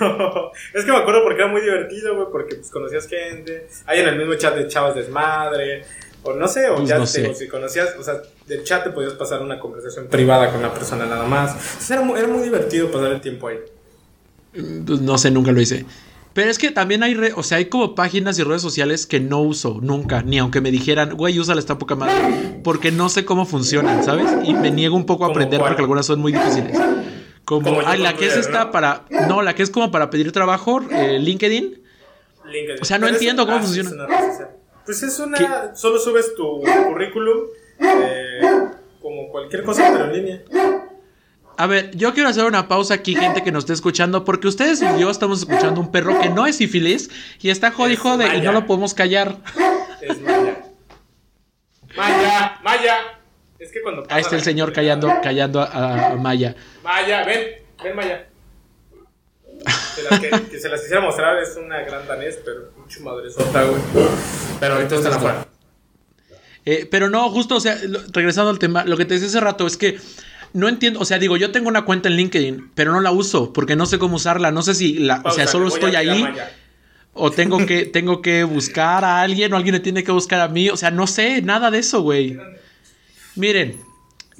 No, 0.00 0.50
es 0.74 0.84
que 0.84 0.90
me 0.90 0.98
acuerdo 0.98 1.22
porque 1.22 1.42
era 1.42 1.50
muy 1.50 1.60
divertido, 1.60 2.16
güey, 2.16 2.26
porque 2.32 2.56
pues 2.56 2.70
conocías 2.70 3.06
gente, 3.06 3.68
hay 3.86 4.00
en 4.00 4.08
el 4.08 4.16
mismo 4.16 4.34
chat 4.34 4.56
de 4.56 4.66
chavas 4.66 4.96
desmadre, 4.96 5.84
o 6.24 6.34
no 6.34 6.46
sé, 6.46 6.68
o 6.68 6.76
pues 6.76 6.88
ya 6.88 7.04
si 7.06 7.48
conocías, 7.48 7.90
o 7.98 8.02
sea, 8.02 8.22
del 8.46 8.62
chat 8.64 8.84
te 8.84 8.90
podías 8.90 9.14
pasar 9.14 9.42
una 9.42 9.58
conversación 9.58 10.06
privada 10.06 10.50
con 10.50 10.60
una 10.60 10.72
persona 10.72 11.04
nada 11.06 11.26
más. 11.26 11.52
Entonces 11.52 11.90
era 11.90 12.02
muy, 12.02 12.18
era 12.18 12.28
muy 12.28 12.42
divertido 12.42 12.90
pasar 12.90 13.12
el 13.12 13.20
tiempo 13.20 13.48
ahí. 13.48 13.58
Mm, 14.54 14.84
pues 14.84 15.00
no 15.00 15.18
sé, 15.18 15.30
nunca 15.30 15.52
lo 15.52 15.60
hice. 15.60 15.84
Pero 16.32 16.50
es 16.50 16.58
que 16.58 16.70
también 16.70 17.02
hay, 17.02 17.14
o 17.36 17.42
sea, 17.42 17.58
hay 17.58 17.66
como 17.66 17.94
páginas 17.94 18.38
y 18.38 18.42
redes 18.42 18.62
sociales 18.62 19.06
que 19.06 19.20
no 19.20 19.40
uso 19.40 19.80
nunca, 19.82 20.22
ni 20.22 20.38
aunque 20.38 20.60
me 20.60 20.70
dijeran, 20.70 21.14
güey, 21.14 21.38
úsala 21.38 21.60
esta 21.60 21.76
poca 21.76 21.94
madre, 21.94 22.60
porque 22.64 22.90
no 22.90 23.08
sé 23.10 23.24
cómo 23.24 23.44
funcionan, 23.44 24.02
¿sabes? 24.02 24.30
Y 24.44 24.54
me 24.54 24.70
niego 24.70 24.96
un 24.96 25.04
poco 25.04 25.26
a 25.26 25.28
aprender 25.28 25.60
porque 25.60 25.82
algunas 25.82 26.06
son 26.06 26.20
muy 26.20 26.32
difíciles. 26.32 26.78
Como, 27.44 27.80
ay, 27.84 28.00
la 28.00 28.16
que 28.16 28.28
es 28.28 28.36
esta 28.36 28.70
para, 28.70 29.04
no, 29.28 29.42
la 29.42 29.54
que 29.54 29.62
es 29.62 29.70
como 29.70 29.90
para 29.90 30.08
pedir 30.08 30.32
trabajo, 30.32 30.80
eh, 30.90 31.18
LinkedIn. 31.18 31.82
LinkedIn. 32.46 32.80
O 32.80 32.84
sea, 32.84 32.98
no 32.98 33.08
entiendo 33.08 33.44
cómo 33.44 33.58
funciona. 33.60 33.90
Pues 34.84 35.02
es 35.02 35.18
una. 35.18 35.74
Solo 35.74 35.98
subes 35.98 36.34
tu 36.34 36.60
currículum 36.60 37.46
eh, 37.78 38.40
como 39.00 39.28
cualquier 39.28 39.62
cosa, 39.62 39.90
pero 39.92 40.06
en 40.06 40.12
línea. 40.12 40.42
A 41.56 41.66
ver, 41.66 41.94
yo 41.94 42.14
quiero 42.14 42.28
hacer 42.28 42.44
una 42.44 42.66
pausa 42.66 42.94
aquí, 42.94 43.14
gente 43.14 43.42
que 43.42 43.52
nos 43.52 43.64
esté 43.64 43.74
escuchando, 43.74 44.24
porque 44.24 44.48
ustedes 44.48 44.82
y 44.82 45.00
yo 45.00 45.10
estamos 45.10 45.40
escuchando 45.40 45.80
un 45.80 45.92
perro 45.92 46.18
que 46.20 46.30
no 46.30 46.46
es 46.46 46.56
sífilis 46.56 47.10
y 47.40 47.50
está 47.50 47.70
jode 47.70 47.96
jode 47.96 48.36
y 48.36 48.40
no 48.40 48.52
lo 48.52 48.66
podemos 48.66 48.94
callar. 48.94 49.36
Es 50.00 50.20
Maya. 50.20 50.64
Maya, 51.96 52.60
Maya. 52.62 52.96
Es 53.58 53.70
que 53.70 53.82
cuando. 53.82 54.04
Ahí 54.08 54.22
está 54.22 54.36
el 54.36 54.42
señor 54.42 54.72
callando, 54.72 55.08
callando 55.22 55.60
a, 55.60 56.16
Maya. 56.16 56.56
Maya, 56.82 57.24
ven, 57.24 57.62
ven, 57.82 57.96
Maya. 57.96 58.26
que, 60.50 60.58
se 60.58 60.68
las 60.68 60.80
quisiera 60.80 61.00
mostrar 61.00 61.38
es 61.42 61.56
una 61.56 61.80
gran 61.82 62.06
danés, 62.06 62.38
pero 62.44 62.72
mucho 62.76 63.00
madresota, 63.02 63.64
güey. 63.64 63.80
Pero 64.60 64.74
ahorita 64.74 64.94
están 64.96 65.12
afuera. 65.12 65.46
Eh, 66.64 66.86
pero 66.90 67.10
no, 67.10 67.28
justo, 67.30 67.56
o 67.56 67.60
sea, 67.60 67.78
regresando 68.12 68.50
al 68.50 68.58
tema, 68.58 68.84
lo 68.84 68.96
que 68.96 69.04
te 69.04 69.14
decía 69.14 69.28
hace 69.28 69.40
rato 69.40 69.66
es 69.66 69.76
que 69.76 69.98
no 70.52 70.68
entiendo, 70.68 71.00
o 71.00 71.04
sea, 71.04 71.18
digo, 71.18 71.36
yo 71.36 71.50
tengo 71.50 71.68
una 71.68 71.84
cuenta 71.84 72.08
en 72.08 72.16
LinkedIn, 72.16 72.70
pero 72.74 72.92
no 72.92 73.00
la 73.00 73.10
uso 73.10 73.52
porque 73.52 73.74
no 73.74 73.86
sé 73.86 73.98
cómo 73.98 74.16
usarla, 74.16 74.52
no 74.52 74.62
sé 74.62 74.74
si 74.74 74.94
la, 74.94 75.22
o 75.24 75.30
sea, 75.30 75.46
solo 75.46 75.68
estoy 75.68 75.96
ahí 75.96 76.24
o 77.14 77.30
tengo 77.30 77.66
que 77.66 77.84
tengo 77.92 78.22
que 78.22 78.44
buscar 78.44 79.04
a 79.04 79.22
alguien 79.22 79.52
o 79.52 79.56
alguien 79.56 79.74
me 79.74 79.80
tiene 79.80 80.04
que 80.04 80.12
buscar 80.12 80.40
a 80.40 80.48
mí, 80.48 80.68
o 80.68 80.76
sea, 80.76 80.90
no 80.90 81.06
sé 81.06 81.42
nada 81.42 81.70
de 81.70 81.78
eso, 81.78 82.02
güey. 82.02 82.38
Miren, 83.34 83.80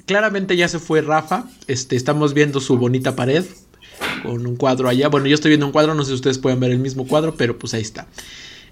claramente 0.05 0.55
ya 0.55 0.67
se 0.67 0.79
fue 0.79 1.01
Rafa, 1.01 1.45
este 1.67 1.95
estamos 1.95 2.33
viendo 2.33 2.59
su 2.59 2.77
bonita 2.77 3.15
pared 3.15 3.43
con 4.23 4.45
un 4.47 4.55
cuadro 4.55 4.89
allá. 4.89 5.09
Bueno, 5.09 5.27
yo 5.27 5.35
estoy 5.35 5.49
viendo 5.49 5.65
un 5.65 5.71
cuadro, 5.71 5.93
no 5.93 6.03
sé 6.03 6.09
si 6.09 6.15
ustedes 6.15 6.39
pueden 6.39 6.59
ver 6.59 6.71
el 6.71 6.79
mismo 6.79 7.07
cuadro, 7.07 7.35
pero 7.35 7.57
pues 7.57 7.73
ahí 7.73 7.81
está. 7.81 8.07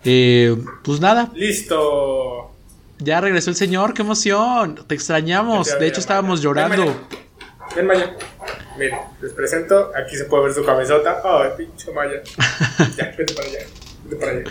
Eh, 0.04 0.56
pues 0.84 1.00
nada. 1.00 1.32
Listo. 1.36 2.52
Ya 3.00 3.20
regresó 3.22 3.50
el 3.50 3.56
señor, 3.56 3.94
qué 3.94 4.02
emoción. 4.02 4.80
Te 4.88 4.96
extrañamos. 4.96 5.78
de 5.80 5.88
hecho, 5.88 6.00
estábamos 6.00 6.42
llorando. 6.42 6.96
Ven, 7.76 7.88
Maya. 7.88 8.16
Miren, 8.78 9.00
les 9.22 9.34
presento. 9.34 9.92
Aquí 9.96 10.16
se 10.16 10.26
puede 10.26 10.46
ver 10.46 10.54
su 10.54 10.64
cabezota. 10.64 11.22
Ay, 11.24 11.52
pinche 11.58 11.92
Maya. 11.92 12.22
ya, 12.98 13.14
vete 13.18 13.34
para 13.34 13.48
allá. 13.48 13.60
Vete 14.06 14.16
para 14.16 14.32
allá. 14.32 14.44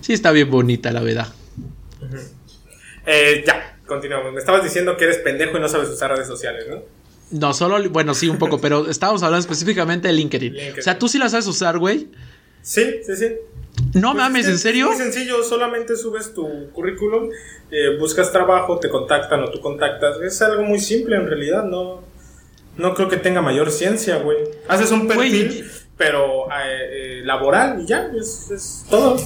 Sí, 0.00 0.12
está 0.12 0.30
bien 0.32 0.50
bonita, 0.50 0.90
la 0.90 1.00
verdad. 1.00 1.28
eh, 3.06 3.44
ya, 3.46 3.78
continuamos. 3.86 4.32
Me 4.32 4.40
estabas 4.40 4.62
diciendo 4.62 4.96
que 4.96 5.04
eres 5.04 5.18
pendejo 5.18 5.56
y 5.56 5.60
no 5.60 5.68
sabes 5.68 5.88
usar 5.88 6.10
redes 6.10 6.26
sociales, 6.26 6.66
¿no? 6.68 6.82
No, 7.30 7.54
solo, 7.54 7.88
bueno, 7.90 8.14
sí, 8.14 8.28
un 8.28 8.38
poco, 8.38 8.60
pero 8.60 8.86
estábamos 8.90 9.22
hablando 9.22 9.40
específicamente 9.40 10.08
de 10.08 10.14
LinkedIn. 10.14 10.54
O 10.78 10.82
sea, 10.82 10.98
tú 10.98 11.08
sí 11.08 11.18
la 11.18 11.28
sabes 11.28 11.46
usar, 11.46 11.78
güey. 11.78 12.08
Sí, 12.62 13.00
sí, 13.04 13.16
sí. 13.16 13.26
No 13.94 14.12
pues 14.12 14.16
mames, 14.16 14.46
¿en 14.46 14.58
serio? 14.58 14.90
Es 14.90 14.98
muy 14.98 15.04
sencillo, 15.04 15.42
solamente 15.42 15.96
subes 15.96 16.34
tu 16.34 16.70
currículum, 16.72 17.30
eh, 17.70 17.96
buscas 17.98 18.30
trabajo, 18.32 18.78
te 18.78 18.88
contactan 18.88 19.42
o 19.44 19.50
tú 19.50 19.60
contactas. 19.60 20.20
Es 20.20 20.42
algo 20.42 20.62
muy 20.62 20.80
simple 20.80 21.16
en 21.16 21.26
realidad, 21.26 21.64
no, 21.64 22.02
no 22.76 22.94
creo 22.94 23.08
que 23.08 23.16
tenga 23.16 23.40
mayor 23.40 23.70
ciencia, 23.70 24.16
güey. 24.18 24.38
Haces 24.68 24.90
un 24.90 25.06
perfil, 25.06 25.64
pero 25.96 26.46
eh, 26.50 26.58
eh, 26.92 27.22
laboral 27.24 27.80
y 27.80 27.86
ya, 27.86 28.10
es, 28.14 28.50
es 28.50 28.84
todo. 28.90 29.16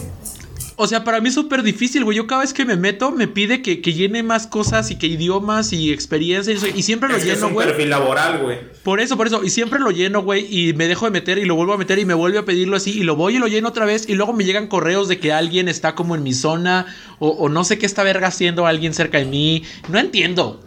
O 0.76 0.88
sea, 0.88 1.04
para 1.04 1.20
mí 1.20 1.28
es 1.28 1.34
súper 1.34 1.62
difícil, 1.62 2.02
güey. 2.04 2.16
Yo 2.16 2.26
cada 2.26 2.40
vez 2.40 2.52
que 2.52 2.64
me 2.64 2.76
meto 2.76 3.12
me 3.12 3.28
pide 3.28 3.62
que, 3.62 3.76
llene 3.76 4.24
más 4.24 4.48
cosas 4.48 4.90
y 4.90 4.96
que 4.96 5.06
idiomas 5.06 5.72
y 5.72 5.92
experiencias 5.92 6.64
y, 6.64 6.82
siempre 6.82 7.08
lo 7.08 7.18
lleno, 7.18 7.50
güey. 7.50 7.66
Es 7.66 7.72
un 7.72 7.76
perfil 7.76 7.90
laboral, 7.90 8.42
güey. 8.42 8.58
Por 8.82 9.00
eso, 9.00 9.16
por 9.16 9.28
eso. 9.28 9.44
Y 9.44 9.50
siempre 9.50 9.78
lo 9.78 9.92
lleno, 9.92 10.22
güey. 10.22 10.46
Y 10.50 10.72
me 10.72 10.88
dejo 10.88 11.04
de 11.04 11.12
meter 11.12 11.38
y 11.38 11.44
lo 11.44 11.54
vuelvo 11.54 11.74
a 11.74 11.78
meter 11.78 12.00
y 12.00 12.04
me 12.04 12.14
vuelve 12.14 12.38
a 12.38 12.44
pedirlo 12.44 12.76
así. 12.76 12.90
Y 12.90 13.04
lo 13.04 13.14
voy 13.14 13.36
y 13.36 13.38
lo 13.38 13.46
lleno 13.46 13.68
otra 13.68 13.86
vez. 13.86 14.08
Y 14.08 14.14
luego 14.14 14.32
me 14.32 14.44
llegan 14.44 14.66
correos 14.66 15.06
de 15.06 15.20
que 15.20 15.32
alguien 15.32 15.68
está 15.68 15.94
como 15.94 16.16
en 16.16 16.24
mi 16.24 16.34
zona 16.34 16.86
o, 17.20 17.28
o 17.28 17.48
no 17.48 17.62
sé 17.62 17.78
qué 17.78 17.86
está 17.86 18.02
verga 18.02 18.28
haciendo 18.28 18.66
alguien 18.66 18.94
cerca 18.94 19.18
de 19.18 19.26
mí. 19.26 19.62
No 19.88 19.98
entiendo. 20.00 20.60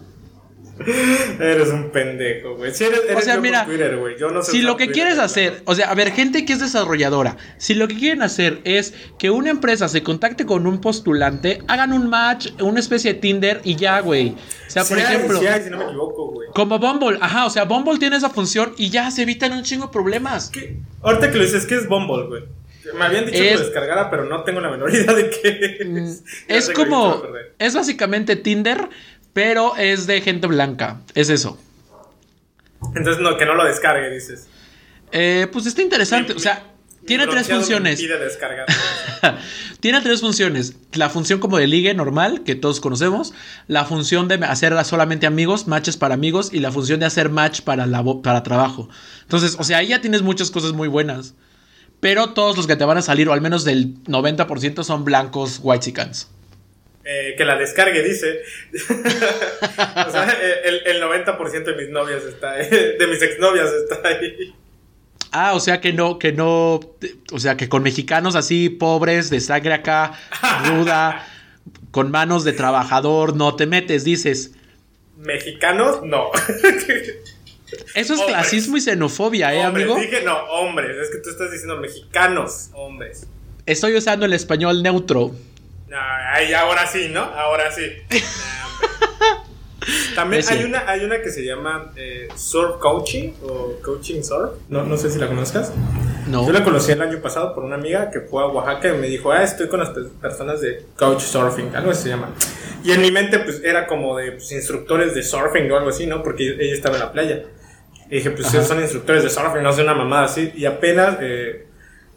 Eres 1.39 1.69
un 1.69 1.89
pendejo, 1.89 2.55
güey. 2.55 2.73
Si 2.73 2.83
eres, 2.83 3.01
o 3.15 3.21
sea, 3.21 3.37
mira, 3.37 3.67
Yo 4.19 4.29
no 4.31 4.41
sé 4.41 4.51
si 4.51 4.61
lo 4.61 4.77
que 4.77 4.89
quieres 4.89 5.17
hacer, 5.17 5.61
o 5.65 5.75
sea, 5.75 5.89
a 5.89 5.95
ver, 5.95 6.11
gente 6.11 6.45
que 6.45 6.53
es 6.53 6.59
desarrolladora, 6.59 7.37
si 7.57 7.73
lo 7.73 7.87
que 7.87 7.97
quieren 7.97 8.21
hacer 8.21 8.61
es 8.63 8.93
que 9.17 9.29
una 9.29 9.49
empresa 9.49 9.87
se 9.87 10.03
contacte 10.03 10.45
con 10.45 10.67
un 10.67 10.79
postulante, 10.79 11.61
hagan 11.67 11.93
un 11.93 12.09
match, 12.09 12.49
una 12.61 12.79
especie 12.79 13.13
de 13.13 13.19
Tinder 13.19 13.61
y 13.63 13.75
ya, 13.75 13.99
güey. 14.01 14.29
O 14.29 14.69
sea, 14.69 14.83
por 14.83 14.97
ejemplo, 14.97 15.39
si 15.39 15.69
no 15.69 15.77
me 15.77 15.85
equivoco, 15.85 16.31
güey. 16.31 16.49
Como 16.53 16.79
Bumble, 16.79 17.17
ajá, 17.21 17.45
o 17.45 17.49
sea, 17.49 17.65
Bumble 17.65 17.97
tiene 17.97 18.17
esa 18.17 18.29
función 18.29 18.73
y 18.77 18.89
ya 18.89 19.09
se 19.11 19.23
evitan 19.23 19.53
un 19.53 19.63
chingo 19.63 19.87
de 19.87 19.91
problemas. 19.91 20.49
¿Qué? 20.49 20.77
Ahorita 21.01 21.31
que 21.31 21.37
lo 21.37 21.43
dices, 21.43 21.65
¿qué 21.65 21.75
es 21.75 21.87
Bumble, 21.87 22.27
güey? 22.27 22.57
Me 22.93 23.05
habían 23.05 23.25
dicho 23.25 23.37
que 23.37 23.53
lo 23.53 23.59
descargara, 23.59 24.09
pero 24.09 24.25
no 24.25 24.43
tengo 24.43 24.61
la 24.61 24.69
menor 24.69 24.89
idea 24.93 25.13
de 25.13 25.29
qué 25.29 25.77
es. 25.79 25.87
Mm, 25.87 26.25
es 26.47 26.69
como. 26.69 27.21
Es 27.59 27.75
básicamente 27.75 28.35
Tinder, 28.35 28.89
pero 29.37 29.75
es 29.77 30.07
de 30.07 30.19
gente 30.21 30.47
blanca. 30.47 31.01
Es 31.13 31.29
eso. 31.29 31.59
Entonces, 32.95 33.21
no, 33.21 33.37
que 33.37 33.45
no 33.45 33.53
lo 33.53 33.65
descargue, 33.65 34.09
dices. 34.09 34.47
Eh, 35.11 35.45
pues 35.53 35.67
está 35.67 35.83
interesante. 35.83 36.33
o 36.33 36.39
sea, 36.39 36.63
tiene 37.05 37.27
tres 37.27 37.47
funciones. 37.47 37.99
tiene 39.79 40.01
tres 40.01 40.21
funciones. 40.21 40.73
La 40.93 41.11
función 41.11 41.39
como 41.39 41.59
de 41.59 41.67
ligue 41.67 41.93
normal, 41.93 42.41
que 42.45 42.55
todos 42.55 42.79
conocemos. 42.79 43.35
La 43.67 43.85
función 43.85 44.27
de 44.27 44.43
hacer 44.43 44.73
solamente 44.83 45.27
amigos, 45.27 45.67
matches 45.67 45.97
para 45.97 46.15
amigos. 46.15 46.51
Y 46.51 46.59
la 46.59 46.71
función 46.71 46.99
de 46.99 47.05
hacer 47.05 47.29
match 47.29 47.61
para, 47.61 47.85
la, 47.85 48.03
para 48.23 48.41
trabajo. 48.41 48.89
Entonces, 49.21 49.55
o 49.59 49.63
sea, 49.63 49.77
ahí 49.77 49.89
ya 49.89 50.01
tienes 50.01 50.23
muchas 50.23 50.49
cosas 50.49 50.73
muy 50.73 50.87
buenas. 50.87 51.35
Pero 51.99 52.31
todos 52.31 52.57
los 52.57 52.65
que 52.65 52.75
te 52.75 52.85
van 52.85 52.97
a 52.97 53.03
salir, 53.03 53.29
o 53.29 53.33
al 53.33 53.41
menos 53.41 53.65
del 53.65 54.03
90%, 54.05 54.83
son 54.83 55.05
blancos 55.05 55.59
white 55.61 55.85
chickens. 55.85 56.27
Eh, 57.09 57.35
que 57.37 57.45
la 57.45 57.55
descargue, 57.55 58.03
dice. 58.03 58.41
o 58.73 60.11
sea, 60.11 60.37
el, 60.65 60.81
el 60.85 61.01
90% 61.01 61.63
de 61.63 61.75
mis 61.75 61.89
novias 61.89 62.25
está 62.25 62.51
ahí, 62.51 62.69
de 62.69 63.07
mis 63.07 63.21
exnovias 63.21 63.71
está 63.71 64.05
ahí. 64.09 64.53
Ah, 65.31 65.53
o 65.53 65.61
sea 65.61 65.79
que 65.79 65.93
no, 65.93 66.19
que 66.19 66.33
no, 66.33 66.81
o 67.31 67.39
sea 67.39 67.55
que 67.55 67.69
con 67.69 67.81
mexicanos 67.81 68.35
así 68.35 68.69
pobres, 68.69 69.29
de 69.29 69.39
sangre 69.39 69.73
acá, 69.73 70.19
ruda, 70.65 71.25
con 71.91 72.11
manos 72.11 72.43
de 72.43 72.51
trabajador, 72.51 73.37
no 73.37 73.55
te 73.55 73.67
metes, 73.67 74.03
dices. 74.03 74.51
Mexicanos, 75.17 76.01
no. 76.03 76.31
Eso 77.95 78.13
es 78.15 78.21
clasismo 78.21 78.75
y 78.75 78.81
xenofobia, 78.81 79.53
¿eh, 79.53 79.63
amigo? 79.63 79.95
Dije 79.95 80.23
no, 80.23 80.37
hombres, 80.45 80.97
es 80.97 81.09
que 81.09 81.19
tú 81.19 81.29
estás 81.29 81.51
diciendo 81.51 81.77
mexicanos, 81.77 82.69
hombres. 82.73 83.27
Estoy 83.65 83.95
usando 83.95 84.25
el 84.25 84.33
español 84.33 84.83
neutro. 84.83 85.31
No, 85.89 85.97
ahí 85.97 86.53
ahora 86.53 86.85
sí, 86.87 87.09
¿no? 87.11 87.21
Ahora 87.21 87.71
sí. 87.71 87.83
También 90.15 90.43
hay 90.49 90.63
una, 90.65 90.89
hay 90.89 91.05
una 91.05 91.21
que 91.21 91.29
se 91.29 91.45
llama 91.45 91.91
eh, 91.95 92.27
Surf 92.35 92.77
Coaching 92.79 93.31
o 93.43 93.75
Coaching 93.83 94.21
Surf. 94.21 94.51
No, 94.67 94.83
no 94.83 94.97
sé 94.97 95.09
si 95.09 95.17
la 95.19 95.27
conozcas. 95.27 95.71
No. 96.27 96.45
Yo 96.45 96.51
la 96.51 96.63
conocí 96.63 96.91
el 96.91 97.01
año 97.01 97.21
pasado 97.21 97.53
por 97.55 97.63
una 97.63 97.75
amiga 97.75 98.09
que 98.11 98.19
fue 98.21 98.43
a 98.43 98.47
Oaxaca 98.47 98.89
y 98.89 98.97
me 98.97 99.07
dijo, 99.07 99.31
ah, 99.31 99.43
estoy 99.43 99.69
con 99.69 99.79
las 99.79 99.89
pe- 99.91 100.01
personas 100.19 100.59
de 100.59 100.83
Coach 100.97 101.21
Surfing, 101.21 101.73
algo 101.75 101.91
así 101.91 102.03
se 102.03 102.09
llama. 102.09 102.31
Y 102.83 102.91
en 102.91 103.01
mi 103.01 103.11
mente, 103.11 103.39
pues, 103.39 103.61
era 103.63 103.87
como 103.87 104.17
de 104.17 104.33
pues, 104.33 104.51
instructores 104.51 105.13
de 105.15 105.23
surfing 105.23 105.71
o 105.71 105.77
algo 105.77 105.89
así, 105.89 106.05
¿no? 106.05 106.21
Porque 106.21 106.57
ella 106.59 106.73
estaba 106.73 106.95
en 106.95 107.01
la 107.03 107.11
playa. 107.13 107.43
Y 108.09 108.15
dije, 108.15 108.31
pues, 108.31 108.47
esos 108.53 108.67
son 108.67 108.81
instructores 108.81 109.23
de 109.23 109.29
surfing, 109.29 109.63
no 109.63 109.71
sé, 109.71 109.83
una 109.83 109.93
mamada 109.93 110.25
así. 110.25 110.51
Y 110.55 110.65
apenas, 110.65 111.17
eh, 111.21 111.65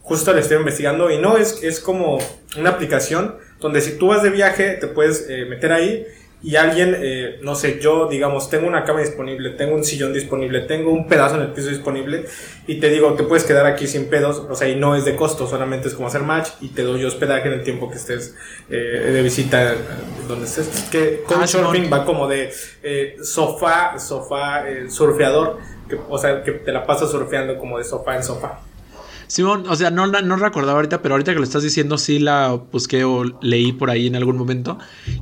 justo 0.03 0.33
le 0.33 0.41
estoy 0.41 0.57
investigando, 0.57 1.09
y 1.11 1.19
no, 1.19 1.37
es, 1.37 1.63
es 1.63 1.79
como 1.79 2.19
una 2.57 2.71
aplicación 2.71 3.37
donde 3.61 3.81
si 3.81 3.99
tú 3.99 4.09
vas 4.09 4.23
de 4.23 4.31
viaje, 4.31 4.79
te 4.81 4.87
puedes 4.87 5.27
eh, 5.29 5.45
meter 5.47 5.73
ahí 5.73 6.07
y 6.43 6.57
alguien, 6.57 6.97
eh, 6.99 7.39
no 7.43 7.55
sé, 7.55 7.79
yo, 7.81 8.09
digamos, 8.09 8.49
tengo 8.49 8.67
una 8.67 8.85
cama 8.85 9.01
disponible, 9.01 9.51
tengo 9.51 9.75
un 9.75 9.85
sillón 9.85 10.15
disponible, 10.15 10.61
tengo 10.63 10.91
un 10.91 11.07
pedazo 11.07 11.35
en 11.35 11.43
el 11.43 11.49
piso 11.49 11.69
disponible 11.69 12.25
y 12.67 12.81
te 12.81 12.89
digo, 12.89 13.13
te 13.13 13.25
puedes 13.25 13.45
quedar 13.45 13.67
aquí 13.67 13.87
sin 13.87 14.07
pedos, 14.07 14.39
o 14.49 14.55
sea, 14.55 14.67
y 14.67 14.75
no 14.77 14.97
es 14.97 15.05
de 15.05 15.17
costo, 15.17 15.47
solamente 15.47 15.89
es 15.89 15.95
como 15.95 16.09
hacer 16.09 16.23
match 16.23 16.49
y 16.63 16.69
te 16.69 16.81
doy 16.83 17.05
hospedaje 17.05 17.49
en 17.49 17.55
el 17.55 17.63
tiempo 17.63 17.91
que 17.91 17.97
estés 17.99 18.35
eh, 18.71 18.75
de 18.75 19.23
visita 19.23 19.75
eh, 19.75 19.77
donde 20.27 20.47
estés. 20.47 20.89
Que 20.91 21.21
Ah, 21.27 21.35
Couchsurfing 21.35 21.85
Simón. 21.85 22.01
va 22.01 22.05
como 22.07 22.27
de 22.27 22.51
eh, 22.83 23.17
sofá, 23.23 23.99
sofá, 23.99 24.67
eh, 24.67 24.89
surfeador, 24.89 25.59
que, 25.91 25.99
o 26.09 26.17
sea, 26.17 26.43
que 26.43 26.53
te 26.53 26.73
la 26.73 26.87
pasas 26.87 27.11
surfeando 27.11 27.59
como 27.59 27.77
de 27.77 27.85
sofá 27.85 28.17
en 28.17 28.25
sofá. 28.25 28.61
Simón, 29.31 29.65
o 29.69 29.77
sea, 29.77 29.91
no, 29.93 30.07
no 30.09 30.37
recordaba 30.37 30.79
ahorita, 30.79 31.03
pero 31.03 31.15
ahorita 31.15 31.33
que 31.33 31.39
lo 31.39 31.45
estás 31.45 31.63
diciendo, 31.63 31.99
sí 31.99 32.19
la 32.19 32.49
busqué 32.73 33.05
o 33.05 33.23
leí 33.43 33.71
por 33.73 33.89
ahí 33.89 34.09
en 34.09 34.17
algún 34.17 34.37
momento. 34.37 34.77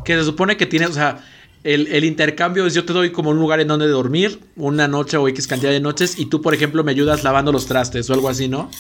Que 0.04 0.14
se 0.16 0.24
supone 0.24 0.56
que 0.56 0.64
tiene, 0.64 0.86
o 0.86 0.92
sea, 0.92 1.22
el, 1.62 1.88
el 1.88 2.04
intercambio 2.04 2.64
es 2.66 2.72
yo 2.72 2.86
te 2.86 2.94
doy 2.94 3.12
como 3.12 3.28
un 3.30 3.38
lugar 3.38 3.60
en 3.60 3.68
donde 3.68 3.86
dormir, 3.86 4.40
una 4.56 4.88
noche 4.88 5.18
o 5.18 5.28
X 5.28 5.46
cantidad 5.46 5.72
de 5.72 5.80
noches, 5.80 6.18
y 6.18 6.24
tú, 6.26 6.40
por 6.40 6.54
ejemplo, 6.54 6.82
me 6.84 6.92
ayudas 6.92 7.22
lavando 7.22 7.52
los 7.52 7.66
trastes 7.66 8.08
o 8.08 8.14
algo 8.14 8.30
así, 8.30 8.48
¿no? 8.48 8.70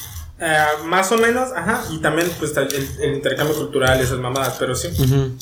Eh, 0.40 0.56
más 0.86 1.12
o 1.12 1.18
menos, 1.18 1.50
ajá, 1.54 1.84
y 1.92 1.98
también 1.98 2.30
pues 2.38 2.56
el, 2.56 2.68
el 3.02 3.14
intercambio 3.16 3.54
cultural, 3.54 4.00
esas 4.00 4.18
mamadas, 4.20 4.56
pero 4.58 4.74
sí. 4.74 4.88
Ujú. 4.98 5.32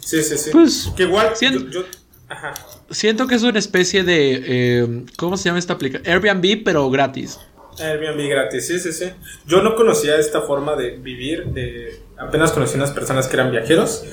Sí, 0.00 0.22
sí, 0.22 0.36
sí. 0.36 0.50
Pues, 0.52 0.90
que 0.94 1.04
igual, 1.04 1.30
sien- 1.34 1.70
yo, 1.70 1.80
yo- 1.82 1.84
ajá. 2.28 2.52
Siento 2.90 3.26
que 3.28 3.36
es 3.36 3.42
una 3.44 3.58
especie 3.60 4.02
de. 4.02 4.42
eh, 4.44 5.04
¿Cómo 5.16 5.36
se 5.36 5.44
llama 5.44 5.60
esta 5.60 5.74
aplicación? 5.74 6.12
Airbnb, 6.12 6.64
pero 6.64 6.90
gratis. 6.90 7.38
Airbnb 7.80 8.28
gratis, 8.28 8.66
sí, 8.66 8.78
sí, 8.78 8.92
sí. 8.92 9.10
Yo 9.46 9.62
no 9.62 9.74
conocía 9.74 10.16
esta 10.16 10.42
forma 10.42 10.76
de 10.76 10.90
vivir, 10.96 11.46
de, 11.46 11.98
apenas 12.18 12.52
conocí 12.52 12.76
unas 12.76 12.90
personas 12.90 13.26
que 13.28 13.36
eran 13.36 13.50
viajeros 13.50 14.04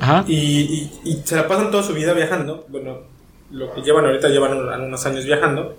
Ajá. 0.00 0.24
y, 0.26 0.36
y- 1.04 1.10
y 1.10 1.22
se 1.24 1.36
la 1.36 1.46
pasan 1.48 1.70
toda 1.70 1.82
su 1.82 1.94
vida 1.94 2.12
viajando. 2.12 2.66
Bueno, 2.68 3.00
lo 3.50 3.72
que 3.74 3.82
llevan 3.82 4.04
ahorita 4.06 4.28
llevan 4.28 4.56
un- 4.56 4.68
unos 4.68 5.06
años 5.06 5.24
viajando. 5.24 5.76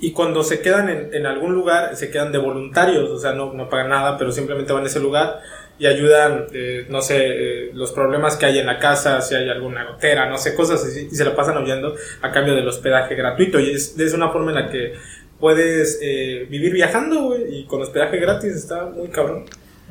Y 0.00 0.10
cuando 0.12 0.42
se 0.42 0.60
quedan 0.60 0.88
en, 0.88 1.14
en 1.14 1.26
algún 1.26 1.54
lugar, 1.54 1.94
se 1.94 2.10
quedan 2.10 2.32
de 2.32 2.38
voluntarios, 2.38 3.08
o 3.08 3.18
sea, 3.18 3.32
no, 3.34 3.52
no 3.52 3.68
pagan 3.68 3.90
nada, 3.90 4.18
pero 4.18 4.32
simplemente 4.32 4.72
van 4.72 4.82
a 4.82 4.86
ese 4.88 4.98
lugar 4.98 5.38
y 5.78 5.86
ayudan, 5.86 6.46
eh, 6.52 6.86
no 6.88 7.00
sé, 7.02 7.18
eh, 7.18 7.70
los 7.72 7.92
problemas 7.92 8.36
que 8.36 8.46
hay 8.46 8.58
en 8.58 8.66
la 8.66 8.78
casa, 8.80 9.20
si 9.20 9.36
hay 9.36 9.48
alguna 9.48 9.84
gotera, 9.84 10.28
no 10.28 10.38
sé, 10.38 10.54
cosas 10.56 10.84
así, 10.84 11.08
y 11.10 11.14
se 11.14 11.24
la 11.24 11.36
pasan 11.36 11.56
oyendo 11.56 11.94
a 12.20 12.32
cambio 12.32 12.54
del 12.54 12.66
hospedaje 12.66 13.14
gratuito. 13.14 13.60
Y 13.60 13.70
es, 13.70 13.96
es 13.98 14.12
una 14.12 14.28
forma 14.30 14.50
en 14.50 14.56
la 14.56 14.70
que 14.70 14.94
puedes 15.42 15.98
eh, 16.00 16.46
vivir 16.48 16.72
viajando, 16.72 17.24
güey, 17.24 17.58
y 17.58 17.64
con 17.66 17.82
hospedaje 17.82 18.16
gratis 18.18 18.52
está 18.54 18.86
muy 18.86 19.08
cabrón. 19.08 19.44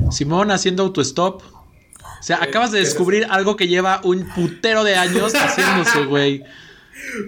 Simón 0.10 0.50
haciendo 0.50 0.84
autostop. 0.84 1.44
O 1.44 2.24
sea, 2.24 2.38
Eh, 2.38 2.48
acabas 2.48 2.72
de 2.72 2.78
¿qué 2.80 2.84
es 2.84 2.90
descubrir 2.90 3.28
algo 3.30 3.58
que 3.58 3.68
lleva 3.68 4.00
un 4.06 4.28
putero 4.34 4.86
de 4.86 4.96
años 4.96 5.34
haciéndose, 5.36 6.06
güey. 6.06 6.44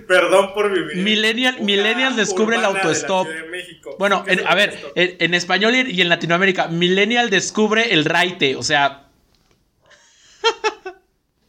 Perdón 0.07 0.53
por 0.53 0.71
vivir. 0.71 1.03
Millennial- 1.03 1.59
millennials 1.59 2.15
descubre 2.15 2.55
el 2.55 2.63
autostop. 2.63 3.27
De. 3.27 3.73
Bueno, 3.99 4.23
¿Qué 4.23 4.31
es 4.31 4.37
en- 4.39 4.45
el 4.45 4.51
a 4.51 4.55
ver, 4.55 4.79
en, 4.95 5.15
en 5.19 5.33
español 5.33 5.75
y 5.75 5.99
en 6.01 6.07
Latinoamérica, 6.09 6.69
Millennial 6.69 7.29
descubre 7.29 7.93
el 7.93 8.05
raite. 8.05 8.55
O 8.55 8.63
sea, 8.63 9.01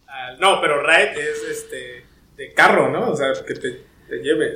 Ah, 0.09 0.37
no, 0.41 0.61
pero 0.61 0.83
ride 0.83 1.13
es 1.21 1.43
este 1.59 2.05
de 2.37 2.53
carro, 2.53 2.91
¿no? 2.91 3.11
O 3.11 3.17
sea, 3.17 3.33
que 3.47 3.55
te, 3.55 3.83
te 4.19 4.23
lleve. 4.23 4.55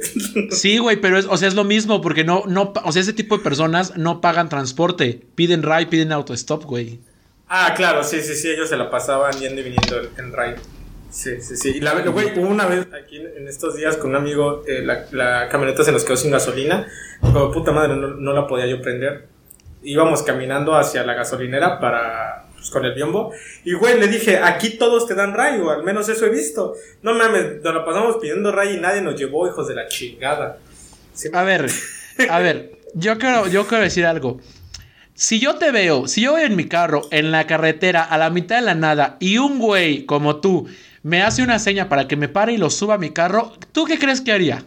sí, 0.51 0.79
güey, 0.79 0.97
pero 1.01 1.19
es, 1.19 1.27
o 1.27 1.37
sea, 1.37 1.49
es 1.49 1.55
lo 1.55 1.65
mismo 1.65 2.01
porque 2.01 2.25
no, 2.25 2.45
no, 2.47 2.73
o 2.85 2.93
sea, 2.93 3.03
ese 3.03 3.13
tipo 3.13 3.37
de 3.39 3.43
personas 3.45 3.97
no 3.97 4.21
pagan 4.21 4.49
transporte. 4.49 5.21
Piden 5.35 5.63
ride, 5.63 5.87
piden 5.87 6.13
autostop, 6.13 6.65
güey. 6.65 7.01
ah, 7.49 7.73
claro, 7.77 8.05
sí, 8.05 8.21
sí, 8.21 8.35
sí, 8.35 8.49
ellos 8.51 8.69
se 8.69 8.77
la 8.77 8.91
pasaban 8.91 9.33
yendo 9.39 9.61
y 9.61 9.65
viniendo 9.65 10.01
en- 10.19 10.33
ride. 10.33 10.57
Sí, 11.11 11.41
sí, 11.41 11.57
sí. 11.57 11.71
Y 11.77 11.81
la 11.81 11.95
güey, 11.95 12.39
hubo 12.39 12.49
una 12.49 12.67
vez 12.67 12.87
aquí 12.93 13.17
en, 13.17 13.29
en 13.39 13.49
estos 13.49 13.77
días 13.77 13.97
con 13.97 14.11
un 14.11 14.17
amigo, 14.17 14.63
eh, 14.69 14.83
la, 14.83 15.07
la 15.13 15.49
camioneta 15.49 15.83
se 15.83 15.91
nos 15.91 16.05
quedó 16.05 16.17
sin 16.19 16.31
gasolina. 16.31 16.87
Como 17.23 17.51
puta 17.51 17.73
madre, 17.73 17.97
no, 17.97 18.09
no 18.09 18.33
la 18.35 18.47
podía 18.47 18.67
yo 18.67 18.83
prender. 18.83 19.27
Íbamos 19.83 20.23
caminando 20.23 20.75
hacia 20.77 21.05
la 21.05 21.15
gasolinera 21.15 21.81
para. 21.81 22.48
Pues, 22.59 22.71
con 22.71 22.85
el 22.85 22.93
biombo. 22.93 23.33
Y 23.65 23.75
güey, 23.75 23.99
le 24.01 24.09
dije, 24.09 24.39
aquí 24.39 24.71
todos 24.71 25.07
te 25.07 25.15
dan 25.15 25.33
ray, 25.33 25.61
o 25.61 25.71
al 25.71 25.85
menos 25.85 26.09
eso 26.09 26.27
he 26.27 26.31
visto. 26.31 26.75
No 27.03 27.15
mames, 27.15 27.63
nos 27.63 27.75
la 27.75 27.85
pasamos 27.85 28.17
pidiendo 28.17 28.51
ray 28.53 28.75
y 28.77 28.81
nadie 28.81 29.01
nos 29.01 29.15
llevó, 29.15 29.47
hijos 29.47 29.69
de 29.69 29.75
la 29.75 29.87
chingada. 29.87 30.59
Sí, 31.15 31.29
A 31.33 31.43
ver, 31.45 31.71
a 32.29 32.39
ver, 32.41 32.73
yo 32.95 33.17
quiero, 33.19 33.47
yo 33.47 33.67
quiero 33.67 33.85
decir 33.85 34.07
algo. 34.07 34.41
Si 35.15 35.41
yo 35.41 35.57
te 35.57 35.73
veo, 35.73 36.07
si 36.07 36.21
yo 36.23 36.33
voy 36.33 36.43
en 36.43 36.57
mi 36.57 36.69
carro, 36.69 37.03
en 37.11 37.33
la 37.33 37.47
carretera, 37.47 38.03
a 38.05 38.19
la 38.19 38.31
mitad 38.31 38.57
de 38.57 38.63
la 38.63 38.75
nada, 38.75 39.17
y 39.19 39.39
un 39.39 39.59
güey 39.59 40.05
como 40.05 40.37
tú 40.37 40.69
me 41.03 41.23
hace 41.23 41.43
una 41.43 41.59
seña 41.59 41.89
para 41.89 42.07
que 42.07 42.17
me 42.17 42.29
pare 42.29 42.53
y 42.53 42.57
lo 42.57 42.71
suba 42.71 42.95
a 42.95 42.99
mi 42.99 43.11
carro, 43.11 43.53
¿tú 43.73 43.85
qué 43.85 43.99
crees 43.99 44.21
que 44.21 44.33
haría? 44.33 44.65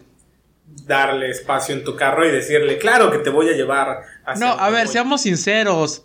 darle 0.86 1.30
espacio 1.30 1.74
en 1.74 1.84
tu 1.84 1.94
carro 1.94 2.26
y 2.26 2.32
decirle, 2.32 2.78
claro 2.78 3.10
que 3.10 3.18
te 3.18 3.30
voy 3.30 3.48
a 3.48 3.52
llevar 3.52 4.02
hacia 4.24 4.44
No, 4.46 4.52
a 4.52 4.70
ver, 4.70 4.86
voy". 4.86 4.92
seamos 4.92 5.22
sinceros. 5.22 6.04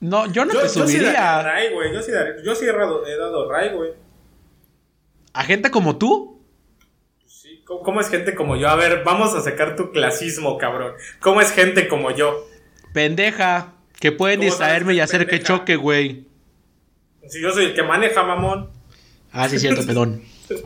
No, 0.00 0.30
yo 0.32 0.44
no 0.44 0.52
yo, 0.54 0.60
te 0.60 0.66
yo 0.66 0.68
sí 0.72 0.78
daría 0.80 0.98
subiría 1.00 1.42
ray, 1.42 1.72
güey. 1.74 1.92
Yo 1.92 2.02
sí, 2.02 2.12
daría- 2.12 2.42
yo 2.42 2.54
sí 2.54 2.64
he 2.64 2.72
dado, 2.72 3.06
he 3.06 3.16
dado 3.16 3.50
ray, 3.50 3.70
güey. 3.74 3.90
a 5.32 5.44
gente 5.44 5.70
como 5.70 5.98
tú. 5.98 6.40
Sí, 7.26 7.62
¿Cómo, 7.64 7.82
cómo 7.82 8.00
es 8.00 8.08
gente 8.08 8.34
como 8.34 8.56
yo? 8.56 8.68
A 8.68 8.76
ver, 8.76 9.02
vamos 9.04 9.34
a 9.34 9.40
sacar 9.40 9.76
tu 9.76 9.90
clasismo, 9.92 10.56
cabrón. 10.58 10.94
¿Cómo 11.20 11.40
es 11.40 11.50
gente 11.52 11.88
como 11.88 12.10
yo? 12.12 12.46
Pendeja, 12.94 13.72
que 14.00 14.12
pueden 14.12 14.38
¿Cómo 14.40 14.50
distraerme 14.50 14.94
y 14.94 15.00
hacer 15.00 15.26
que 15.26 15.40
choque, 15.42 15.76
güey. 15.76 16.26
Si 17.28 17.40
yo 17.42 17.50
soy 17.50 17.66
el 17.66 17.74
que 17.74 17.82
maneja, 17.82 18.22
mamón. 18.22 18.70
Ah, 19.32 19.48
sí, 19.48 19.58
cierto, 19.58 19.84
perdón. 19.84 20.22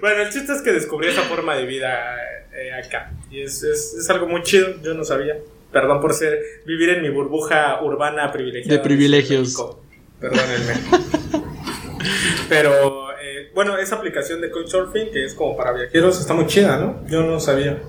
Bueno, 0.00 0.22
el 0.22 0.30
chiste 0.32 0.52
es 0.52 0.62
que 0.62 0.72
descubrí 0.72 1.08
esa 1.08 1.22
forma 1.22 1.54
de 1.54 1.64
vida 1.64 2.16
eh, 2.52 2.72
acá. 2.72 3.12
Y 3.30 3.42
es, 3.42 3.62
es, 3.62 3.94
es 3.94 4.10
algo 4.10 4.26
muy 4.26 4.42
chido, 4.42 4.74
yo 4.82 4.94
no 4.94 5.04
sabía. 5.04 5.36
Perdón 5.72 6.00
por 6.00 6.14
ser, 6.14 6.38
vivir 6.66 6.90
en 6.90 7.02
mi 7.02 7.08
burbuja 7.08 7.82
urbana 7.82 8.30
privilegiada. 8.30 8.76
De 8.76 8.82
privilegios. 8.82 9.56
Perdónenme. 10.20 10.74
Pero, 12.48 13.10
eh, 13.20 13.50
bueno, 13.54 13.78
esa 13.78 13.96
aplicación 13.96 14.40
de 14.40 14.50
Couchsurfing, 14.50 15.10
que 15.10 15.24
es 15.24 15.34
como 15.34 15.56
para 15.56 15.72
viajeros, 15.72 16.20
está 16.20 16.34
muy 16.34 16.46
chida, 16.46 16.76
¿no? 16.78 17.06
Yo 17.08 17.22
no 17.22 17.40
sabía. 17.40 17.80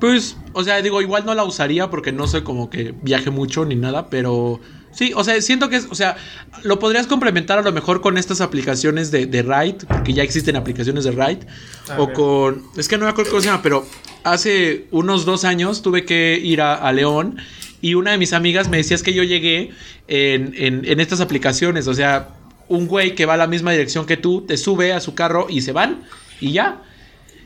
Pues, 0.00 0.36
o 0.52 0.62
sea, 0.62 0.80
digo, 0.80 1.02
igual 1.02 1.26
no 1.26 1.34
la 1.34 1.44
usaría 1.44 1.90
porque 1.90 2.12
no 2.12 2.26
soy 2.28 2.42
como 2.42 2.70
que 2.70 2.94
viaje 3.02 3.30
mucho 3.30 3.64
ni 3.64 3.74
nada, 3.74 4.08
pero 4.08 4.60
sí, 4.92 5.12
o 5.14 5.24
sea, 5.24 5.40
siento 5.40 5.68
que 5.68 5.76
es, 5.76 5.86
o 5.90 5.94
sea, 5.94 6.16
lo 6.62 6.78
podrías 6.78 7.06
complementar 7.06 7.58
a 7.58 7.62
lo 7.62 7.72
mejor 7.72 8.00
con 8.00 8.18
estas 8.18 8.40
aplicaciones 8.40 9.10
de, 9.10 9.26
de 9.26 9.42
Ride, 9.42 9.78
porque 9.86 10.12
ya 10.12 10.22
existen 10.22 10.56
aplicaciones 10.56 11.04
de 11.04 11.10
Ride, 11.12 11.40
Ah, 11.88 11.96
o 11.98 12.12
con, 12.12 12.62
es 12.76 12.88
que 12.88 12.98
no 12.98 13.04
me 13.04 13.10
acuerdo 13.10 13.30
cómo 13.30 13.40
se 13.40 13.48
llama, 13.48 13.62
pero 13.62 13.86
hace 14.24 14.86
unos 14.90 15.24
dos 15.24 15.44
años 15.44 15.82
tuve 15.82 16.04
que 16.04 16.38
ir 16.42 16.60
a, 16.60 16.74
a 16.74 16.92
León 16.92 17.38
y 17.80 17.94
una 17.94 18.10
de 18.10 18.18
mis 18.18 18.32
amigas 18.32 18.68
me 18.68 18.76
decía 18.76 18.94
es 18.94 19.02
que 19.02 19.14
yo 19.14 19.22
llegué 19.22 19.70
en, 20.08 20.52
en, 20.56 20.84
en 20.84 21.00
estas 21.00 21.20
aplicaciones, 21.20 21.86
o 21.86 21.94
sea, 21.94 22.28
un 22.68 22.86
güey 22.86 23.14
que 23.14 23.26
va 23.26 23.34
a 23.34 23.36
la 23.36 23.46
misma 23.46 23.72
dirección 23.72 24.06
que 24.06 24.16
tú, 24.16 24.42
te 24.42 24.56
sube 24.56 24.92
a 24.92 25.00
su 25.00 25.14
carro 25.14 25.46
y 25.48 25.62
se 25.62 25.72
van 25.72 26.02
y 26.40 26.52
ya. 26.52 26.82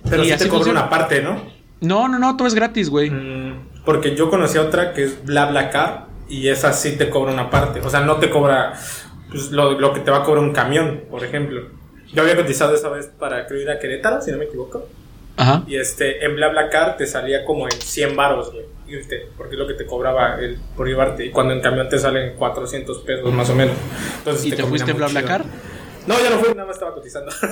Pero 0.09 0.23
Y 0.25 0.27
sí 0.27 0.33
así 0.33 0.45
te 0.45 0.51
cobra 0.51 0.71
una 0.71 0.91
parte, 0.91 1.23
¿no? 1.23 1.43
No, 1.81 2.09
no, 2.09 2.19
no, 2.19 2.37
todo 2.37 2.49
es 2.49 2.55
gratis, 2.55 2.89
güey. 2.89 3.11
Mm, 3.11 3.69
porque 3.85 4.17
yo 4.17 4.31
conocí 4.31 4.59
a 4.59 4.63
otra 4.63 4.95
que 4.95 5.05
es 5.05 5.25
BlaBlaCar 5.25 6.07
y 6.33 6.49
esa 6.49 6.73
sí 6.73 6.97
te 6.97 7.11
cobra 7.11 7.31
una 7.31 7.51
parte. 7.51 7.81
O 7.81 7.91
sea, 7.91 8.01
no 8.01 8.17
te 8.17 8.31
cobra 8.31 8.73
pues, 9.31 9.51
lo, 9.51 9.79
lo 9.79 9.93
que 9.93 10.01
te 10.01 10.11
va 10.11 10.19
a 10.19 10.25
cobrar 10.25 10.43
un 10.43 10.53
camión, 10.53 11.03
por 11.11 11.23
ejemplo. 11.23 11.69
Yo 12.15 12.23
había 12.23 12.37
cotizado 12.37 12.75
esa 12.75 12.89
vez 12.89 13.07
para 13.19 13.47
creo 13.47 13.61
ir 13.61 13.71
a 13.71 13.79
Querétaro, 13.79 14.23
si 14.23 14.33
no 14.33 14.39
me 14.39 14.47
equivoco. 14.47 14.89
Ajá. 15.37 15.63
Y 15.67 15.77
este, 15.77 16.25
en 16.25 16.35
BlaBlaCar 16.37 16.97
te 16.97 17.07
salía 17.07 17.45
como 17.45 17.67
en 17.67 17.79
100 17.79 18.17
baros, 18.17 18.51
güey, 18.51 18.65
irte, 18.89 19.29
porque 19.37 19.57
es 19.57 19.59
lo 19.59 19.67
que 19.67 19.75
te 19.75 19.85
cobraba 19.85 20.39
el, 20.41 20.59
por 20.75 20.89
llevarte. 20.89 21.27
Y 21.27 21.31
cuando 21.31 21.53
en 21.53 21.61
camión 21.61 21.91
te 21.91 21.99
salen 21.99 22.35
400 22.37 22.99
pesos 23.01 23.31
más 23.31 23.51
o 23.51 23.55
menos. 23.55 23.77
Entonces 24.19 24.47
¿Y 24.47 24.53
te, 24.53 24.63
fuiste 24.63 24.91
en 24.91 24.97
BlaBlaCar? 24.97 25.43
chido. 25.43 25.72
No, 26.07 26.21
ya 26.21 26.31
no 26.31 26.39
fui, 26.39 26.49
nada 26.55 26.67
más 26.67 26.77
estaba 26.77 26.95
cotizando. 26.95 27.33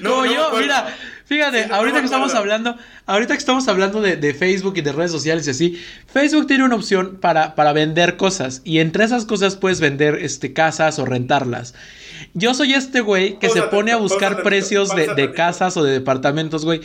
No, 0.00 0.24
yo, 0.24 0.50
mira, 0.58 0.86
fíjate, 1.24 1.64
Sí, 1.64 1.68
no, 1.68 1.74
no 1.74 1.76
ahorita 1.76 1.98
que 2.00 2.04
estamos 2.04 2.34
hablando, 2.34 2.76
ahorita 3.06 3.34
que 3.34 3.38
estamos 3.38 3.68
hablando 3.68 4.00
de, 4.00 4.16
de 4.16 4.34
Facebook 4.34 4.74
y 4.76 4.80
de 4.80 4.92
redes 4.92 5.12
sociales 5.12 5.46
y 5.46 5.50
así, 5.50 5.84
Facebook 6.06 6.46
tiene 6.46 6.64
una 6.64 6.76
opción 6.76 7.18
para, 7.20 7.54
para 7.54 7.72
vender 7.72 8.16
cosas 8.16 8.62
y 8.64 8.78
entre 8.78 9.04
esas 9.04 9.24
cosas 9.24 9.56
puedes 9.56 9.80
vender 9.80 10.16
este, 10.16 10.52
casas 10.52 10.98
o 10.98 11.04
rentarlas. 11.04 11.74
Yo 12.34 12.54
soy 12.54 12.74
este 12.74 13.00
güey 13.00 13.38
que 13.38 13.50
se 13.50 13.62
pone 13.62 13.92
a 13.92 13.96
buscar 13.96 14.42
precios 14.42 14.94
de, 14.94 15.14
de 15.14 15.32
casas 15.32 15.76
o 15.76 15.84
de 15.84 15.92
departamentos, 15.92 16.64
güey. 16.64 16.80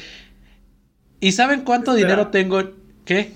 ¿Y 1.19 1.31
saben 1.31 1.61
cuánto 1.61 1.91
Espera. 1.91 2.09
dinero 2.09 2.31
tengo? 2.31 2.63
¿Qué? 3.05 3.31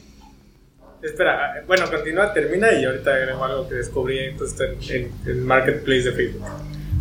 Espera, 1.02 1.64
bueno, 1.68 1.90
continúa, 1.90 2.34
termina 2.34 2.72
y 2.74 2.86
ahorita 2.86 3.14
agrego 3.14 3.44
algo 3.44 3.70
que 3.70 3.76
descubrí 3.76 4.20
entonces, 4.20 4.60
en, 4.90 5.04
en 5.04 5.12
el 5.26 5.42
marketplace 5.42 6.04
de 6.04 6.12
Facebook. 6.12 6.44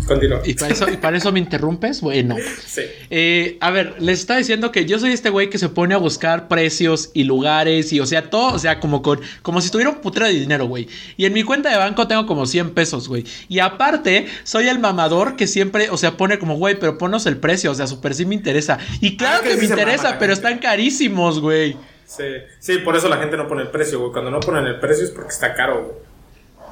Continúa. 0.07 0.41
¿Y 0.45 0.55
para 0.55 0.73
eso, 0.73 0.89
y 0.89 0.97
para 0.99 1.17
eso 1.17 1.33
me 1.33 1.41
interrumpes? 1.41 2.01
Bueno. 2.01 2.37
Sí. 2.65 2.83
Eh, 3.11 3.57
a 3.61 3.71
ver, 3.71 3.95
les 4.01 4.21
estaba 4.21 4.39
diciendo 4.39 4.71
que 4.71 4.85
yo 4.85 4.99
soy 4.99 5.13
este 5.13 5.31
güey 5.31 5.51
que 5.51 5.59
se 5.59 5.69
pone 5.69 5.95
a 5.95 5.99
buscar 5.99 6.47
precios 6.47 7.11
y 7.13 7.25
lugares 7.25 7.93
y, 7.93 7.99
o 7.99 8.07
sea, 8.07 8.31
todo, 8.31 8.55
o 8.55 8.59
sea, 8.59 8.79
como 8.79 9.03
con, 9.03 9.21
como 9.43 9.61
si 9.61 9.71
tuviera 9.71 9.91
un 9.91 9.97
putero 9.97 10.27
de 10.27 10.33
dinero, 10.33 10.67
güey. 10.67 10.87
Y 11.17 11.25
en 11.25 11.33
mi 11.33 11.43
cuenta 11.43 11.71
de 11.71 11.77
banco 11.77 12.07
tengo 12.07 12.27
como 12.27 12.47
100 12.47 12.71
pesos, 12.71 13.09
güey. 13.09 13.25
Y 13.49 13.59
aparte, 13.59 14.27
soy 14.45 14.69
el 14.69 14.79
mamador 14.79 15.35
que 15.37 15.47
siempre, 15.47 15.91
o 15.91 15.97
sea, 15.97 16.17
pone 16.17 16.39
como, 16.39 16.57
güey, 16.57 16.79
pero 16.79 16.99
ponos 16.99 17.27
el 17.27 17.39
precio, 17.39 17.73
o 17.73 17.75
sea, 17.75 17.87
súper 17.89 18.15
sí 18.15 18.27
me 18.27 18.35
interesa. 18.35 18.79
Y 19.01 19.17
claro 19.17 19.39
Ah, 19.41 19.43
que 19.43 19.49
que, 19.49 19.55
sí 19.57 19.63
me 19.63 19.69
mama 19.71 19.83
interesa, 19.83 20.19
pero 20.21 20.33
están 20.33 20.59
carísimos, 20.59 21.41
güey. 21.41 21.77
Sí, 22.07 22.25
sí, 22.61 22.79
por 22.79 22.97
eso 22.97 23.09
la 23.09 23.17
gente 23.19 23.37
no 23.37 23.49
pone 23.49 23.63
el 23.63 23.69
precio, 23.69 23.99
güey. 24.01 24.13
Cuando 24.13 24.31
no 24.31 24.41
ponen 24.41 24.65
el 24.67 24.79
precio 24.81 25.05
es 25.05 25.11
porque 25.11 25.31
está 25.31 25.55
caro, 25.55 25.83
güey. 25.85 25.97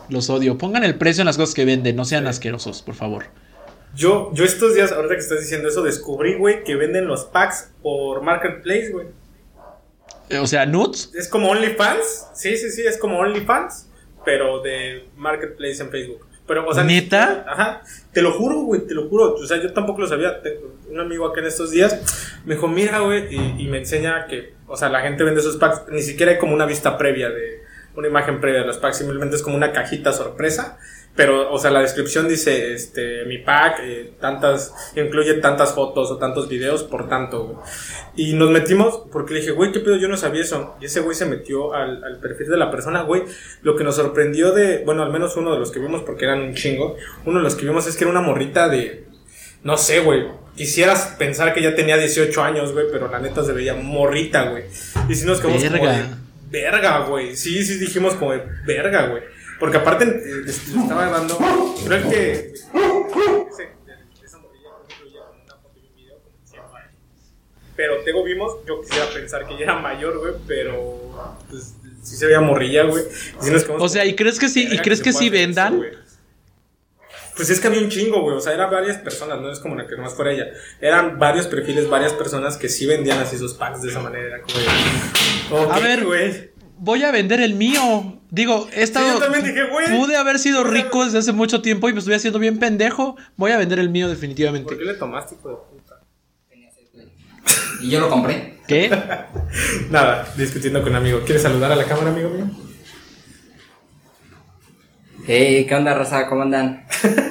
Los 0.09 0.31
odio. 0.31 0.57
Pongan 0.59 0.85
el 0.85 0.97
precio 0.97 1.23
en 1.23 1.27
las 1.27 1.37
cosas 1.37 1.55
que 1.55 1.65
venden, 1.65 1.97
no 1.97 2.05
sean 2.05 2.25
Sí. 2.25 2.29
asquerosos, 2.31 2.83
por 2.83 2.95
favor. 2.95 3.25
Yo, 3.95 4.31
yo 4.35 4.45
estos 4.45 4.75
días, 4.75 4.91
ahorita 4.93 5.15
que 5.15 5.21
estás 5.21 5.41
diciendo 5.41 5.69
eso, 5.69 5.83
descubrí, 5.83 6.35
güey, 6.37 6.65
que 6.65 6.75
venden 6.77 7.07
los 7.07 7.25
packs 7.27 7.71
por 7.83 8.23
Marketplace, 8.23 8.91
güey. 8.91 9.07
Eh, 10.31 10.39
O 10.39 10.47
sea, 10.47 10.67
nudes. 10.67 11.11
Es 11.15 11.29
como 11.29 11.51
OnlyFans. 11.51 12.29
Sí, 12.35 12.57
sí, 12.57 12.71
sí, 12.71 12.83
es 12.87 12.99
como 12.99 13.19
OnlyFans, 13.19 13.89
pero 14.25 14.61
de 14.63 15.09
Marketplace 15.17 15.83
en 15.83 15.91
Facebook. 15.91 16.27
Pero, 16.47 16.69
o 16.69 16.75
sea, 16.75 16.85
¿Neta? 16.85 17.45
Ajá. 17.49 17.83
Te 18.13 18.21
lo 18.21 18.33
juro, 18.33 18.61
güey, 18.61 18.87
te 18.87 18.95
lo 18.95 19.09
juro. 19.09 19.35
O 19.35 19.47
sea, 19.47 19.63
yo 19.63 19.73
tampoco 19.73 20.03
lo 20.03 20.07
sabía. 20.07 20.41
Un 20.91 21.01
amigo 21.01 21.27
acá 21.27 21.41
en 21.41 21.47
estos 21.47 21.71
días 21.71 22.39
me 22.45 22.55
dijo, 22.55 22.69
mira, 22.69 23.01
güey, 23.01 23.35
y, 23.35 23.65
y 23.65 23.69
me 23.69 23.79
enseña 23.79 24.27
que, 24.27 24.55
o 24.67 24.77
sea, 24.77 24.89
la 24.89 25.01
gente 25.01 25.25
vende 25.25 25.41
sus 25.41 25.57
packs. 25.57 25.85
Ni 25.91 26.03
siquiera 26.03 26.33
hay 26.33 26.39
como 26.39 26.55
una 26.55 26.67
vista 26.67 26.99
previa 26.99 27.31
de, 27.31 27.63
una 27.97 28.09
imagen 28.09 28.41
previa 28.41 28.61
de 28.61 28.67
los 28.67 28.79
packs. 28.79 28.99
Simplemente 28.99 29.37
es 29.37 29.43
como 29.43 29.57
una 29.57 29.73
cajita 29.73 30.13
sorpresa. 30.13 30.79
Pero, 31.17 31.53
o 31.53 31.59
sea, 31.59 31.71
la 31.71 31.81
descripción 31.81 32.29
dice, 32.29 32.75
este, 32.75 33.25
mi 33.27 33.39
pack, 33.39 33.79
eh, 33.83 34.13
tantas, 34.21 34.75
incluye 34.97 35.35
tantas 35.35 35.73
fotos 35.73 36.11
o 36.11 36.19
tantos 36.19 36.49
videos, 36.49 36.83
por 36.83 37.09
tanto, 37.09 37.45
güey. 37.45 37.57
Y 38.17 38.33
nos 38.35 38.51
metimos, 38.51 39.03
porque 39.13 39.35
le 39.35 39.41
dije, 39.41 39.53
güey, 39.53 39.71
¿qué 39.71 39.79
pedo? 39.79 39.97
Yo 39.97 40.09
no 40.09 40.17
sabía 40.17 40.43
eso. 40.43 40.75
Y 40.81 40.87
ese 40.87 41.01
güey 41.01 41.15
se 41.15 41.27
metió 41.27 41.73
al, 41.73 42.03
al 42.03 42.19
perfil 42.19 42.49
de 42.49 42.57
la 42.57 42.71
persona, 42.71 43.03
güey. 43.03 43.23
Lo 43.63 43.77
que 43.77 43.85
nos 43.85 43.95
sorprendió 43.95 44.53
de, 44.53 44.83
bueno, 44.85 45.05
al 45.05 45.13
menos 45.13 45.37
uno 45.37 45.53
de 45.53 45.61
los 45.61 45.71
que 45.71 45.79
vimos, 45.79 46.03
porque 46.03 46.25
eran 46.25 46.41
un 46.41 46.55
chingo, 46.55 46.97
uno 47.25 47.39
de 47.39 47.45
los 47.45 47.55
que 47.55 47.67
vimos 47.67 47.87
es 47.87 47.97
que 47.97 48.05
era 48.05 48.11
una 48.11 48.21
morrita 48.21 48.69
de, 48.69 49.05
no 49.65 49.79
sé, 49.79 50.01
güey. 50.01 50.27
Quisieras 50.57 51.15
pensar 51.19 51.53
que 51.55 51.63
ya 51.63 51.75
tenía 51.75 51.97
18 51.97 52.43
años, 52.43 52.73
güey, 52.73 52.87
pero 52.93 53.09
la 53.09 53.19
neta 53.19 53.43
se 53.43 53.53
veía 53.53 53.75
morrita, 53.75 54.51
güey. 54.51 54.65
Y 55.09 55.15
si 55.15 55.27
nos 55.27 55.41
quedamos 55.41 55.65
como 55.65 55.87
de, 55.87 56.05
verga, 56.51 56.99
güey. 57.07 57.35
Sí, 57.35 57.65
sí, 57.65 57.79
dijimos 57.79 58.15
como 58.15 58.33
de, 58.33 58.43
verga, 58.67 59.07
güey. 59.07 59.23
Porque 59.65 59.79
aparte 59.79 60.05
eh, 60.05 60.43
estaba 60.47 61.09
dando, 61.09 61.39
creo 61.87 62.11
que, 62.11 62.53
esa 62.53 64.39
morrilla, 64.39 64.71
con 64.77 65.41
una 65.43 65.55
foto 65.57 65.79
y 65.83 65.89
un 65.89 65.97
video, 65.97 66.17
como 66.19 66.37
decía. 66.43 66.61
Pero 67.75 68.03
Tego 68.05 68.23
vimos, 68.25 68.57
yo 68.69 68.83
quisiera 68.83 69.07
pensar 69.09 69.47
que 69.47 69.55
ya 69.57 69.65
era 69.65 69.79
mayor, 69.79 70.19
güey, 70.19 70.35
pero 70.47 71.01
pues 71.49 71.77
sí 72.03 72.15
se 72.17 72.27
veía 72.27 72.43
morrilla, 72.43 72.83
güey. 72.85 73.05
O 73.79 73.89
sea, 73.89 74.05
¿y 74.05 74.15
crees 74.15 74.39
que 74.39 74.51
sí, 74.51 74.65
y 74.65 74.69
"Verga, 74.69 74.83
crees 74.83 75.01
que 75.01 75.15
sí 75.15 75.25
eso, 75.29 75.33
vendan? 75.33 75.77
güey". 75.79 75.93
Pues 77.35 77.49
es 77.49 77.59
que 77.59 77.67
había 77.69 77.81
un 77.81 77.89
chingo, 77.89 78.21
güey. 78.21 78.37
O 78.37 78.41
sea, 78.41 78.53
eran 78.53 78.71
varias 78.71 78.99
personas, 78.99 79.41
no 79.41 79.51
es 79.51 79.61
como 79.61 79.77
la 79.77 79.87
que 79.87 79.97
nomás 79.97 80.13
fuera 80.15 80.31
ella. 80.31 80.47
Eran 80.79 81.19
varios 81.19 81.47
perfiles, 81.47 81.89
varias 81.89 82.13
personas 82.13 82.59
que 82.59 82.69
sí 82.69 82.85
vendían 82.85 83.19
así 83.19 83.39
sus 83.39 83.55
packs 83.55 83.81
de 83.81 83.89
esa 83.89 84.01
manera. 84.01 84.27
Era 84.27 84.43
como 84.43 84.59
de, 85.65 85.73
A 85.73 85.77
"Ok, 85.79 85.83
ver, 85.83 86.05
güey. 86.05 86.51
Voy 86.77 87.03
a 87.03 87.11
vender 87.13 87.41
el 87.41 87.55
mío. 87.55 88.21
Digo, 88.35 88.69
he 88.73 88.83
estado. 88.83 89.15
yo 89.15 89.21
también 89.21 89.45
dije, 89.45 89.63
güey. 89.71 89.97
Pude 89.97 90.17
haber 90.17 90.41
sido 90.41 90.65
rico 90.65 91.05
desde 91.05 91.19
hace 91.19 91.33
mucho 91.33 91.63
tiempo 91.63 91.89
y 91.89 91.93
me 91.93 92.01
estoy 92.01 92.15
haciendo 92.15 92.41
bien 92.41 92.59
pendejo. 92.59 93.17
Voy 93.37 93.53
a 93.53 93.57
vender 93.57 93.79
el 93.79 93.91
mío, 93.91 94.09
definitivamente. 94.09 94.71
¿Por 94.71 94.77
qué 94.77 94.85
le 94.85 94.95
tomaste, 94.95 95.37
hijo 95.37 95.51
de 95.51 95.55
puta? 95.55 96.01
Y 97.81 97.91
yo 97.91 98.01
lo 98.01 98.11
compré. 98.11 98.59
¿Qué? 98.67 98.91
Nada, 99.91 100.27
discutiendo 100.37 100.83
con 100.83 100.91
un 100.91 100.97
amigo. 100.97 101.21
¿Quieres 101.25 101.43
saludar 101.43 101.71
a 101.71 101.77
la 101.77 101.85
cámara, 101.85 102.11
amigo 102.11 102.31
mío? 102.31 102.51
Hey, 105.29 105.65
¿qué 105.69 105.75
onda, 105.77 105.95
raza? 105.95 106.27
¿Cómo 106.27 106.43
andan? 106.43 106.85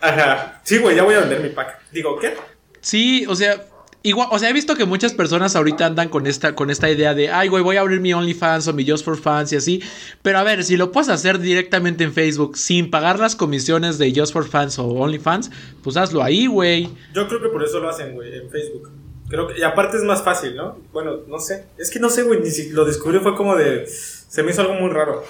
Ajá. 0.00 0.60
Sí, 0.64 0.76
güey, 0.76 0.96
ya 0.96 1.04
voy 1.04 1.14
a 1.14 1.20
vender 1.20 1.40
mi 1.40 1.48
pack. 1.48 1.80
Digo, 1.92 2.18
¿qué? 2.18 2.34
Sí, 2.82 3.24
o 3.26 3.34
sea, 3.34 3.58
igual, 4.02 4.28
o 4.30 4.38
sea, 4.38 4.50
he 4.50 4.52
visto 4.52 4.74
que 4.74 4.84
muchas 4.84 5.14
personas 5.14 5.56
ahorita 5.56 5.86
andan 5.86 6.08
con 6.08 6.26
esta, 6.26 6.54
con 6.54 6.70
esta 6.70 6.90
idea 6.90 7.14
de, 7.14 7.30
ay, 7.30 7.48
güey, 7.48 7.62
voy 7.62 7.76
a 7.76 7.80
abrir 7.80 8.00
mi 8.00 8.12
OnlyFans 8.12 8.68
o 8.68 8.72
mi 8.72 8.88
Just 8.88 9.04
for 9.04 9.16
Fans 9.16 9.52
y 9.52 9.56
así. 9.56 9.82
Pero 10.22 10.38
a 10.38 10.42
ver, 10.42 10.64
si 10.64 10.76
lo 10.76 10.92
puedes 10.92 11.08
hacer 11.08 11.38
directamente 11.38 12.04
en 12.04 12.12
Facebook 12.12 12.56
sin 12.56 12.90
pagar 12.90 13.18
las 13.18 13.36
comisiones 13.36 13.98
de 13.98 14.12
Just 14.14 14.32
for 14.32 14.48
Fans 14.48 14.78
o 14.78 14.86
OnlyFans, 14.86 15.50
pues 15.82 15.96
hazlo 15.96 16.22
ahí, 16.22 16.46
güey. 16.46 16.88
Yo 17.14 17.28
creo 17.28 17.42
que 17.42 17.48
por 17.48 17.62
eso 17.62 17.80
lo 17.80 17.88
hacen, 17.88 18.14
güey, 18.14 18.34
en 18.34 18.50
Facebook. 18.50 18.90
Creo 19.28 19.46
que, 19.46 19.60
y 19.60 19.62
aparte 19.62 19.96
es 19.96 20.02
más 20.02 20.22
fácil, 20.22 20.56
¿no? 20.56 20.78
Bueno, 20.92 21.18
no 21.28 21.38
sé. 21.38 21.66
Es 21.78 21.90
que 21.90 22.00
no 22.00 22.10
sé, 22.10 22.22
güey, 22.22 22.40
ni 22.40 22.50
si 22.50 22.70
lo 22.70 22.84
descubrí 22.84 23.20
fue 23.20 23.36
como 23.36 23.54
de... 23.54 23.86
Se 23.86 24.42
me 24.42 24.50
hizo 24.50 24.62
algo 24.62 24.74
muy 24.74 24.90
raro. 24.90 25.24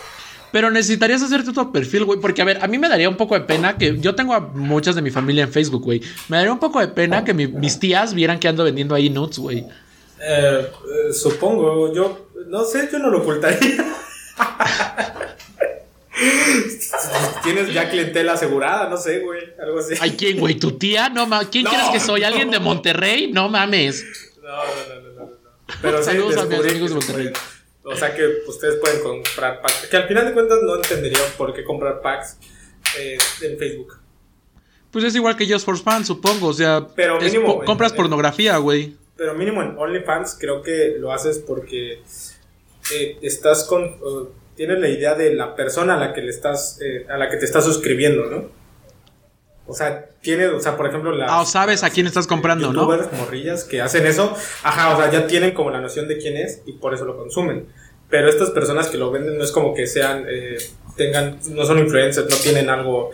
Pero 0.52 0.70
necesitarías 0.70 1.22
hacerte 1.22 1.52
tu 1.52 1.72
perfil, 1.72 2.04
güey. 2.04 2.18
Porque, 2.20 2.42
a 2.42 2.44
ver, 2.44 2.58
a 2.62 2.66
mí 2.66 2.78
me 2.78 2.88
daría 2.88 3.08
un 3.08 3.16
poco 3.16 3.34
de 3.34 3.42
pena 3.42 3.76
que. 3.78 3.98
Yo 4.00 4.14
tengo 4.14 4.34
a 4.34 4.40
muchas 4.40 4.94
de 4.96 5.02
mi 5.02 5.10
familia 5.10 5.44
en 5.44 5.52
Facebook, 5.52 5.82
güey. 5.84 6.00
Me 6.28 6.36
daría 6.38 6.52
un 6.52 6.58
poco 6.58 6.80
de 6.80 6.88
pena 6.88 7.24
que 7.24 7.34
mi- 7.34 7.46
mis 7.46 7.78
tías 7.78 8.14
vieran 8.14 8.38
que 8.40 8.48
ando 8.48 8.64
vendiendo 8.64 8.94
ahí 8.94 9.10
nudes, 9.10 9.38
güey. 9.38 9.58
Eh, 9.58 10.66
eh, 10.66 11.12
supongo, 11.12 11.94
yo... 11.94 12.26
No 12.48 12.64
sé, 12.64 12.88
yo 12.90 12.98
no 12.98 13.10
lo 13.10 13.18
ocultaría. 13.18 13.58
Tienes 17.42 17.72
ya 17.72 17.88
clientela 17.88 18.32
asegurada, 18.34 18.88
no 18.88 18.96
sé, 18.96 19.20
güey. 19.20 19.40
Algo 19.62 19.78
así. 19.78 19.94
Ay, 20.00 20.12
¿quién, 20.18 20.38
güey? 20.38 20.54
¿Tu 20.56 20.72
tía? 20.72 21.08
No 21.08 21.26
mames. 21.26 21.48
¿Quién 21.48 21.64
No, 21.64 21.70
crees 21.70 21.88
que 21.90 22.00
soy? 22.00 22.20
no. 22.22 22.26
¿Alguien 22.26 22.50
de 22.50 22.58
Monterrey? 22.60 23.30
No 23.32 23.48
mames. 23.48 24.04
No, 24.42 24.48
no, 24.48 24.54
no, 24.56 25.00
no, 25.00 25.08
no, 25.14 25.20
no. 25.26 25.30
Pero 25.80 25.98
sí, 25.98 26.04
Saludos 26.04 26.36
a 26.36 26.44
mis 26.46 26.58
amigos 26.60 26.88
de 26.90 26.94
Monterrey. 26.96 27.28
puede. 27.30 27.59
O 27.90 27.96
sea 27.96 28.14
que 28.14 28.24
ustedes 28.46 28.76
pueden 28.76 29.02
comprar 29.02 29.60
packs. 29.60 29.86
Que 29.90 29.96
al 29.96 30.06
final 30.08 30.24
de 30.26 30.32
cuentas 30.32 30.58
no 30.62 30.76
entendería 30.76 31.18
por 31.36 31.52
qué 31.54 31.64
comprar 31.64 32.00
packs 32.00 32.36
eh, 32.98 33.18
en 33.42 33.58
Facebook. 33.58 33.98
Pues 34.90 35.04
es 35.04 35.14
igual 35.14 35.36
que 35.36 35.50
Just 35.50 35.64
for 35.64 35.78
Fans, 35.78 36.06
supongo. 36.06 36.48
O 36.48 36.52
sea, 36.52 36.86
Pero 36.94 37.18
es 37.18 37.32
mínimo, 37.32 37.58
po- 37.60 37.64
compras 37.64 37.92
en- 37.92 37.96
pornografía, 37.96 38.56
güey. 38.58 38.96
Pero 39.16 39.34
mínimo 39.34 39.62
en 39.62 39.76
OnlyFans 39.78 40.36
creo 40.40 40.62
que 40.62 40.96
lo 40.98 41.12
haces 41.12 41.38
porque 41.38 42.02
eh, 42.94 43.18
estás 43.22 43.64
con... 43.64 43.96
tienes 44.56 44.78
la 44.78 44.88
idea 44.88 45.14
de 45.14 45.34
la 45.34 45.54
persona 45.54 45.94
a 45.94 45.98
la 45.98 46.12
que 46.14 46.22
le 46.22 46.30
estás... 46.30 46.78
eh, 46.80 47.06
a 47.08 47.16
la 47.18 47.28
que 47.28 47.36
te 47.36 47.44
estás 47.44 47.64
suscribiendo, 47.64 48.26
¿no? 48.30 48.48
O 49.66 49.74
sea, 49.74 50.08
tiene... 50.22 50.46
O 50.48 50.58
sea, 50.58 50.76
por 50.76 50.86
ejemplo... 50.88 51.12
Las, 51.12 51.30
Ah, 51.30 51.42
o 51.42 51.44
sabes 51.46 51.84
a 51.84 51.90
quién 51.90 52.06
estás 52.06 52.26
comprando, 52.26 52.72
¿no? 52.72 52.80
youtubers, 52.80 53.12
morrillas 53.12 53.62
que 53.64 53.80
hacen 53.80 54.06
eso, 54.06 54.34
ajá, 54.64 54.96
o 54.96 55.00
sea, 55.00 55.10
ya 55.12 55.26
tienen 55.28 55.52
como 55.52 55.70
la 55.70 55.80
noción 55.80 56.08
de 56.08 56.18
quién 56.18 56.36
es 56.36 56.62
y 56.66 56.72
por 56.72 56.94
eso 56.94 57.04
lo 57.04 57.16
consumen. 57.16 57.66
Pero 58.10 58.28
estas 58.28 58.50
personas 58.50 58.88
que 58.88 58.98
lo 58.98 59.10
venden 59.10 59.38
no 59.38 59.44
es 59.44 59.52
como 59.52 59.72
que 59.74 59.86
sean, 59.86 60.24
eh, 60.28 60.56
tengan, 60.96 61.38
no 61.50 61.64
son 61.64 61.78
influencers, 61.78 62.28
no 62.28 62.36
tienen 62.36 62.68
algo 62.68 63.10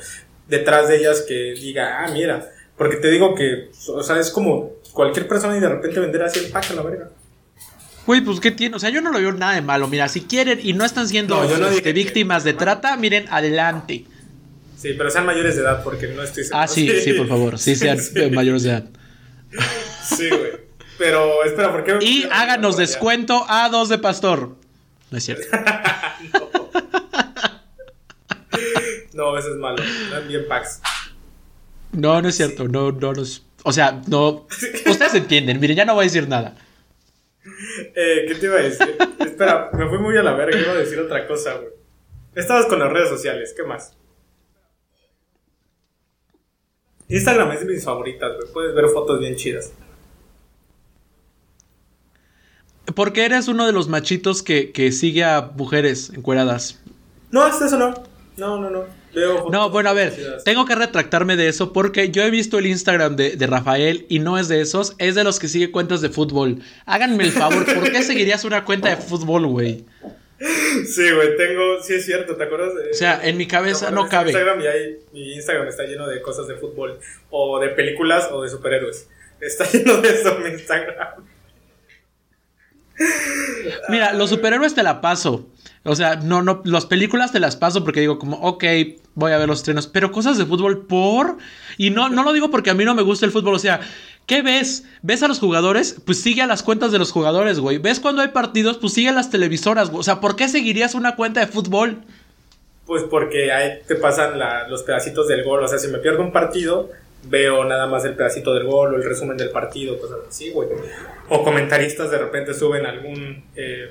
detrás 0.49 0.89
de 0.89 0.97
ellas 0.97 1.23
que 1.29 1.53
diga, 1.55 2.05
ah, 2.05 2.11
mira, 2.13 2.51
porque 2.79 2.97
te 2.97 3.11
digo 3.11 3.35
que, 3.35 3.71
o 3.89 4.03
sea, 4.03 4.19
es 4.19 4.31
como 4.31 4.73
cualquier 4.93 5.29
persona 5.29 5.57
y 5.57 5.61
de 5.61 5.69
repente 5.69 6.01
vender 6.01 6.23
así 6.23 6.39
el 6.39 6.47
pack 6.51 6.71
a 6.71 6.75
la 6.75 6.83
verga. 6.83 7.11
Güey, 8.07 8.21
pues 8.23 8.39
¿qué 8.41 8.53
tiene? 8.53 8.77
O 8.77 8.79
sea, 8.79 8.89
yo 8.91 9.01
no 9.03 9.11
lo 9.13 9.19
veo 9.19 9.33
nada 9.33 9.55
de 9.55 9.63
malo. 9.63 9.89
Mira, 9.89 10.09
si 10.09 10.21
quieren 10.23 10.61
y 10.63 10.73
no 10.73 10.85
están 10.85 11.09
siendo 11.09 11.35
No, 11.43 11.51
yo 11.51 11.59
no 11.59 11.67
este, 11.69 11.83
que- 11.83 11.93
víctimas 11.93 12.45
de 12.45 12.53
trata, 12.55 12.97
miren, 12.97 13.27
adelante. 13.31 14.05
Sí, 14.79 14.95
pero 14.97 15.11
sean 15.11 15.27
mayores 15.27 15.57
de 15.57 15.63
edad 15.63 15.83
porque 15.83 16.07
no 16.09 16.23
estoy 16.23 16.45
seguro. 16.45 16.63
Ah, 16.63 16.69
sí, 16.69 16.89
sí, 17.01 17.13
por 17.15 17.27
favor. 17.29 17.59
Sí, 17.59 17.75
sean 17.77 17.99
Sí. 17.99 18.31
mayores 18.31 18.63
de 18.63 18.71
edad. 18.71 18.85
Sí, 20.05 20.29
güey. 20.29 20.53
Pero, 20.99 21.45
espera, 21.45 21.73
¿por 21.73 21.85
qué? 21.85 21.99
Y 22.01 22.27
háganos 22.31 22.77
descuento 22.77 23.45
a 23.49 23.69
dos 23.69 23.89
de 23.89 23.99
pastor. 23.99 24.57
No 25.11 25.19
es 25.19 25.25
cierto. 25.25 25.47
No, 29.13 29.37
eso 29.39 29.49
es 29.49 29.57
malo. 29.57 29.83
Dan 30.11 30.29
bien 30.29 30.47
packs. 30.47 30.81
No, 31.93 32.21
no 32.21 32.29
es 32.29 32.37
cierto. 32.37 32.69
No, 32.69 32.93
no, 32.93 33.13
no 33.15 33.23
es- 33.23 33.43
O 33.65 33.73
sea, 33.73 34.03
no. 34.09 34.47
Ustedes 34.87 35.15
entienden. 35.15 35.59
Miren, 35.59 35.77
ya 35.77 35.85
no 35.87 35.95
voy 35.95 36.03
a 36.03 36.09
decir 36.09 36.29
nada. 36.29 36.55
Eh, 37.95 38.27
¿qué 38.29 38.35
te 38.35 38.45
iba 38.47 38.57
a 38.57 38.63
decir? 38.63 38.97
Espera, 39.19 39.71
me 39.73 39.89
fui 39.89 39.99
muy 39.99 40.17
a 40.19 40.23
la 40.23 40.35
verga, 40.35 40.59
iba 40.61 40.73
a 40.73 40.77
decir 40.77 40.99
otra 41.01 41.27
cosa, 41.27 41.55
güey. 41.55 41.71
Estabas 42.35 42.67
con 42.67 42.79
las 42.79 42.93
redes 42.93 43.09
sociales, 43.09 43.55
¿qué 43.57 43.63
más? 43.63 43.97
Instagram 47.09 47.53
es 47.53 47.61
de 47.61 47.67
mis 47.73 47.85
favoritas, 47.85 48.33
güey. 48.37 48.53
Puedes 48.53 48.75
ver 48.75 48.87
fotos 48.89 49.19
bien 49.21 49.37
chidas. 49.37 49.73
Porque 52.95 53.25
eres 53.25 53.49
uno 53.49 53.67
de 53.67 53.73
los 53.73 53.89
machitos 53.89 54.43
que, 54.43 54.71
que 54.73 54.93
sigue 54.93 55.25
a 55.25 55.51
mujeres 55.57 56.11
encueradas. 56.15 56.81
No, 57.31 57.43
hasta 57.43 57.67
eso 57.67 57.79
no. 57.79 57.95
No, 58.37 58.61
no, 58.61 58.71
no. 58.71 58.85
No, 59.51 59.71
bueno, 59.71 59.89
a 59.89 59.93
ver, 59.95 60.13
tengo 60.45 60.67
que 60.67 60.75
retractarme 60.75 61.37
de 61.37 61.49
eso 61.49 61.73
porque 61.73 62.11
yo 62.11 62.23
he 62.23 62.29
visto 62.29 62.59
el 62.59 62.67
Instagram 62.67 63.17
de, 63.17 63.35
de 63.37 63.47
Rafael 63.47 64.05
y 64.11 64.19
no 64.19 64.37
es 64.39 64.49
de 64.49 64.61
esos, 64.61 64.95
es 64.99 65.15
de 65.15 65.25
los 65.25 65.39
que 65.39 65.49
sigue 65.49 65.71
cuentas 65.71 66.03
de 66.03 66.11
fútbol. 66.11 66.59
Háganme 66.85 67.25
el 67.25 67.33
favor, 67.33 67.65
¿por 67.65 67.91
qué 67.91 68.03
seguirías 68.03 68.45
una 68.45 68.67
cuenta 68.67 68.91
de 68.91 68.97
fútbol, 68.97 69.47
güey? 69.47 69.87
Sí, 70.39 71.11
güey, 71.15 71.35
tengo. 71.39 71.81
Sí, 71.83 71.95
es 71.95 72.05
cierto, 72.05 72.37
¿te 72.37 72.45
acuerdas? 72.45 72.75
de- 72.75 72.91
O 72.91 72.95
sea, 72.95 73.19
en 73.27 73.39
mi 73.39 73.47
cabeza 73.47 73.87
¿te 73.89 73.93
no 73.95 74.05
de 74.05 74.11
cabe. 74.11 74.31
Instagram 74.33 74.61
y 74.61 74.67
ahí, 74.67 74.99
mi 75.15 75.33
Instagram 75.35 75.67
está 75.69 75.85
lleno 75.85 76.07
de 76.07 76.21
cosas 76.21 76.47
de 76.47 76.57
fútbol, 76.57 76.99
o 77.31 77.59
de 77.59 77.71
películas, 77.71 78.29
o 78.31 78.43
de 78.43 78.51
superhéroes. 78.51 79.09
Está 79.41 79.65
lleno 79.73 79.97
de 80.03 80.11
eso 80.11 80.39
mi 80.45 80.51
Instagram. 80.51 81.25
Mira, 83.89 84.13
los 84.13 84.31
superhéroes 84.31 84.75
te 84.75 84.83
la 84.83 85.01
paso. 85.01 85.49
O 85.85 85.95
sea, 85.95 86.17
no, 86.17 86.43
no, 86.43 86.63
las 86.65 86.87
películas 86.87 87.33
te 87.33 87.39
las 87.39 87.57
paso 87.57 87.85
porque 87.85 88.01
digo 88.01 88.19
como, 88.19 88.39
ok, 88.39 88.65
voy 89.15 89.33
a 89.33 89.39
ver 89.39 89.47
los 89.47 89.59
estrenos. 89.59 89.87
Pero 89.87 90.11
cosas 90.11 90.37
de 90.37 90.45
fútbol 90.45 90.87
por... 90.87 91.39
Y 91.79 91.91
no, 91.91 92.09
no 92.09 92.25
lo 92.25 92.33
digo 92.33 92.51
porque 92.51 92.71
a 92.71 92.75
mí 92.75 92.85
no 92.85 92.95
me 92.95 93.03
gusta 93.03 93.25
el 93.25 93.33
fútbol. 93.33 93.55
O 93.55 93.59
sea, 93.59 93.81
¿qué 94.27 94.43
ves? 94.43 94.85
¿Ves 95.03 95.23
a 95.23 95.29
los 95.29 95.39
jugadores? 95.39 96.01
Pues 96.05 96.21
sigue 96.21 96.43
a 96.43 96.47
las 96.47 96.63
cuentas 96.63 96.91
de 96.91 96.99
los 96.99 97.13
jugadores, 97.13 97.61
güey. 97.61 97.79
¿Ves 97.79 98.01
cuando 98.01 98.23
hay 98.23 98.29
partidos? 98.29 98.79
Pues 98.79 98.95
sigue 98.95 99.11
a 99.11 99.13
las 99.13 99.31
televisoras, 99.31 99.91
güey. 99.91 100.01
O 100.01 100.03
sea, 100.03 100.21
¿por 100.21 100.35
qué 100.35 100.49
seguirías 100.49 100.95
una 100.95 101.15
cuenta 101.15 101.41
de 101.41 101.47
fútbol? 101.47 102.03
Pues 102.87 103.05
porque 103.05 103.53
ahí 103.53 103.81
te 103.87 103.95
pasan 103.95 104.41
los 104.69 104.83
pedacitos 104.83 105.29
del 105.29 105.45
gol. 105.45 105.63
O 105.63 105.69
sea, 105.69 105.79
si 105.79 105.89
me 105.89 105.99
pierdo 105.99 106.23
un 106.23 106.33
partido, 106.33 106.91
veo 107.25 107.65
nada 107.65 107.87
más 107.87 108.05
el 108.05 108.15
pedacito 108.15 108.55
del 108.55 108.65
gol 108.65 108.95
o 108.95 108.97
el 108.97 109.05
resumen 109.05 109.37
del 109.37 109.51
partido, 109.51 109.99
cosas 109.99 110.19
así, 110.29 110.51
güey. 110.51 110.69
O 111.29 111.43
comentaristas 111.43 112.11
de 112.11 112.19
repente 112.19 112.55
suben 112.55 112.87
algún. 112.87 113.45
eh, 113.57 113.91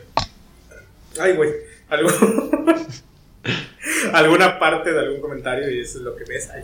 Ay, 1.20 1.34
güey. 1.34 1.52
Algún... 1.90 2.12
alguna 4.14 4.60
parte 4.60 4.92
de 4.92 5.00
algún 5.00 5.22
comentario 5.22 5.70
y 5.70 5.82
eso 5.82 5.98
es 6.00 6.04
lo 6.04 6.16
que 6.16 6.24
ves 6.26 6.50
ahí. 6.50 6.64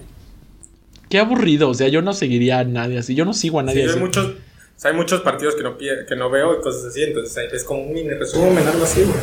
Qué 1.10 1.20
aburrido. 1.20 1.70
O 1.70 1.74
sea, 1.74 1.88
yo 1.90 2.02
no 2.02 2.14
seguiría 2.14 2.60
a 2.60 2.64
nadie 2.64 2.98
así. 3.00 3.16
Yo 3.16 3.26
no 3.26 3.34
sigo 3.34 3.60
a 3.60 3.64
Sí, 3.64 3.66
nadie 3.68 3.84
hay 3.84 3.90
así. 3.90 4.00
muchos. 4.00 4.26
o 4.28 4.34
sea, 4.80 4.92
hay 4.92 4.98
muchos 4.98 5.22
partidos 5.22 5.56
que 5.56 5.64
no, 5.64 5.78
que 5.78 6.16
no 6.16 6.30
veo 6.30 6.58
y 6.60 6.62
cosas 6.62 6.86
así, 6.86 7.04
entonces 7.04 7.38
ahí 7.38 7.48
es 7.52 7.64
como 7.64 7.84
un 7.84 7.94
mini 7.94 8.10
resumen, 8.10 8.66
algo 8.68 8.84
así, 8.84 9.04
güey. 9.04 9.18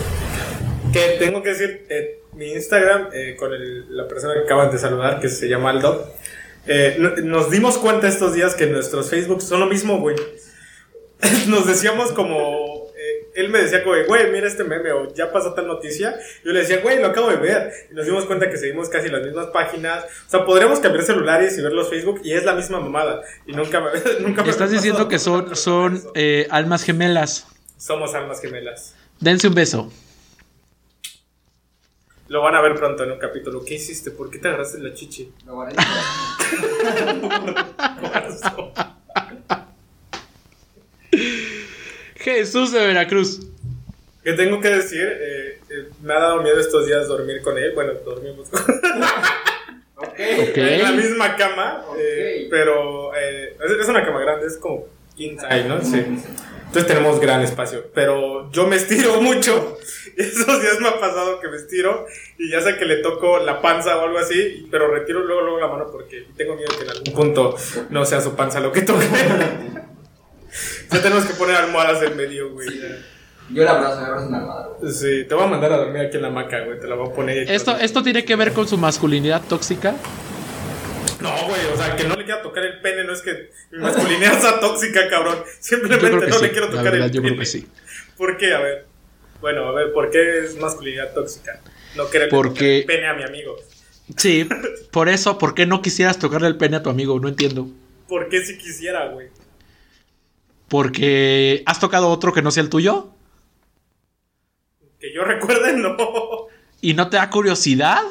Que 0.92 1.16
tengo 1.18 1.42
que 1.42 1.50
decir, 1.50 1.86
eh, 1.90 2.20
mi 2.34 2.52
Instagram, 2.52 3.08
eh, 3.12 3.36
con 3.38 3.52
el- 3.52 3.94
la 3.96 4.06
persona 4.06 4.34
que 4.34 4.40
acaban 4.40 4.70
de 4.70 4.78
saludar, 4.78 5.20
que 5.20 5.28
se 5.28 5.48
llama 5.48 5.70
Aldo, 5.70 6.14
eh, 6.68 6.96
no- 6.98 7.16
nos 7.16 7.50
dimos 7.50 7.78
cuenta 7.78 8.06
estos 8.08 8.34
días 8.34 8.54
que 8.54 8.66
nuestros 8.66 9.10
Facebook 9.10 9.42
son 9.42 9.60
lo 9.60 9.66
mismo, 9.66 9.98
güey. 10.00 10.16
Nos 11.48 11.66
decíamos 11.66 12.12
como. 12.12 12.86
eh, 12.96 13.28
él 13.34 13.48
me 13.50 13.58
decía, 13.60 13.82
como, 13.82 13.96
güey, 14.06 14.30
mira 14.30 14.46
este 14.46 14.62
meme, 14.64 14.92
o 14.92 15.12
ya 15.14 15.32
pasó 15.32 15.52
tal 15.54 15.66
noticia. 15.66 16.16
Yo 16.44 16.52
le 16.52 16.60
decía, 16.60 16.78
güey, 16.80 17.00
lo 17.00 17.08
acabo 17.08 17.28
de 17.28 17.36
ver. 17.36 17.72
Y 17.90 17.94
nos 17.94 18.06
dimos 18.06 18.24
cuenta 18.24 18.48
que 18.50 18.56
seguimos 18.56 18.88
casi 18.88 19.08
las 19.08 19.22
mismas 19.24 19.48
páginas. 19.48 20.04
O 20.26 20.30
sea, 20.30 20.44
podríamos 20.44 20.78
cambiar 20.78 21.04
celulares 21.04 21.58
y 21.58 21.62
ver 21.62 21.72
los 21.72 21.88
Facebook, 21.90 22.20
y 22.22 22.32
es 22.34 22.44
la 22.44 22.54
misma 22.54 22.78
mamada. 22.80 23.22
Y 23.46 23.52
nunca 23.52 23.80
me. 23.80 23.90
Nunca 24.20 24.42
me 24.44 24.50
Estás 24.50 24.70
diciendo 24.70 25.08
que 25.08 25.18
son, 25.18 25.56
son 25.56 26.00
eh, 26.14 26.46
almas 26.50 26.84
gemelas. 26.84 27.46
Somos 27.76 28.14
almas 28.14 28.40
gemelas. 28.40 28.94
Dense 29.20 29.48
un 29.48 29.54
beso. 29.54 29.92
Lo 32.28 32.42
van 32.42 32.54
a 32.54 32.60
ver 32.60 32.74
pronto 32.74 33.04
en 33.04 33.12
un 33.12 33.18
capítulo. 33.18 33.64
¿Qué 33.64 33.74
hiciste? 33.74 34.10
¿Por 34.10 34.30
qué 34.30 34.38
te 34.38 34.48
agarraste 34.48 34.78
la 34.80 34.92
chichi? 34.92 35.32
Lo 35.46 35.54
guardé. 35.54 35.76
Jesús 42.16 42.72
de 42.72 42.86
Veracruz. 42.86 43.40
¿Qué 44.24 44.32
tengo 44.34 44.60
que 44.60 44.68
decir? 44.68 45.02
Eh, 45.06 45.60
eh, 45.70 45.88
me 46.02 46.12
ha 46.14 46.20
dado 46.20 46.42
miedo 46.42 46.60
estos 46.60 46.86
días 46.86 47.08
dormir 47.08 47.40
con 47.42 47.56
él. 47.56 47.72
Bueno, 47.74 47.94
dormimos 48.04 48.48
con 48.50 48.60
Ok. 49.96 50.20
Ok. 50.50 50.56
en 50.58 50.82
la 50.82 50.92
misma 50.92 51.36
cama. 51.36 51.84
eh, 51.98 52.42
Ok. 52.44 52.50
pero 52.50 53.14
eh, 53.16 53.56
es, 53.64 53.70
es 53.82 53.88
una 53.88 54.04
cama 54.04 54.20
grande, 54.20 54.46
es 54.46 54.56
como 54.56 54.86
king 55.18 55.36
size, 55.36 55.64
¿no? 55.64 55.82
Sí. 55.82 55.96
Entonces 56.66 56.86
tenemos 56.86 57.18
gran 57.20 57.40
espacio. 57.42 57.86
Pero 57.94 58.50
yo 58.52 58.66
me 58.66 58.76
estiro 58.76 59.20
mucho. 59.22 59.76
Y 60.16 60.22
esos 60.22 60.60
días 60.62 60.80
me 60.80 60.88
ha 60.88 61.00
pasado 61.00 61.40
que 61.40 61.48
me 61.48 61.56
estiro 61.56 62.06
y 62.38 62.50
ya 62.50 62.60
sé 62.60 62.76
que 62.76 62.84
le 62.84 62.96
toco 62.96 63.38
la 63.38 63.60
panza 63.62 63.96
o 63.98 64.02
algo 64.04 64.18
así, 64.18 64.66
pero 64.70 64.92
retiro 64.92 65.20
luego, 65.24 65.42
luego 65.42 65.60
la 65.60 65.68
mano 65.68 65.86
porque 65.92 66.26
tengo 66.36 66.56
miedo 66.56 66.68
que 66.76 66.84
en 66.84 66.90
algún 66.90 67.12
punto 67.14 67.56
no 67.90 68.04
sea 68.04 68.20
su 68.20 68.34
panza 68.34 68.60
lo 68.60 68.72
que 68.72 68.82
toque. 68.82 69.06
ya 70.90 71.02
tenemos 71.02 71.24
que 71.24 71.34
poner 71.34 71.56
almohadas 71.56 72.02
en 72.02 72.16
medio, 72.16 72.50
güey. 72.52 72.68
ya. 72.80 72.96
Yo 73.50 73.64
la 73.64 73.70
abrazo, 73.70 74.00
me 74.00 74.06
abrazo 74.06 74.26
una 74.28 74.38
almohada. 74.38 74.68
güey. 74.78 74.92
Sí, 74.92 75.24
te 75.26 75.34
voy 75.34 75.44
a 75.44 75.46
mandar 75.46 75.72
a 75.72 75.76
dormir 75.78 76.02
aquí 76.02 76.16
en 76.16 76.22
la 76.22 76.28
hamaca, 76.28 76.64
güey. 76.64 76.78
Te 76.80 76.86
la 76.86 76.96
voy 76.96 77.08
a 77.08 77.14
poner. 77.14 77.50
Esto, 77.50 77.76
esto 77.78 78.02
tiene 78.02 78.24
que 78.24 78.36
ver 78.36 78.52
con 78.52 78.68
su 78.68 78.76
masculinidad 78.76 79.42
tóxica. 79.48 79.94
No, 81.20 81.30
güey, 81.48 81.60
o 81.72 81.76
sea, 81.76 81.96
que 81.96 82.04
no 82.04 82.14
le 82.16 82.24
quiera 82.24 82.42
tocar 82.42 82.64
el 82.64 82.80
pene 82.80 83.02
no 83.04 83.12
es 83.12 83.22
que 83.22 83.50
mi 83.72 83.78
masculinidad 83.78 84.40
sea 84.40 84.60
tóxica, 84.60 85.08
cabrón. 85.08 85.38
Simplemente 85.60 86.10
no 86.10 86.36
sí. 86.38 86.42
le 86.44 86.50
quiero 86.52 86.68
tocar 86.68 86.84
verdad, 86.84 87.06
el 87.06 87.12
yo 87.12 87.22
pene. 87.22 87.34
creo 87.34 87.40
que 87.40 87.46
sí. 87.46 87.66
¿Por 88.16 88.36
qué? 88.36 88.54
A 88.54 88.60
ver. 88.60 88.86
Bueno, 89.40 89.66
a 89.68 89.72
ver, 89.72 89.92
¿por 89.92 90.10
qué 90.10 90.38
es 90.44 90.56
masculinidad 90.56 91.12
tóxica? 91.14 91.60
No 91.96 92.08
querer 92.10 92.28
Porque- 92.28 92.54
tocar 92.54 92.66
el 92.70 92.84
pene 92.84 93.06
a 93.08 93.14
mi 93.14 93.22
amigo. 93.24 93.56
Sí, 94.16 94.48
por 94.92 95.08
eso, 95.08 95.38
¿por 95.38 95.54
qué 95.54 95.66
no 95.66 95.82
quisieras 95.82 96.18
tocarle 96.18 96.48
el 96.48 96.56
pene 96.56 96.76
a 96.76 96.82
tu 96.82 96.90
amigo? 96.90 97.18
No 97.20 97.28
entiendo. 97.28 97.68
¿Por 98.08 98.28
qué 98.28 98.44
si 98.44 98.56
quisiera, 98.56 99.08
güey? 99.08 99.28
Porque 100.68 101.62
has 101.66 101.80
tocado 101.80 102.08
otro 102.08 102.32
que 102.32 102.42
no 102.42 102.50
sea 102.50 102.62
el 102.62 102.68
tuyo 102.70 103.10
Que 105.00 105.12
yo 105.14 105.24
recuerde, 105.24 105.72
no. 105.76 105.96
y 106.80 106.94
no 106.94 107.08
te 107.10 107.16
da 107.16 107.30
curiosidad. 107.30 108.02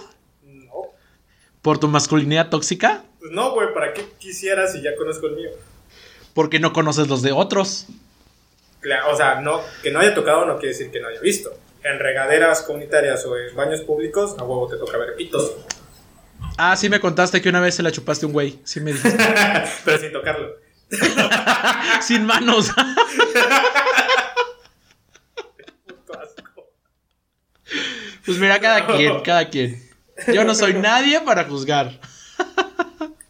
Por 1.68 1.80
tu 1.80 1.90
masculinidad 1.90 2.48
tóxica, 2.50 3.04
Pues 3.20 3.34
no, 3.34 3.52
güey, 3.52 3.74
¿para 3.74 3.92
qué 3.92 4.06
quisiera 4.20 4.70
si 4.70 4.82
ya 4.82 4.96
conozco 4.96 5.28
el 5.28 5.34
mío? 5.36 5.50
porque 6.34 6.62
no 6.62 6.72
conoces 6.72 7.10
los 7.10 7.22
de 7.22 7.34
otros. 7.34 7.88
O 9.12 9.18
sea, 9.18 9.42
no, 9.42 9.60
que 9.84 9.92
no 9.92 10.00
haya 10.00 10.14
tocado 10.16 10.46
no 10.46 10.60
quiere 10.60 10.70
decir 10.70 10.92
que 10.92 11.02
no 11.02 11.10
haya 11.10 11.20
visto. 11.20 11.52
En 11.84 12.00
regaderas 12.00 12.62
comunitarias 12.62 13.26
o 13.26 13.36
en 13.38 13.54
baños 13.54 13.82
públicos, 13.82 14.36
a 14.40 14.44
huevo 14.44 14.70
te 14.70 14.78
toca 14.78 14.98
ver 14.98 15.16
pitos. 15.18 15.56
Ah, 16.58 16.78
sí 16.78 16.88
me 16.88 17.02
contaste 17.02 17.42
que 17.42 17.50
una 17.50 17.60
vez 17.60 17.76
se 17.76 17.84
la 17.84 17.92
chupaste 17.92 18.26
un 18.26 18.32
güey. 18.32 18.60
Sí 18.64 18.80
me 18.80 18.94
dijiste. 18.94 19.18
Pero 19.84 19.98
sin 19.98 20.14
tocarlo. 20.14 20.56
Sin 22.02 22.26
manos. 22.26 22.72
Puto 25.86 26.14
asco. 26.22 26.70
Pues 28.26 28.38
mira, 28.38 28.58
cada 28.62 28.88
quien, 28.88 29.20
cada 29.20 29.50
quien. 29.50 29.87
Yo 30.34 30.44
no 30.44 30.56
soy 30.56 30.74
nadie 30.74 31.22
para 31.22 31.46
juzgar. 31.46 32.00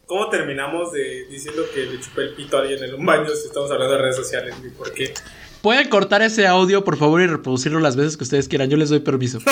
¿Cómo 0.05 0.29
terminamos 0.29 0.93
de 0.93 1.25
diciendo 1.29 1.63
que 1.73 1.85
le 1.85 1.99
chupé 1.99 2.21
el 2.23 2.33
pito 2.33 2.57
a 2.57 2.61
alguien 2.61 2.81
en 2.83 2.93
un 2.95 3.05
baño 3.05 3.27
si 3.29 3.47
estamos 3.47 3.69
hablando 3.71 3.95
de 3.95 4.01
redes 4.01 4.15
sociales? 4.15 4.55
¿Por 4.77 4.93
qué? 4.93 5.13
Pueden 5.61 5.89
cortar 5.89 6.21
ese 6.21 6.47
audio, 6.47 6.83
por 6.85 6.97
favor, 6.97 7.21
y 7.21 7.27
reproducirlo 7.27 7.79
las 7.79 7.97
veces 7.97 8.15
que 8.15 8.23
ustedes 8.23 8.47
quieran. 8.47 8.69
Yo 8.69 8.77
les 8.77 8.89
doy 8.89 8.99
permiso. 8.99 9.39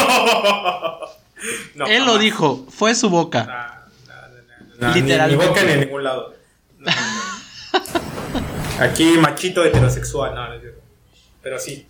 No, 1.76 1.86
Él 1.86 2.06
lo 2.06 2.18
dijo, 2.18 2.66
fue 2.70 2.96
su 2.96 3.10
boca. 3.10 3.84
No, 4.08 4.14
no, 4.16 4.78
no, 4.80 4.88
no, 4.88 4.96
Literalmente. 4.96 5.38
Ni, 5.38 5.44
ni 5.44 5.48
boca 5.50 5.64
ni 5.64 5.72
en 5.74 5.80
ningún 5.82 6.04
lado. 6.04 6.34
No, 6.80 6.92
no, 6.92 8.40
no. 8.80 8.80
Aquí 8.80 9.18
machito 9.20 9.64
heterosexual, 9.64 10.34
no, 10.34 10.56
no. 10.56 10.62
Pero 11.44 11.60
sí. 11.60 11.86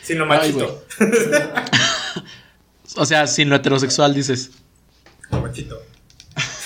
Sí, 0.00 0.14
no 0.14 0.24
Ay, 0.24 0.28
machito. 0.28 0.84
O 2.96 3.04
sea, 3.06 3.26
sin 3.26 3.48
lo 3.50 3.56
heterosexual 3.56 4.14
dices. 4.14 4.50
No 5.30 5.40
machito. 5.40 5.80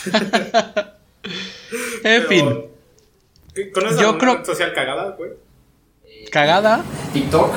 En 1.25 2.03
Pero, 2.03 2.29
fin, 2.29 2.61
¿qué- 3.55 3.70
¿Conoces 3.72 3.99
Yo 3.99 4.18
creo- 4.18 4.37
red 4.37 4.45
social 4.45 4.72
cagada, 4.75 5.12
güey? 5.16 5.31
cagada. 6.31 6.85
TikTok. 7.14 7.55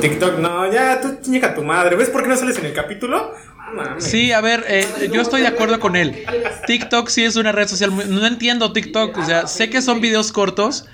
TikTok, 0.00 0.38
no, 0.38 0.72
ya, 0.72 0.98
tú 1.02 1.18
chica 1.20 1.54
tu 1.54 1.62
madre. 1.62 1.96
¿Ves 1.96 2.08
por 2.08 2.22
qué 2.22 2.28
no 2.30 2.36
sales 2.36 2.56
en 2.56 2.64
el 2.66 2.72
capítulo? 2.72 3.34
Mames. 3.74 4.02
Sí, 4.04 4.32
a 4.32 4.40
ver, 4.40 4.64
eh, 4.68 5.10
yo 5.12 5.20
estoy 5.20 5.42
de 5.42 5.48
acuerdo 5.48 5.78
con 5.78 5.96
él. 5.96 6.24
TikTok 6.66 7.08
sí 7.08 7.24
es 7.24 7.36
una 7.36 7.52
red 7.52 7.68
social. 7.68 7.90
muy- 7.90 8.06
No 8.06 8.26
entiendo 8.26 8.72
TikTok. 8.72 9.18
O 9.18 9.24
sea, 9.26 9.46
sé 9.46 9.68
que 9.68 9.82
son 9.82 10.00
videos 10.00 10.32
cortos. 10.32 10.86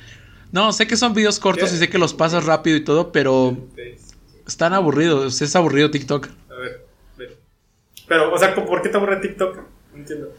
No, 0.51 0.73
sé 0.73 0.89
que 0.89 0.97
son 0.97 1.15
videos 1.15 1.39
cortos 1.39 1.71
¿Qué? 1.71 1.77
y 1.77 1.79
sé 1.79 1.89
que 1.89 1.99
los 1.99 2.15
pasas 2.15 2.45
rápido 2.45 2.77
y 2.77 2.83
todo, 2.83 3.13
pero 3.13 3.57
están 4.47 4.73
aburridos. 4.75 5.41
Es 5.43 5.55
aburrido 5.55 5.91
TikTok. 5.93 6.29
A 6.51 6.55
ver. 6.55 6.87
Pero, 8.09 8.33
o 8.33 8.39
sea, 8.39 8.55
¿por 8.55 8.83
qué 8.83 8.89
te 8.89 8.97
aburre 8.97 9.17
TikTok? 9.17 9.57
No 9.93 9.99
entiendo. 9.99 10.33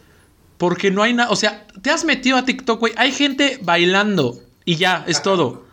Porque 0.58 0.92
no 0.92 1.04
hay 1.04 1.14
nada. 1.14 1.30
O 1.32 1.36
sea, 1.36 1.66
te 1.82 1.90
has 1.90 2.04
metido 2.04 2.36
a 2.38 2.44
TikTok, 2.46 2.80
güey. 2.80 2.94
Hay 2.98 3.12
gente 3.12 3.60
bailando 3.62 4.40
y 4.66 4.76
ya, 4.76 5.06
es 5.08 5.22
todo. 5.22 5.64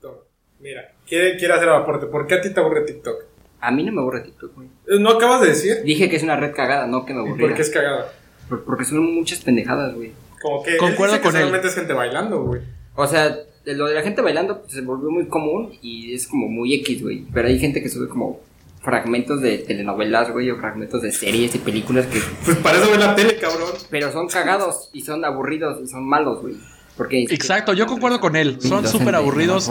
Toma, 0.00 0.16
Mira, 0.60 0.92
quiere, 1.06 1.36
quiere 1.36 1.54
hacer 1.54 1.68
un 1.68 1.74
aporte. 1.74 2.06
¿Por 2.06 2.26
qué 2.26 2.34
a 2.36 2.40
ti 2.40 2.50
te 2.54 2.60
aburre 2.60 2.82
TikTok? 2.82 3.24
A 3.60 3.70
mí 3.72 3.82
no 3.84 3.92
me 3.92 4.00
aburre 4.00 4.20
TikTok, 4.20 4.54
güey. 4.54 4.68
Eh, 4.86 4.98
¿No 5.00 5.10
acabas 5.10 5.40
de 5.42 5.48
decir? 5.48 5.82
Dije 5.82 6.08
que 6.08 6.16
es 6.16 6.22
una 6.22 6.36
red 6.36 6.54
cagada, 6.54 6.86
no 6.86 7.04
que 7.04 7.12
me 7.12 7.20
¿Y 7.20 7.26
aburriera. 7.26 7.48
por 7.50 7.56
qué 7.56 7.62
es 7.62 7.70
cagada? 7.70 8.12
Por- 8.48 8.64
Porque 8.64 8.84
son 8.84 9.14
muchas 9.14 9.40
pendejadas, 9.40 9.94
güey. 9.94 10.12
Como 10.40 10.62
que 10.62 10.76
Concuerdo 10.76 11.16
él 11.16 11.20
dice 11.20 11.22
con 11.22 11.32
que 11.32 11.38
él. 11.38 11.44
solamente 11.44 11.68
es 11.68 11.74
gente 11.74 11.92
bailando, 11.92 12.42
güey. 12.44 12.62
O 12.94 13.06
sea, 13.06 13.36
lo 13.64 13.86
de 13.86 13.94
la 13.94 14.02
gente 14.02 14.22
bailando 14.22 14.60
pues, 14.62 14.72
se 14.72 14.80
volvió 14.80 15.10
muy 15.10 15.26
común 15.26 15.76
y 15.82 16.14
es 16.14 16.26
como 16.28 16.46
muy 16.48 16.72
X, 16.74 17.02
güey. 17.02 17.26
Pero 17.34 17.48
hay 17.48 17.58
gente 17.58 17.82
que 17.82 17.88
sube 17.88 18.08
como 18.08 18.40
fragmentos 18.82 19.40
de 19.42 19.58
telenovelas, 19.58 20.30
güey, 20.30 20.50
o 20.50 20.58
fragmentos 20.58 21.02
de 21.02 21.12
series 21.12 21.54
y 21.54 21.58
películas 21.58 22.06
que... 22.06 22.20
Pues 22.44 22.56
para 22.58 22.78
eso 22.78 22.90
ve 22.90 22.98
la 22.98 23.14
tele, 23.14 23.36
cabrón. 23.36 23.70
Pero 23.90 24.12
son 24.12 24.28
cagados 24.28 24.90
y 24.92 25.02
son 25.02 25.24
aburridos 25.24 25.80
y 25.82 25.88
son 25.88 26.06
malos, 26.06 26.40
güey. 26.40 26.56
Porque 26.96 27.22
Exacto, 27.30 27.74
yo 27.74 27.86
concuerdo 27.86 28.20
con 28.20 28.34
él. 28.34 28.58
Son 28.60 28.86
súper 28.86 29.14
aburridos. 29.14 29.70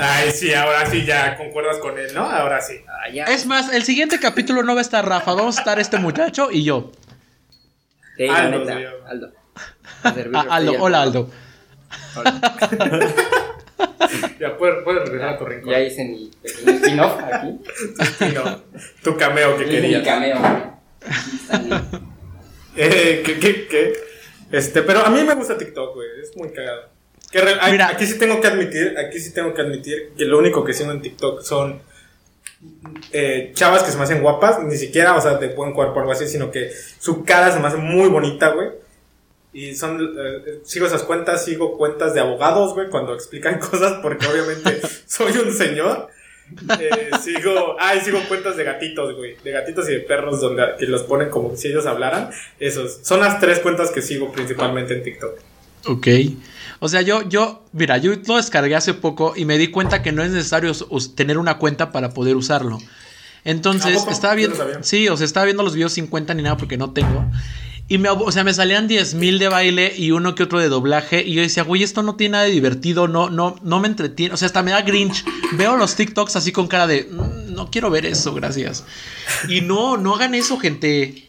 Ay, 0.00 0.30
sí, 0.32 0.52
ahora 0.54 0.86
sí 0.86 1.04
ya 1.04 1.36
concuerdas 1.36 1.78
con 1.78 1.98
él, 1.98 2.12
¿no? 2.14 2.22
Ahora 2.22 2.60
sí. 2.60 2.74
Ah, 2.88 3.10
ya. 3.12 3.24
Es 3.24 3.46
más, 3.46 3.72
el 3.72 3.84
siguiente 3.84 4.18
capítulo 4.18 4.62
no 4.62 4.74
va 4.74 4.80
a 4.80 4.82
estar 4.82 5.06
Rafa, 5.08 5.34
vamos 5.34 5.56
a 5.56 5.60
estar 5.60 5.78
este 5.78 5.98
muchacho 5.98 6.50
y 6.50 6.64
yo. 6.64 6.90
La 8.16 8.36
Aldo, 8.36 8.64
neta. 8.64 8.90
Aldo. 9.08 9.32
A 10.02 10.12
servir 10.14 10.36
Aldo, 10.48 10.72
hola 10.80 11.02
Aldo. 11.02 11.30
Hola. 12.16 13.24
Ya 14.40 14.56
puedes, 14.56 14.82
puedes 14.84 15.02
regresar 15.04 15.30
a 15.34 15.38
tu 15.38 15.44
rincón. 15.44 15.70
Ya 15.70 15.80
hice 15.80 16.04
mi 16.04 16.30
pequeño 16.42 16.72
spin-off 16.78 17.20
aquí. 17.22 17.58
Tu 19.02 19.16
cameo 19.16 19.56
que 19.56 19.64
Hice 19.64 19.72
mi 19.72 19.80
querías. 19.80 20.02
cameo, 20.04 20.38
güey. 20.38 20.52
Aquí 20.52 21.36
está 21.36 21.58
mi- 21.58 21.98
Eh, 22.76 23.22
¿qué, 23.24 23.38
qué, 23.38 23.66
qué? 23.68 23.92
Este, 24.52 24.82
pero 24.82 25.00
a 25.04 25.10
mí 25.10 25.22
me 25.24 25.34
gusta 25.34 25.58
TikTok, 25.58 25.94
güey. 25.94 26.08
Es 26.22 26.36
muy 26.36 26.50
cagado. 26.52 26.88
Que 27.30 27.40
re- 27.40 27.56
ay, 27.60 27.72
Mira. 27.72 27.88
Aquí 27.88 28.06
sí 28.06 28.18
tengo 28.18 28.40
que 28.40 28.46
admitir, 28.46 28.94
aquí 28.98 29.18
sí 29.20 29.32
tengo 29.34 29.52
que 29.52 29.62
admitir 29.62 30.12
que 30.16 30.24
lo 30.24 30.38
único 30.38 30.64
que 30.64 30.72
sigo 30.72 30.90
en 30.92 31.02
TikTok 31.02 31.42
son 31.42 31.82
eh, 33.12 33.50
chavas 33.54 33.82
que 33.82 33.90
se 33.90 33.98
me 33.98 34.04
hacen 34.04 34.22
guapas, 34.22 34.62
ni 34.62 34.76
siquiera, 34.76 35.14
o 35.16 35.20
sea, 35.20 35.34
de 35.34 35.48
buen 35.48 35.72
cuerpo 35.72 35.96
o 35.96 36.00
algo 36.00 36.12
así, 36.12 36.26
sino 36.26 36.50
que 36.50 36.70
su 36.98 37.24
cara 37.24 37.50
se 37.52 37.60
me 37.60 37.66
hace 37.68 37.76
muy 37.76 38.08
bonita, 38.08 38.50
güey. 38.50 38.68
Y 39.58 39.74
son, 39.74 40.14
eh, 40.16 40.60
sigo 40.62 40.86
esas 40.86 41.02
cuentas, 41.02 41.44
sigo 41.44 41.76
cuentas 41.76 42.14
de 42.14 42.20
abogados, 42.20 42.74
güey, 42.74 42.88
cuando 42.88 43.12
explican 43.12 43.58
cosas, 43.70 43.98
porque 44.00 44.24
obviamente 44.28 44.80
soy 45.06 45.32
un 45.36 45.52
señor. 45.52 46.10
Eh, 46.78 47.10
sigo, 47.20 47.76
ay, 47.80 48.00
sigo 48.00 48.20
cuentas 48.28 48.56
de 48.56 48.62
gatitos, 48.62 49.16
güey, 49.16 49.36
de 49.42 49.50
gatitos 49.50 49.88
y 49.88 49.94
de 49.94 49.98
perros 49.98 50.40
donde 50.40 50.62
que 50.78 50.86
los 50.86 51.02
ponen 51.02 51.28
como 51.28 51.56
si 51.56 51.68
ellos 51.68 51.86
hablaran. 51.86 52.30
Esos 52.60 53.00
son 53.02 53.18
las 53.18 53.40
tres 53.40 53.58
cuentas 53.58 53.90
que 53.90 54.00
sigo 54.00 54.30
principalmente 54.30 54.94
en 54.94 55.02
TikTok. 55.02 55.40
Ok. 55.86 56.06
O 56.78 56.88
sea, 56.88 57.02
yo, 57.02 57.28
yo, 57.28 57.64
mira, 57.72 57.98
yo 57.98 58.12
lo 58.28 58.36
descargué 58.36 58.76
hace 58.76 58.94
poco 58.94 59.32
y 59.34 59.44
me 59.44 59.58
di 59.58 59.72
cuenta 59.72 60.02
que 60.02 60.12
no 60.12 60.22
es 60.22 60.30
necesario 60.30 60.72
tener 61.16 61.36
una 61.36 61.58
cuenta 61.58 61.90
para 61.90 62.10
poder 62.10 62.36
usarlo. 62.36 62.76
¿A 62.76 62.80
Entonces, 63.44 64.06
estaba 64.08 64.36
viendo, 64.36 64.56
sí, 64.82 65.08
o 65.08 65.16
sea, 65.16 65.24
estaba 65.24 65.46
viendo 65.46 65.64
los 65.64 65.74
videos 65.74 65.92
sin 65.92 66.06
cuenta 66.06 66.32
ni 66.32 66.44
nada 66.44 66.56
porque 66.56 66.76
no 66.76 66.92
tengo. 66.92 67.28
Y 67.90 67.96
me, 67.96 68.10
o 68.10 68.30
sea, 68.32 68.44
me 68.44 68.52
salían 68.52 68.86
10 68.86 69.14
mil 69.14 69.38
de 69.38 69.48
baile 69.48 69.94
y 69.96 70.10
uno 70.10 70.34
que 70.34 70.42
otro 70.42 70.58
de 70.58 70.68
doblaje. 70.68 71.22
Y 71.24 71.32
yo 71.34 71.40
decía, 71.42 71.62
güey, 71.62 71.82
esto 71.82 72.02
no 72.02 72.16
tiene 72.16 72.32
nada 72.32 72.44
de 72.44 72.50
divertido, 72.50 73.08
no, 73.08 73.30
no, 73.30 73.56
no 73.62 73.80
me 73.80 73.88
entretiene. 73.88 74.34
O 74.34 74.36
sea, 74.36 74.46
hasta 74.46 74.62
me 74.62 74.72
da 74.72 74.82
grinch. 74.82 75.24
Veo 75.52 75.76
los 75.78 75.96
TikToks 75.96 76.36
así 76.36 76.52
con 76.52 76.68
cara 76.68 76.86
de, 76.86 77.08
"Mm, 77.10 77.54
no 77.54 77.70
quiero 77.70 77.88
ver 77.88 78.04
eso, 78.04 78.34
gracias. 78.34 78.84
Y 79.48 79.62
no, 79.62 79.96
no 79.96 80.14
hagan 80.16 80.34
eso, 80.34 80.58
gente. 80.58 81.28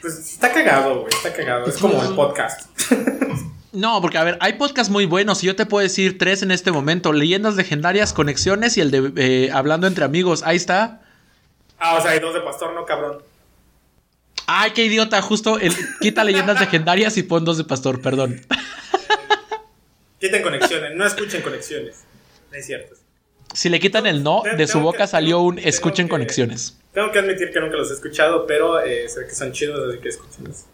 Pues 0.00 0.18
está 0.18 0.52
cagado, 0.52 1.00
güey, 1.00 1.12
está 1.12 1.32
cagado. 1.32 1.66
Es 1.66 1.76
como 1.78 2.02
el 2.02 2.14
podcast. 2.14 2.68
No, 3.74 4.02
porque 4.02 4.18
a 4.18 4.22
ver, 4.24 4.36
hay 4.42 4.52
podcasts 4.52 4.90
muy 4.92 5.06
buenos 5.06 5.42
y 5.42 5.46
yo 5.46 5.56
te 5.56 5.64
puedo 5.64 5.82
decir 5.82 6.18
tres 6.18 6.42
en 6.42 6.50
este 6.50 6.70
momento: 6.72 7.14
Leyendas 7.14 7.54
Legendarias, 7.56 8.12
Conexiones 8.12 8.76
y 8.76 8.82
el 8.82 8.90
de 8.90 9.12
eh, 9.16 9.50
Hablando 9.50 9.86
entre 9.86 10.04
Amigos. 10.04 10.42
Ahí 10.44 10.56
está. 10.58 11.00
Ah, 11.78 11.96
o 11.98 12.02
sea, 12.02 12.10
hay 12.10 12.20
dos 12.20 12.34
de 12.34 12.42
pastor, 12.42 12.74
no 12.74 12.84
cabrón. 12.84 13.22
Ay, 14.46 14.72
qué 14.72 14.84
idiota, 14.84 15.20
justo 15.22 15.58
el, 15.58 15.72
quita 16.00 16.24
Leyendas 16.24 16.60
Legendarias 16.60 17.16
y 17.16 17.22
pon 17.22 17.44
dos 17.44 17.58
de 17.58 17.64
Pastor, 17.64 18.00
perdón. 18.02 18.40
Quiten 20.20 20.42
conexiones, 20.42 20.92
no 20.94 21.06
escuchen 21.06 21.42
conexiones. 21.42 22.04
No 22.50 22.58
es 22.58 22.66
cierto. 22.66 22.94
Si 23.54 23.68
le 23.68 23.80
quitan 23.80 24.06
el 24.06 24.22
no, 24.22 24.42
de 24.56 24.66
su 24.66 24.80
boca 24.80 24.98
que- 25.04 25.06
salió 25.08 25.40
un 25.40 25.58
escuchen 25.58 26.06
que- 26.06 26.10
conexiones. 26.10 26.78
Tengo 26.94 27.10
que 27.10 27.18
admitir 27.18 27.50
que 27.52 27.60
nunca 27.60 27.76
los 27.76 27.90
he 27.90 27.94
escuchado, 27.94 28.46
pero 28.46 28.80
eh, 28.80 29.08
sé 29.08 29.20
que 29.26 29.34
son 29.34 29.52
chidos, 29.52 29.88
así 29.88 29.98
que 30.00 30.08
escúchenlos. 30.10 30.64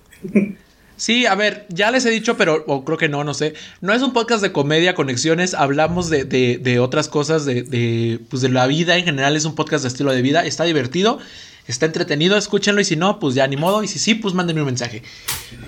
Sí, 0.96 1.26
a 1.26 1.36
ver, 1.36 1.64
ya 1.68 1.92
les 1.92 2.04
he 2.06 2.10
dicho, 2.10 2.36
pero 2.36 2.64
o 2.66 2.84
creo 2.84 2.98
que 2.98 3.08
no, 3.08 3.22
no 3.22 3.32
sé. 3.34 3.54
No 3.80 3.92
es 3.92 4.02
un 4.02 4.12
podcast 4.12 4.42
de 4.42 4.50
comedia, 4.50 4.94
conexiones. 4.96 5.54
Hablamos 5.54 6.10
de, 6.10 6.24
de- 6.24 6.58
de 6.60 6.80
otras 6.80 7.08
cosas, 7.08 7.44
de, 7.44 7.62
de, 7.62 8.18
pues 8.28 8.42
de 8.42 8.48
la 8.48 8.66
vida 8.66 8.96
en 8.96 9.04
general. 9.04 9.36
Es 9.36 9.44
un 9.44 9.54
podcast 9.54 9.82
de 9.84 9.88
estilo 9.88 10.10
de 10.12 10.22
vida. 10.22 10.44
Está 10.44 10.64
divertido, 10.64 11.20
está 11.72 11.86
entretenido. 11.86 12.36
Escúchenlo 12.36 12.80
y 12.80 12.84
si 12.84 12.96
no, 12.96 13.18
pues 13.18 13.34
ya 13.34 13.46
ni 13.46 13.56
modo. 13.56 13.82
Y 13.82 13.88
si 13.88 13.98
sí, 13.98 14.14
pues 14.14 14.34
mándenme 14.34 14.62
un 14.62 14.66
mensaje. 14.66 15.02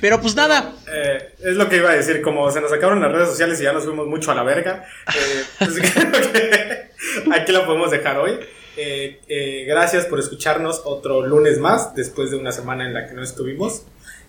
Pero 0.00 0.20
pues 0.20 0.34
nada. 0.34 0.74
Eh, 0.92 1.34
es 1.40 1.56
lo 1.56 1.68
que 1.68 1.76
iba 1.76 1.90
a 1.90 1.94
decir, 1.94 2.22
como 2.22 2.50
se 2.50 2.60
nos 2.60 2.72
acabaron 2.72 3.00
las 3.00 3.12
redes 3.12 3.28
sociales 3.28 3.60
y 3.60 3.64
ya 3.64 3.72
nos 3.72 3.84
fuimos 3.84 4.06
mucho 4.06 4.30
a 4.30 4.34
la 4.34 4.42
verga, 4.42 4.84
eh, 5.08 5.44
pues 5.58 5.70
creo 5.92 6.32
que 6.32 6.90
aquí 7.32 7.52
la 7.52 7.66
podemos 7.66 7.90
dejar 7.90 8.18
hoy. 8.18 8.32
Eh, 8.76 9.20
eh, 9.28 9.64
gracias 9.66 10.06
por 10.06 10.18
escucharnos 10.20 10.82
otro 10.84 11.26
lunes 11.26 11.58
más, 11.58 11.94
después 11.94 12.30
de 12.30 12.36
una 12.36 12.52
semana 12.52 12.86
en 12.86 12.94
la 12.94 13.06
que 13.06 13.14
no 13.14 13.22
estuvimos. 13.22 13.82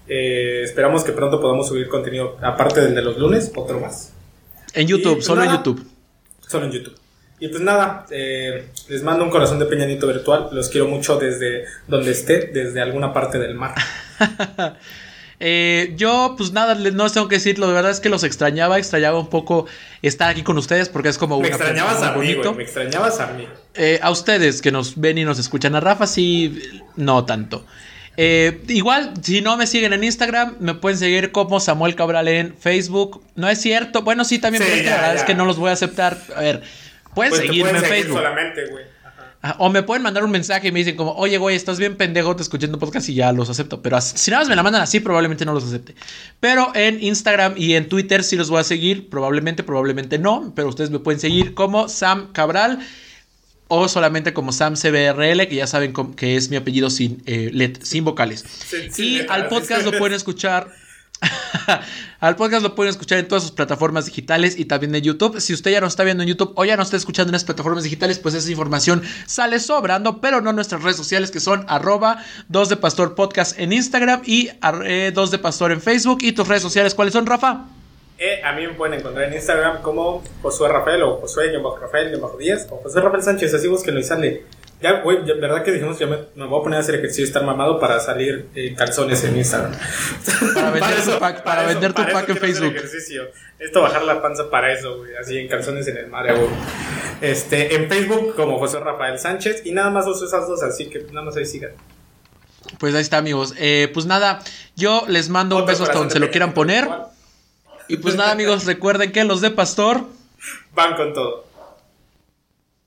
Eh, 0.07 0.63
esperamos 0.63 1.03
que 1.03 1.11
pronto 1.13 1.39
podamos 1.39 1.67
subir 1.67 1.87
contenido, 1.87 2.37
aparte 2.41 2.81
del 2.81 2.95
de 2.95 3.01
los 3.01 3.17
lunes, 3.17 3.51
otro 3.55 3.79
más. 3.79 4.11
En 4.73 4.87
Y, 4.87 4.89
YouTube, 4.89 5.15
pues, 5.15 5.25
solo 5.25 5.43
en. 5.43 5.51
YouTube. 5.51 5.85
Solo 6.47 6.65
en 6.65 6.71
YouTube. 6.71 6.95
Y 7.41 7.47
pues 7.47 7.61
nada, 7.61 8.05
eh, 8.11 8.67
les 8.87 9.01
mando 9.01 9.23
un 9.23 9.31
corazón 9.31 9.57
de 9.57 9.65
peñanito 9.65 10.05
virtual. 10.05 10.49
Los 10.51 10.69
quiero 10.69 10.87
mucho 10.87 11.17
desde 11.17 11.65
donde 11.87 12.11
esté, 12.11 12.51
desde 12.53 12.79
alguna 12.79 13.11
parte 13.13 13.39
del 13.39 13.55
mar. 13.55 13.73
Eh, 15.43 15.93
yo, 15.97 16.35
pues 16.37 16.51
nada, 16.51 16.75
no 16.75 17.03
les 17.03 17.13
tengo 17.13 17.27
que 17.27 17.37
decirlo. 17.37 17.67
De 17.67 17.73
verdad 17.73 17.89
es 17.89 17.99
que 17.99 18.09
los 18.09 18.23
extrañaba. 18.23 18.77
Extrañaba 18.77 19.17
un 19.17 19.31
poco 19.31 19.65
estar 20.03 20.29
aquí 20.29 20.43
con 20.43 20.55
ustedes 20.59 20.87
porque 20.87 21.09
es 21.09 21.17
como 21.17 21.39
Me 21.39 21.47
una 21.47 21.55
extrañabas 21.55 22.03
a 22.03 22.15
mí, 22.15 22.35
güey. 22.35 22.53
Me 22.53 22.61
extrañabas 22.61 23.19
a 23.19 23.33
mí. 23.33 23.47
Eh, 23.73 23.99
a 24.03 24.11
ustedes 24.11 24.61
que 24.61 24.71
nos 24.71 25.01
ven 25.01 25.17
y 25.17 25.25
nos 25.25 25.39
escuchan, 25.39 25.73
a 25.73 25.79
Rafa 25.79 26.05
sí, 26.05 26.61
no 26.95 27.25
tanto. 27.25 27.65
Eh, 28.17 28.61
igual, 28.67 29.13
si 29.23 29.41
no 29.41 29.57
me 29.57 29.65
siguen 29.65 29.93
en 29.93 30.03
Instagram, 30.03 30.57
me 30.59 30.75
pueden 30.75 30.99
seguir 30.99 31.31
como 31.31 31.59
Samuel 31.59 31.95
Cabral 31.95 32.27
en 32.27 32.55
Facebook. 32.55 33.23
No 33.35 33.49
es 33.49 33.59
cierto. 33.59 34.03
Bueno, 34.03 34.25
sí, 34.25 34.37
también, 34.37 34.63
Sí, 34.63 34.69
pero 34.71 34.83
ya, 34.83 34.91
la 34.91 34.97
verdad 34.97 35.13
ya. 35.15 35.19
es 35.21 35.23
que 35.23 35.33
no 35.33 35.45
los 35.45 35.57
voy 35.57 35.71
a 35.71 35.73
aceptar. 35.73 36.19
A 36.35 36.41
ver, 36.41 36.61
pueden 37.15 37.31
Pues 37.31 37.41
seguirme 37.41 37.69
pueden 37.71 37.75
en 37.77 37.81
seguir 37.81 38.03
Facebook. 38.03 38.17
solamente, 38.17 38.65
güey. 38.67 38.83
Ajá. 39.03 39.35
Ajá, 39.43 39.55
O 39.59 39.69
me 39.69 39.81
pueden 39.83 40.03
mandar 40.03 40.23
un 40.23 40.31
mensaje 40.31 40.67
y 40.67 40.71
me 40.71 40.79
dicen 40.79 40.95
como, 40.95 41.13
oye, 41.13 41.37
güey, 41.37 41.55
estás 41.55 41.79
bien 41.79 41.95
pendejo, 41.97 42.35
te 42.35 42.43
escuchando 42.43 42.77
podcast 42.79 43.09
y 43.09 43.15
ya 43.15 43.31
los 43.31 43.49
acepto. 43.49 43.81
Pero 43.81 43.99
si 44.01 44.29
nada 44.31 44.41
más 44.43 44.49
me 44.49 44.55
la 44.55 44.63
mandan 44.63 44.81
así, 44.83 44.99
probablemente 44.99 45.45
no 45.45 45.53
los 45.53 45.63
acepte. 45.63 45.95
Pero 46.39 46.71
en 46.75 47.01
Instagram 47.03 47.53
y 47.57 47.73
en 47.75 47.89
Twitter 47.89 48.23
sí 48.23 48.35
los 48.35 48.49
voy 48.49 48.59
a 48.61 48.63
seguir. 48.63 49.09
Probablemente, 49.09 49.63
probablemente 49.63 50.17
no. 50.19 50.53
Pero 50.55 50.67
ustedes 50.69 50.89
me 50.91 50.99
pueden 50.99 51.19
seguir 51.19 51.53
como 51.53 51.89
Sam 51.89 52.31
Cabral 52.33 52.79
o 53.73 53.87
solamente 53.87 54.33
como 54.33 54.51
Sam 54.51 54.75
CBRL, 54.75 55.47
que 55.47 55.55
ya 55.55 55.65
saben 55.65 55.93
que 56.15 56.35
es 56.35 56.49
mi 56.49 56.57
apellido 56.57 56.89
sin, 56.89 57.23
eh, 57.25 57.49
let- 57.53 57.79
sin 57.83 58.03
vocales. 58.03 58.43
Sí, 58.67 58.89
sí, 58.91 59.15
y 59.15 59.25
al 59.29 59.47
podcast 59.47 59.85
lo 59.85 59.97
pueden 59.97 60.13
escuchar. 60.17 60.67
Al 62.19 62.35
podcast 62.35 62.63
lo 62.63 62.75
pueden 62.75 62.89
escuchar 62.89 63.19
en 63.19 63.27
todas 63.27 63.43
sus 63.43 63.51
plataformas 63.51 64.05
digitales 64.05 64.57
y 64.57 64.65
también 64.65 64.93
en 64.95 65.01
YouTube. 65.01 65.39
Si 65.39 65.53
usted 65.53 65.71
ya 65.71 65.81
no 65.81 65.87
está 65.87 66.03
viendo 66.03 66.23
en 66.23 66.29
YouTube 66.29 66.53
o 66.55 66.65
ya 66.65 66.77
no 66.77 66.83
está 66.83 66.97
escuchando 66.97 67.29
en 67.29 67.33
las 67.33 67.43
plataformas 67.43 67.83
digitales, 67.83 68.19
pues 68.19 68.35
esa 68.35 68.49
información 68.49 69.01
sale 69.25 69.59
sobrando, 69.59 70.21
pero 70.21 70.41
no 70.41 70.49
en 70.51 70.55
nuestras 70.55 70.83
redes 70.83 70.97
sociales 70.97 71.31
que 71.31 71.39
son 71.39 71.65
arroba 71.67 72.23
2 72.49 72.69
de 72.69 72.77
Pastor 72.77 73.15
Podcast 73.15 73.59
en 73.59 73.73
Instagram 73.73 74.21
y 74.25 74.49
2 75.13 75.31
de 75.31 75.37
Pastor 75.39 75.71
en 75.71 75.81
Facebook. 75.81 76.19
¿Y 76.21 76.33
tus 76.33 76.47
redes 76.47 76.63
sociales 76.63 76.95
cuáles 76.95 77.13
son, 77.13 77.25
Rafa? 77.25 77.65
Eh, 78.17 78.39
a 78.43 78.51
mí 78.53 78.67
me 78.67 78.73
pueden 78.75 78.99
encontrar 78.99 79.27
en 79.27 79.33
Instagram 79.33 79.81
como 79.81 80.23
Josué 80.43 80.69
Rafael 80.69 81.01
o 81.01 81.19
Josué-Rafael-10 81.21 82.67
o 82.69 82.77
José 82.77 83.01
Rafael 83.01 83.23
Sánchez. 83.23 83.53
Así 83.55 83.67
búsquenlo 83.67 83.99
y 83.99 84.03
sale. 84.03 84.43
Ya, 84.81 85.01
güey, 85.01 85.19
ya, 85.25 85.35
verdad 85.35 85.63
que 85.63 85.71
dijimos, 85.71 85.99
ya 85.99 86.07
me, 86.07 86.17
me 86.35 86.45
voy 86.47 86.59
a 86.59 86.63
poner 86.63 86.77
a 86.77 86.79
hacer 86.81 86.95
ejercicio 86.95 87.23
y 87.25 87.27
estar 87.27 87.43
mamado 87.43 87.79
para 87.79 87.99
salir 87.99 88.47
calzones 88.75 89.23
en 89.23 89.37
Instagram. 89.37 89.71
Para 90.55 90.71
vender 90.71 91.03
tu 91.03 91.19
pack- 91.19 91.43
para 91.43 91.63
vender 91.67 91.93
tu 91.93 92.01
para 92.01 92.13
pack 92.13 92.29
en 92.29 92.37
eso 92.37 92.45
Facebook. 92.45 92.75
ejercicio. 92.75 93.23
Esto 93.59 93.81
bajar 93.81 94.03
la 94.03 94.21
panza 94.21 94.49
para 94.49 94.73
eso, 94.73 94.97
güey. 94.97 95.15
Así 95.15 95.37
en 95.37 95.47
calzones 95.47 95.87
en 95.87 95.97
el 95.97 96.07
mar, 96.07 96.25
güey. 96.35 96.47
Este, 97.21 97.75
en 97.75 97.87
Facebook 97.89 98.35
como 98.35 98.57
José 98.57 98.79
Rafael 98.79 99.19
Sánchez 99.19 99.61
y 99.65 99.71
nada 99.71 99.91
más 99.91 100.07
uso 100.07 100.25
esas 100.25 100.47
dos, 100.47 100.63
así 100.63 100.89
que 100.89 100.99
nada 101.11 101.21
más 101.27 101.37
ahí 101.37 101.45
sigan. 101.45 101.71
Pues 102.79 102.95
ahí 102.95 103.01
está, 103.01 103.17
amigos. 103.17 103.53
Eh, 103.59 103.89
pues 103.93 104.07
nada, 104.07 104.41
yo 104.75 105.03
les 105.07 105.29
mando 105.29 105.57
un 105.57 105.65
beso 105.67 105.83
hasta 105.83 105.97
donde 105.99 106.13
de 106.13 106.13
se 106.13 106.19
lo 106.19 106.31
quieran 106.31 106.53
poner. 106.53 106.89
Y 107.87 107.97
pues 107.97 108.15
nada, 108.15 108.31
amigos, 108.31 108.65
recuerden 108.65 109.11
que 109.11 109.23
los 109.25 109.41
de 109.41 109.51
Pastor 109.51 110.05
Van 110.73 110.95
con 110.95 111.13
todo. 111.13 111.45